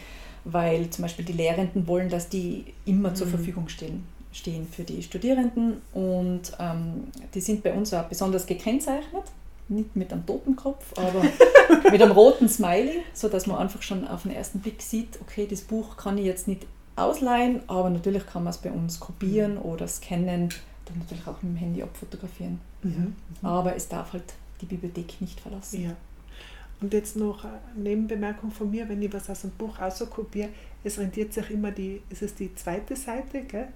weil 0.45 0.89
zum 0.89 1.03
Beispiel 1.03 1.27
die 1.27 1.35
Lehrenden 1.35 1.87
wollen, 1.87 2.09
dass 2.09 2.31
die 2.31 2.65
immer 2.87 3.11
mhm. 3.11 3.17
zur 3.17 3.27
Verfügung 3.27 3.69
stehen, 3.69 4.07
stehen 4.33 4.67
für 4.67 4.85
die 4.85 5.03
Studierenden 5.03 5.83
und 5.93 6.53
ähm, 6.59 7.09
die 7.35 7.41
sind 7.41 7.63
bei 7.63 7.75
uns 7.75 7.93
auch 7.93 8.05
besonders 8.05 8.47
gekennzeichnet 8.47 9.25
nicht 9.69 9.97
mit 9.97 10.13
einem 10.13 10.25
Totenkopf, 10.25 10.85
aber 10.97 11.23
mit 11.91 12.03
einem 12.03 12.13
roten 12.13 12.49
Smiley, 12.49 13.03
sodass 13.13 13.47
man 13.47 13.59
einfach 13.59 13.83
schon 13.83 14.07
auf 14.09 14.23
den 14.23 14.33
ersten 14.33 14.61
Blick 14.61 14.81
sieht, 14.81 15.19
okay, 15.21 15.47
das 15.49 15.61
Buch 15.61 15.97
kann 15.97 16.19
ich 16.19 16.25
jetzt 16.25 16.49
nicht 16.49 16.67
ausleihen, 16.99 17.61
aber 17.67 17.91
natürlich 17.91 18.27
kann 18.27 18.45
man 18.45 18.53
es 18.53 18.59
bei 18.59 18.71
uns 18.71 19.01
kopieren 19.01 19.55
mhm. 19.55 19.63
oder 19.63 19.89
scannen, 19.89 20.49
dann 20.85 20.99
natürlich 20.99 21.27
auch 21.27 21.43
mit 21.43 21.53
dem 21.53 21.57
Handy 21.57 21.83
abfotografieren. 21.83 22.61
Mhm. 22.83 23.15
Aber 23.43 23.75
es 23.77 23.89
darf 23.89 24.13
halt 24.13 24.35
die 24.61 24.67
Bibliothek 24.67 25.21
nicht 25.21 25.41
verlassen. 25.41 25.85
Ja. 25.85 25.91
Und 26.81 26.93
jetzt 26.93 27.17
noch 27.17 27.45
eine 27.45 27.59
Nebenbemerkung 27.75 28.51
von 28.51 28.71
mir, 28.71 28.89
wenn 28.89 29.03
ich 29.03 29.13
was 29.13 29.29
aus 29.29 29.45
einem 29.45 29.53
Buch 29.55 29.81
auskopiere, 29.81 30.49
es 30.85 30.99
rentiert 30.99 31.33
sich 31.33 31.51
immer 31.51 31.73
die, 31.73 32.03
ist 32.09 32.23
es 32.23 32.35
die 32.35 32.55
zweite 32.55 32.95
Seite, 32.95 33.43
gell? 33.43 33.69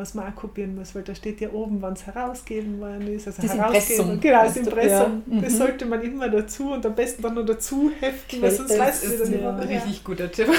was 0.00 0.14
man 0.14 0.32
auch 0.32 0.34
kopieren 0.34 0.74
muss, 0.74 0.94
weil 0.94 1.02
da 1.02 1.14
steht 1.14 1.40
ja 1.40 1.50
oben, 1.50 1.82
wann 1.82 1.92
es 1.92 2.06
herausgegeben 2.06 2.80
worden 2.80 3.06
ist. 3.08 3.26
Also 3.26 3.42
das 3.42 3.54
Impressum. 3.54 4.18
Genau, 4.18 4.44
das 4.44 4.56
Impressum. 4.56 5.22
Ja. 5.26 5.40
Das 5.42 5.52
mhm. 5.52 5.56
sollte 5.58 5.84
man 5.84 6.02
immer 6.02 6.28
dazu 6.28 6.72
und 6.72 6.84
am 6.86 6.94
besten 6.94 7.22
dann 7.22 7.34
noch 7.34 7.44
dazu 7.44 7.92
heften, 8.00 8.40
weil 8.40 8.50
sonst 8.50 8.78
weißt 8.78 9.04
du 9.04 9.18
das 9.18 9.28
nicht. 9.28 9.44
Ein 9.44 9.58
richtig 9.60 10.02
guter 10.02 10.32
Tipp. 10.32 10.48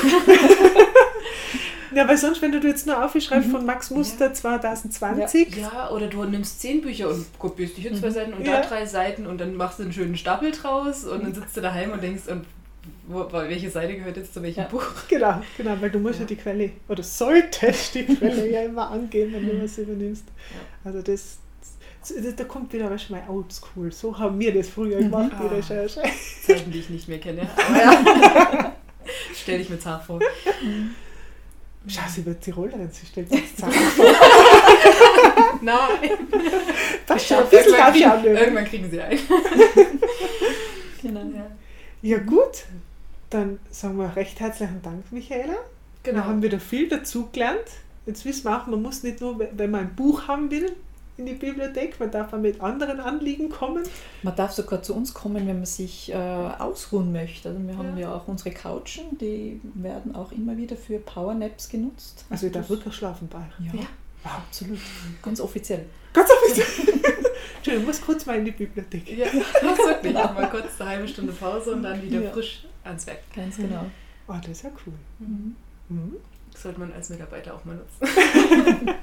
Ja, 1.94 2.08
weil 2.08 2.18
sonst, 2.18 2.42
wenn 2.42 2.52
du 2.52 2.60
jetzt 2.60 2.88
nur 2.88 3.04
aufschreibst 3.04 3.48
mhm. 3.48 3.52
von 3.52 3.66
Max 3.66 3.90
Muster 3.90 4.28
ja. 4.28 4.34
2020. 4.34 5.56
Ja. 5.56 5.62
ja. 5.62 5.90
oder 5.92 6.08
du 6.08 6.24
nimmst 6.24 6.62
zehn 6.62 6.82
Bücher 6.82 7.10
und 7.10 7.26
kopierst 7.38 7.78
die 7.78 7.82
hier 7.82 7.92
mhm. 7.92 7.98
zwei 7.98 8.10
Seiten 8.10 8.34
und 8.34 8.46
ja. 8.46 8.62
da 8.62 8.68
drei 8.68 8.86
Seiten 8.86 9.28
und 9.28 9.40
dann 9.40 9.56
machst 9.56 9.80
du 9.80 9.84
einen 9.84 9.94
schönen 9.94 10.18
Stapel 10.18 10.52
draus 10.52 11.04
und 11.04 11.24
dann 11.24 11.34
sitzt 11.34 11.58
du 11.58 11.62
daheim 11.62 11.92
und 11.92 12.02
denkst, 12.02 12.28
und 12.28 12.46
wo, 13.08 13.28
welche 13.32 13.70
Seite 13.70 13.96
gehört 13.96 14.18
jetzt 14.18 14.34
zu 14.34 14.42
welchem 14.42 14.68
Buch? 14.68 14.84
Genau, 15.08 15.42
genau, 15.58 15.76
weil 15.80 15.92
du 15.92 16.00
musst 16.00 16.20
ja, 16.20 16.26
die 16.26 16.36
Quelle 16.36 16.72
oder 16.88 17.04
solltest 17.04 17.96
die 17.96 18.06
Quelle 18.06 18.50
ja 18.50 18.64
immer 18.64 18.90
angehen, 18.90 19.32
wenn 19.34 19.48
du 19.48 19.64
was 19.64 19.78
übernimmst. 19.78 20.26
Also 20.84 21.02
das, 21.02 21.38
da 22.36 22.44
kommt 22.46 22.74
wieder 22.74 22.90
was 22.90 23.10
mal 23.10 23.24
oldschool. 23.28 23.92
So 23.92 24.18
haben 24.18 24.40
wir 24.40 24.54
das 24.54 24.70
früher 24.70 24.98
mhm. 24.98 25.12
gemacht, 25.12 25.32
die 25.40 25.46
ah, 25.46 25.48
Recherche. 25.48 26.02
Zeiten, 26.46 26.72
die 26.72 26.80
ich 26.80 26.90
nicht 26.90 27.08
mehr 27.08 27.20
kenne. 27.20 27.42
Aber 27.56 27.78
ja. 27.78 28.76
Stell 29.36 29.60
dich 29.60 29.70
mir 29.70 29.80
zart 29.80 30.04
vor. 30.04 30.20
Schau, 31.88 32.02
sie 32.08 32.26
wird 32.26 32.42
Tirolerin, 32.42 32.90
sie 32.92 33.06
stellt 33.08 33.30
sich 33.30 33.56
Zahn 33.56 33.72
vor. 33.72 34.06
Nein. 35.62 35.78
Das 37.08 37.28
schon 37.28 37.38
ein 37.38 37.50
bisschen 37.50 37.74
irgendwann, 37.74 38.22
kriegen, 38.22 38.36
irgendwann 38.38 38.66
kriegen 38.66 38.92
sie 38.92 39.02
ein. 39.02 39.18
genau. 41.02 41.22
Ja. 41.22 41.48
ja 42.04 42.18
gut, 42.20 42.66
dann 43.32 43.60
sagen 43.72 43.98
wir 43.98 44.16
recht 44.16 44.40
herzlichen 44.40 44.82
Dank, 44.84 45.12
Michaela. 45.12 45.56
Genau. 46.04 46.18
Wir 46.18 46.26
haben 46.26 46.44
wieder 46.44 46.60
viel 46.60 46.88
dazugelernt. 46.88 47.66
Jetzt 48.06 48.26
wissen 48.26 48.46
wir 48.46 48.62
auch, 48.62 48.68
man 48.68 48.82
muss 48.82 49.02
nicht 49.02 49.22
nur, 49.22 49.40
wenn 49.40 49.72
man 49.72 49.82
ein 49.82 49.96
Buch 49.96 50.28
haben 50.28 50.52
will, 50.52 50.76
in 51.18 51.26
die 51.26 51.34
Bibliothek, 51.34 52.00
man 52.00 52.10
darf 52.10 52.34
auch 52.34 52.38
mit 52.38 52.62
anderen 52.62 53.00
Anliegen 53.00 53.50
kommen. 53.50 53.84
Man 54.24 54.36
darf 54.36 54.52
sogar 54.52 54.82
zu 54.82 54.96
uns 54.96 55.14
kommen, 55.14 55.48
wenn 55.48 55.58
man 55.58 55.66
sich 55.66 56.12
äh, 56.12 56.16
ausruhen 56.16 57.12
möchte. 57.12 57.50
Also 57.50 57.62
wir 57.68 57.78
haben 57.78 57.98
ja. 57.98 58.10
ja 58.10 58.16
auch 58.16 58.28
unsere 58.28 58.52
Couchen, 58.52 59.18
die 59.20 59.62
werden 59.76 60.16
auch 60.16 60.32
immer 60.32 60.58
wieder 60.58 60.76
für 60.76 61.00
Powernaps 61.00 61.70
genutzt. 61.70 62.26
Also 62.30 62.48
ich 62.48 62.54
darf 62.54 62.70
wirklich 62.70 62.94
schlafen 62.94 63.28
bei 63.28 63.40
Ja, 63.60 63.74
ja. 63.74 63.88
Wow. 64.24 64.32
absolut. 64.48 64.80
Ganz 65.22 65.42
offiziell. 65.42 65.86
Ganz 66.14 66.30
offiziell. 66.30 66.68
Entschuldigung, 67.58 67.90
ich 67.92 68.00
muss 68.00 68.02
kurz 68.02 68.26
mal 68.26 68.38
in 68.38 68.46
die 68.46 68.52
Bibliothek. 68.52 69.18
Ja, 69.18 69.28
wirklich. 69.32 70.14
Ja. 70.14 70.32
Mal 70.34 70.50
kurz 70.50 70.80
eine 70.80 70.90
halbe 70.90 71.08
Stunde 71.08 71.32
Pause 71.32 71.74
und 71.74 71.84
dann 71.84 72.02
wieder 72.02 72.22
ja. 72.22 72.32
frisch 72.32 72.66
ans 72.84 73.06
Werk. 73.06 73.20
Ganz 73.36 73.58
genau. 73.58 73.86
Oh, 74.28 74.34
das 74.42 74.50
ist 74.50 74.64
ja 74.64 74.72
cool. 74.86 74.94
Mhm. 75.20 75.56
Mhm. 75.90 76.16
sollte 76.56 76.80
man 76.80 76.92
als 76.94 77.10
Mitarbeiter 77.10 77.54
auch 77.54 77.64
mal 77.66 77.76
nutzen. 77.76 78.00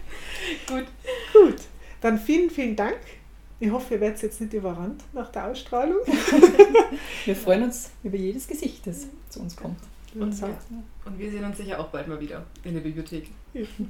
Gut. 0.66 0.86
Gut. 1.32 1.56
Dann 2.00 2.18
vielen, 2.18 2.50
vielen 2.50 2.76
Dank. 2.76 2.98
Ich 3.60 3.70
hoffe, 3.70 3.94
ihr 3.94 4.00
werdet 4.00 4.22
jetzt 4.22 4.40
nicht 4.40 4.52
überrannt 4.52 5.02
nach 5.12 5.32
der 5.32 5.46
Ausstrahlung. 5.46 5.98
wir 7.24 7.34
freuen 7.34 7.64
uns 7.64 7.90
über 8.04 8.16
jedes 8.16 8.46
Gesicht, 8.46 8.86
das 8.86 9.08
zu 9.28 9.40
uns 9.40 9.56
kommt. 9.56 9.78
Und, 10.14 10.40
wir, 10.40 10.56
und 11.04 11.18
wir 11.18 11.30
sehen 11.30 11.44
uns 11.44 11.58
sicher 11.58 11.78
auch 11.78 11.88
bald 11.88 12.08
mal 12.08 12.20
wieder 12.20 12.44
in 12.64 12.74
der 12.74 12.80
Bibliothek. 12.80 13.30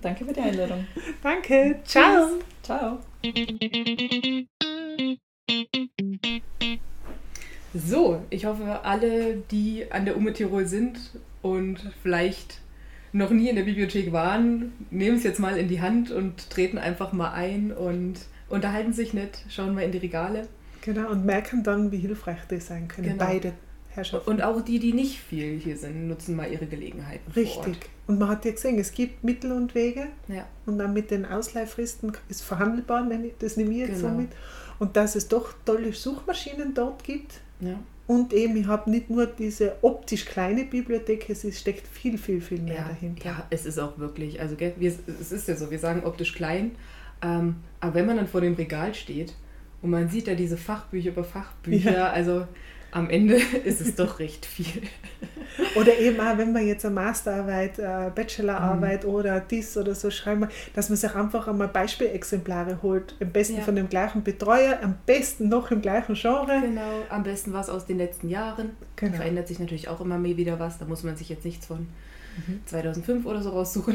Danke 0.03 0.25
für 0.25 0.33
die 0.33 0.41
Einladung. 0.41 0.87
Danke. 1.23 1.81
Ciao. 1.85 2.31
Ciao. 2.63 2.99
So, 7.75 8.23
ich 8.31 8.47
hoffe, 8.47 8.81
alle, 8.83 9.37
die 9.51 9.91
an 9.91 10.07
der 10.07 10.17
UME 10.17 10.33
Tirol 10.33 10.67
sind 10.67 10.99
und 11.43 11.79
vielleicht 12.03 12.61
noch 13.13 13.31
nie 13.31 13.49
in 13.49 13.57
der 13.57 13.63
Bibliothek 13.63 14.13
waren, 14.13 14.73
nehmen 14.91 15.17
es 15.17 15.23
jetzt 15.23 15.41
mal 15.41 15.57
in 15.57 15.69
die 15.69 15.81
Hand 15.81 16.11
und 16.11 16.51
treten 16.51 16.79
einfach 16.79 17.13
mal 17.13 17.33
ein 17.33 17.73
und 17.73 18.15
unterhalten 18.49 18.93
sich 18.93 19.15
nicht, 19.15 19.45
schauen 19.49 19.75
mal 19.75 19.83
in 19.83 19.93
die 19.93 19.99
Regale. 19.99 20.49
Genau, 20.83 21.11
und 21.11 21.25
merken 21.27 21.63
dann, 21.63 21.93
wie 21.93 21.99
hilfreich 21.99 22.39
die 22.51 22.61
sein 22.61 22.89
können. 22.89 23.09
Genau. 23.09 23.25
Beide 23.25 23.53
Herrschaften. 23.91 24.31
Und 24.31 24.43
auch 24.43 24.61
die, 24.63 24.79
die 24.79 24.93
nicht 24.93 25.19
viel 25.19 25.59
hier 25.59 25.77
sind, 25.77 26.09
nutzen 26.09 26.37
mal 26.37 26.51
ihre 26.51 26.67
Gelegenheiten. 26.67 27.31
Richtig. 27.33 27.77
Und 28.07 28.19
man 28.19 28.29
hat 28.29 28.45
ja 28.45 28.53
gesehen, 28.53 28.79
es 28.79 28.93
gibt 28.93 29.25
Mittel 29.25 29.53
und 29.53 29.75
Wege. 29.75 30.07
Ja. 30.29 30.47
Und 30.67 30.79
dann 30.79 30.93
mit 30.93 31.11
den 31.11 31.27
Ausleihfristen 31.27 32.13
ist 32.29 32.43
verhandelbar, 32.43 33.07
das 33.39 33.57
nehme 33.57 33.73
ich 33.73 33.79
jetzt 33.79 34.01
genau. 34.01 34.09
so 34.09 34.15
mit. 34.15 34.31
Und 34.79 34.97
dass 34.97 35.17
es 35.17 35.29
doch 35.29 35.53
tolle 35.65 35.93
Suchmaschinen 35.93 36.73
dort 36.75 37.05
gibt. 37.05 37.41
Ja. 37.61 37.79
Und 38.09 38.33
eben, 38.33 38.57
ich 38.57 38.67
habe 38.67 38.91
nicht 38.91 39.11
nur 39.11 39.27
diese 39.27 39.77
optisch 39.83 40.25
kleine 40.25 40.65
Bibliothek, 40.65 41.29
es 41.29 41.45
ist, 41.45 41.61
steckt 41.61 41.87
viel, 41.87 42.17
viel, 42.17 42.41
viel 42.41 42.59
mehr 42.59 42.77
ja, 42.77 42.89
dahinter. 42.89 43.25
Ja, 43.27 43.47
es 43.51 43.67
ist 43.67 43.79
auch 43.79 43.99
wirklich, 43.99 44.41
also 44.41 44.57
gell, 44.57 44.73
wir, 44.79 44.95
es 45.21 45.31
ist 45.31 45.47
ja 45.47 45.55
so, 45.55 45.71
wir 45.71 45.79
sagen 45.79 46.05
optisch 46.05 46.35
klein, 46.35 46.71
ähm, 47.21 47.57
aber 47.81 47.95
wenn 47.97 48.07
man 48.07 48.17
dann 48.17 48.27
vor 48.27 48.41
dem 48.41 48.55
Regal 48.55 48.95
steht 48.95 49.35
und 49.83 49.91
man 49.91 50.09
sieht 50.09 50.27
da 50.27 50.35
diese 50.35 50.57
Fachbücher 50.57 51.11
über 51.11 51.23
Fachbücher, 51.23 51.93
ja. 51.93 52.11
also 52.11 52.47
am 52.91 53.11
Ende 53.11 53.37
ist 53.65 53.81
es 53.81 53.95
doch 53.95 54.19
recht 54.19 54.47
viel. 54.47 54.83
Oder 55.75 55.99
eben 55.99 56.21
auch, 56.21 56.39
wenn 56.39 56.53
man 56.53 56.67
jetzt 56.67 56.85
eine 56.85 56.95
Masterarbeit, 56.95 57.81
eine 57.81 58.11
Bachelorarbeit 58.11 59.05
mhm. 59.05 59.11
oder 59.11 59.41
dies 59.41 59.77
oder 59.77 59.95
so 59.95 60.11
schreiben, 60.11 60.49
dass 60.75 60.89
man 60.89 60.97
sich 60.97 61.15
einfach 61.15 61.49
einmal 61.49 61.69
Beispielexemplare 61.69 62.81
holt. 62.83 63.15
Am 63.21 63.31
besten 63.31 63.57
ja. 63.57 63.63
von 63.63 63.75
dem 63.77 63.89
gleichen 63.89 64.23
Betreuer, 64.23 64.79
am 64.83 64.95
besten 65.05 65.49
noch 65.49 65.71
im 65.71 65.83
gleichen 65.83 66.15
Genre. 66.15 66.61
Genau, 66.61 67.03
am 67.11 67.25
besten 67.25 67.53
was 67.53 67.69
aus 67.69 67.87
den 67.87 67.99
letzten 67.99 68.29
Jahren. 68.29 68.71
Genau. 68.97 69.17
Verändert 69.17 69.49
sich 69.49 69.59
natürlich 69.59 69.89
auch 69.89 70.01
immer 70.01 70.19
mehr 70.19 70.37
wieder 70.37 70.59
was. 70.59 70.79
Da 70.79 70.85
muss 70.85 71.03
man 71.03 71.17
sich 71.17 71.29
jetzt 71.29 71.45
nichts 71.45 71.67
von 71.67 71.89
mhm. 72.47 72.61
2005 72.67 73.27
oder 73.27 73.43
so 73.43 73.51
raussuchen. 73.51 73.95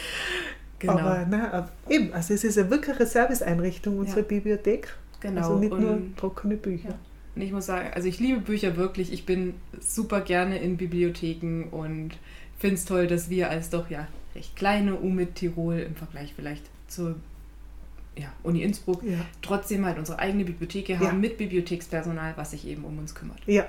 genau. 0.78 0.92
Aber 0.92 1.26
na, 1.28 1.68
eben, 1.88 2.12
also 2.12 2.34
es 2.34 2.44
ist 2.44 2.58
eine 2.58 2.70
wirkliche 2.70 3.06
Serviceeinrichtung, 3.06 3.98
unsere 3.98 4.20
ja. 4.20 4.26
Bibliothek. 4.26 4.94
Genau. 5.20 5.40
Also 5.40 5.58
nicht 5.58 5.72
Und 5.72 5.80
nur 5.80 5.98
trockene 6.16 6.56
Bücher. 6.56 6.90
Ja. 6.90 6.98
Und 7.34 7.42
ich 7.42 7.52
muss 7.52 7.66
sagen, 7.66 7.90
also 7.94 8.08
ich 8.08 8.20
liebe 8.20 8.40
Bücher 8.40 8.76
wirklich. 8.76 9.12
Ich 9.12 9.26
bin 9.26 9.54
super 9.80 10.20
gerne 10.20 10.58
in 10.58 10.76
Bibliotheken 10.76 11.64
und 11.70 12.12
finde 12.58 12.76
es 12.76 12.84
toll, 12.84 13.06
dass 13.06 13.28
wir 13.30 13.50
als 13.50 13.70
doch 13.70 13.90
ja 13.90 14.06
recht 14.34 14.56
kleine 14.56 14.96
UMIT 14.96 15.34
Tirol 15.34 15.78
im 15.78 15.94
Vergleich 15.94 16.32
vielleicht 16.34 16.64
zur 16.88 17.16
ja, 18.16 18.32
Uni 18.42 18.62
Innsbruck 18.62 19.02
ja. 19.02 19.18
trotzdem 19.42 19.84
halt 19.84 19.98
unsere 19.98 20.18
eigene 20.18 20.44
Bibliothek 20.44 20.96
haben 20.96 21.04
ja. 21.04 21.12
mit 21.12 21.36
Bibliothekspersonal, 21.36 22.34
was 22.36 22.52
sich 22.52 22.66
eben 22.66 22.84
um 22.84 22.98
uns 22.98 23.14
kümmert. 23.14 23.40
Ja, 23.46 23.66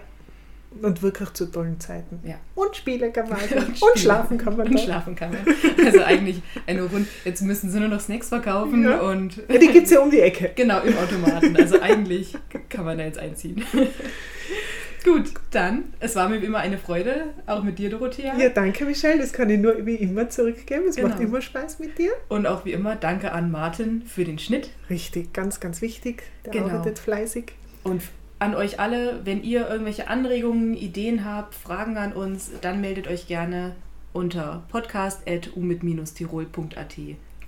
und 0.81 1.01
wirklich 1.01 1.33
zu 1.33 1.45
tollen 1.45 1.79
Zeiten. 1.79 2.19
Ja. 2.23 2.35
Und 2.55 2.75
Spiele 2.75 3.11
kann 3.11 3.29
man. 3.29 3.39
und, 3.55 3.81
und 3.81 3.99
schlafen 3.99 4.37
kann 4.37 4.57
man. 4.57 4.67
Und 4.67 4.79
schlafen 4.79 5.15
kann 5.15 5.31
man. 5.31 5.85
Also 5.85 6.03
eigentlich 6.03 6.41
eine 6.67 6.83
Runde. 6.83 7.07
Jetzt 7.23 7.41
müssen 7.41 7.69
sie 7.69 7.79
nur 7.79 7.89
noch 7.89 7.99
Snacks 7.99 8.29
verkaufen 8.29 8.83
ja. 8.83 8.99
und. 8.99 9.37
Ja, 9.47 9.57
die 9.57 9.67
gibt 9.67 9.85
es 9.85 9.91
ja 9.91 9.99
um 9.99 10.11
die 10.11 10.19
Ecke. 10.19 10.51
Genau, 10.55 10.81
im 10.81 10.97
Automaten. 10.97 11.55
Also 11.57 11.81
eigentlich 11.81 12.35
kann 12.69 12.85
man 12.85 12.97
da 12.97 13.03
jetzt 13.03 13.19
einziehen. 13.19 13.63
Gut, 15.03 15.33
dann, 15.51 15.93
es 15.99 16.15
war 16.15 16.29
mir 16.29 16.41
wie 16.41 16.45
immer 16.45 16.57
eine 16.57 16.79
Freude, 16.79 17.25
auch 17.45 17.61
mit 17.61 17.77
dir, 17.77 17.91
Dorothea. 17.91 18.35
Ja, 18.39 18.49
danke, 18.49 18.85
Michelle. 18.85 19.19
Das 19.19 19.33
kann 19.33 19.49
ich 19.51 19.59
nur 19.59 19.85
wie 19.85 19.95
immer 19.95 20.29
zurückgeben. 20.29 20.85
Es 20.89 20.95
genau. 20.95 21.09
macht 21.09 21.19
immer 21.19 21.41
Spaß 21.41 21.77
mit 21.77 21.99
dir. 21.99 22.11
Und 22.27 22.47
auch 22.47 22.65
wie 22.65 22.71
immer, 22.71 22.95
danke 22.95 23.31
an 23.31 23.51
Martin 23.51 24.01
für 24.07 24.23
den 24.23 24.39
Schnitt. 24.39 24.71
Richtig, 24.89 25.31
ganz, 25.31 25.59
ganz 25.59 25.81
wichtig. 25.81 26.23
Der 26.45 26.53
genau. 26.53 26.69
arbeitet 26.69 26.97
fleißig. 26.97 27.51
Und 27.83 28.01
an 28.39 28.55
euch 28.55 28.79
alle, 28.79 29.25
wenn 29.25 29.43
ihr 29.43 29.69
irgendwelche 29.69 30.07
Anregungen, 30.07 30.73
Ideen 30.75 31.25
habt, 31.25 31.53
Fragen 31.55 31.97
an 31.97 32.13
uns, 32.13 32.51
dann 32.61 32.79
meldet 32.81 33.07
euch 33.07 33.27
gerne 33.27 33.75
unter 34.13 34.63
podcast.umit-tirol.at 34.69 36.95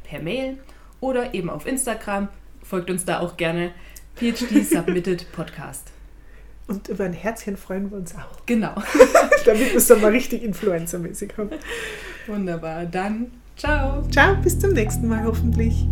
per 0.03 0.21
Mail 0.21 0.57
oder 0.99 1.33
eben 1.33 1.49
auf 1.49 1.65
Instagram. 1.65 2.27
Folgt 2.63 2.89
uns 2.89 3.05
da 3.05 3.19
auch 3.19 3.37
gerne. 3.37 3.71
PhD 4.15 4.65
Submitted 4.69 5.31
Podcast. 5.31 5.91
Und 6.67 6.89
über 6.89 7.05
ein 7.05 7.13
Herzchen 7.13 7.55
freuen 7.55 7.91
wir 7.91 7.97
uns 7.97 8.13
auch. 8.15 8.45
Genau. 8.45 8.75
Damit 9.45 9.71
wir 9.71 9.77
es 9.77 9.87
dann 9.87 10.01
mal 10.01 10.11
richtig 10.11 10.43
influencermäßig 10.43 11.37
haben. 11.37 11.51
Wunderbar. 12.27 12.85
Dann 12.85 13.31
ciao. 13.55 14.03
Ciao, 14.09 14.35
bis 14.35 14.59
zum 14.59 14.73
nächsten 14.73 15.07
Mal 15.07 15.23
hoffentlich. 15.23 15.87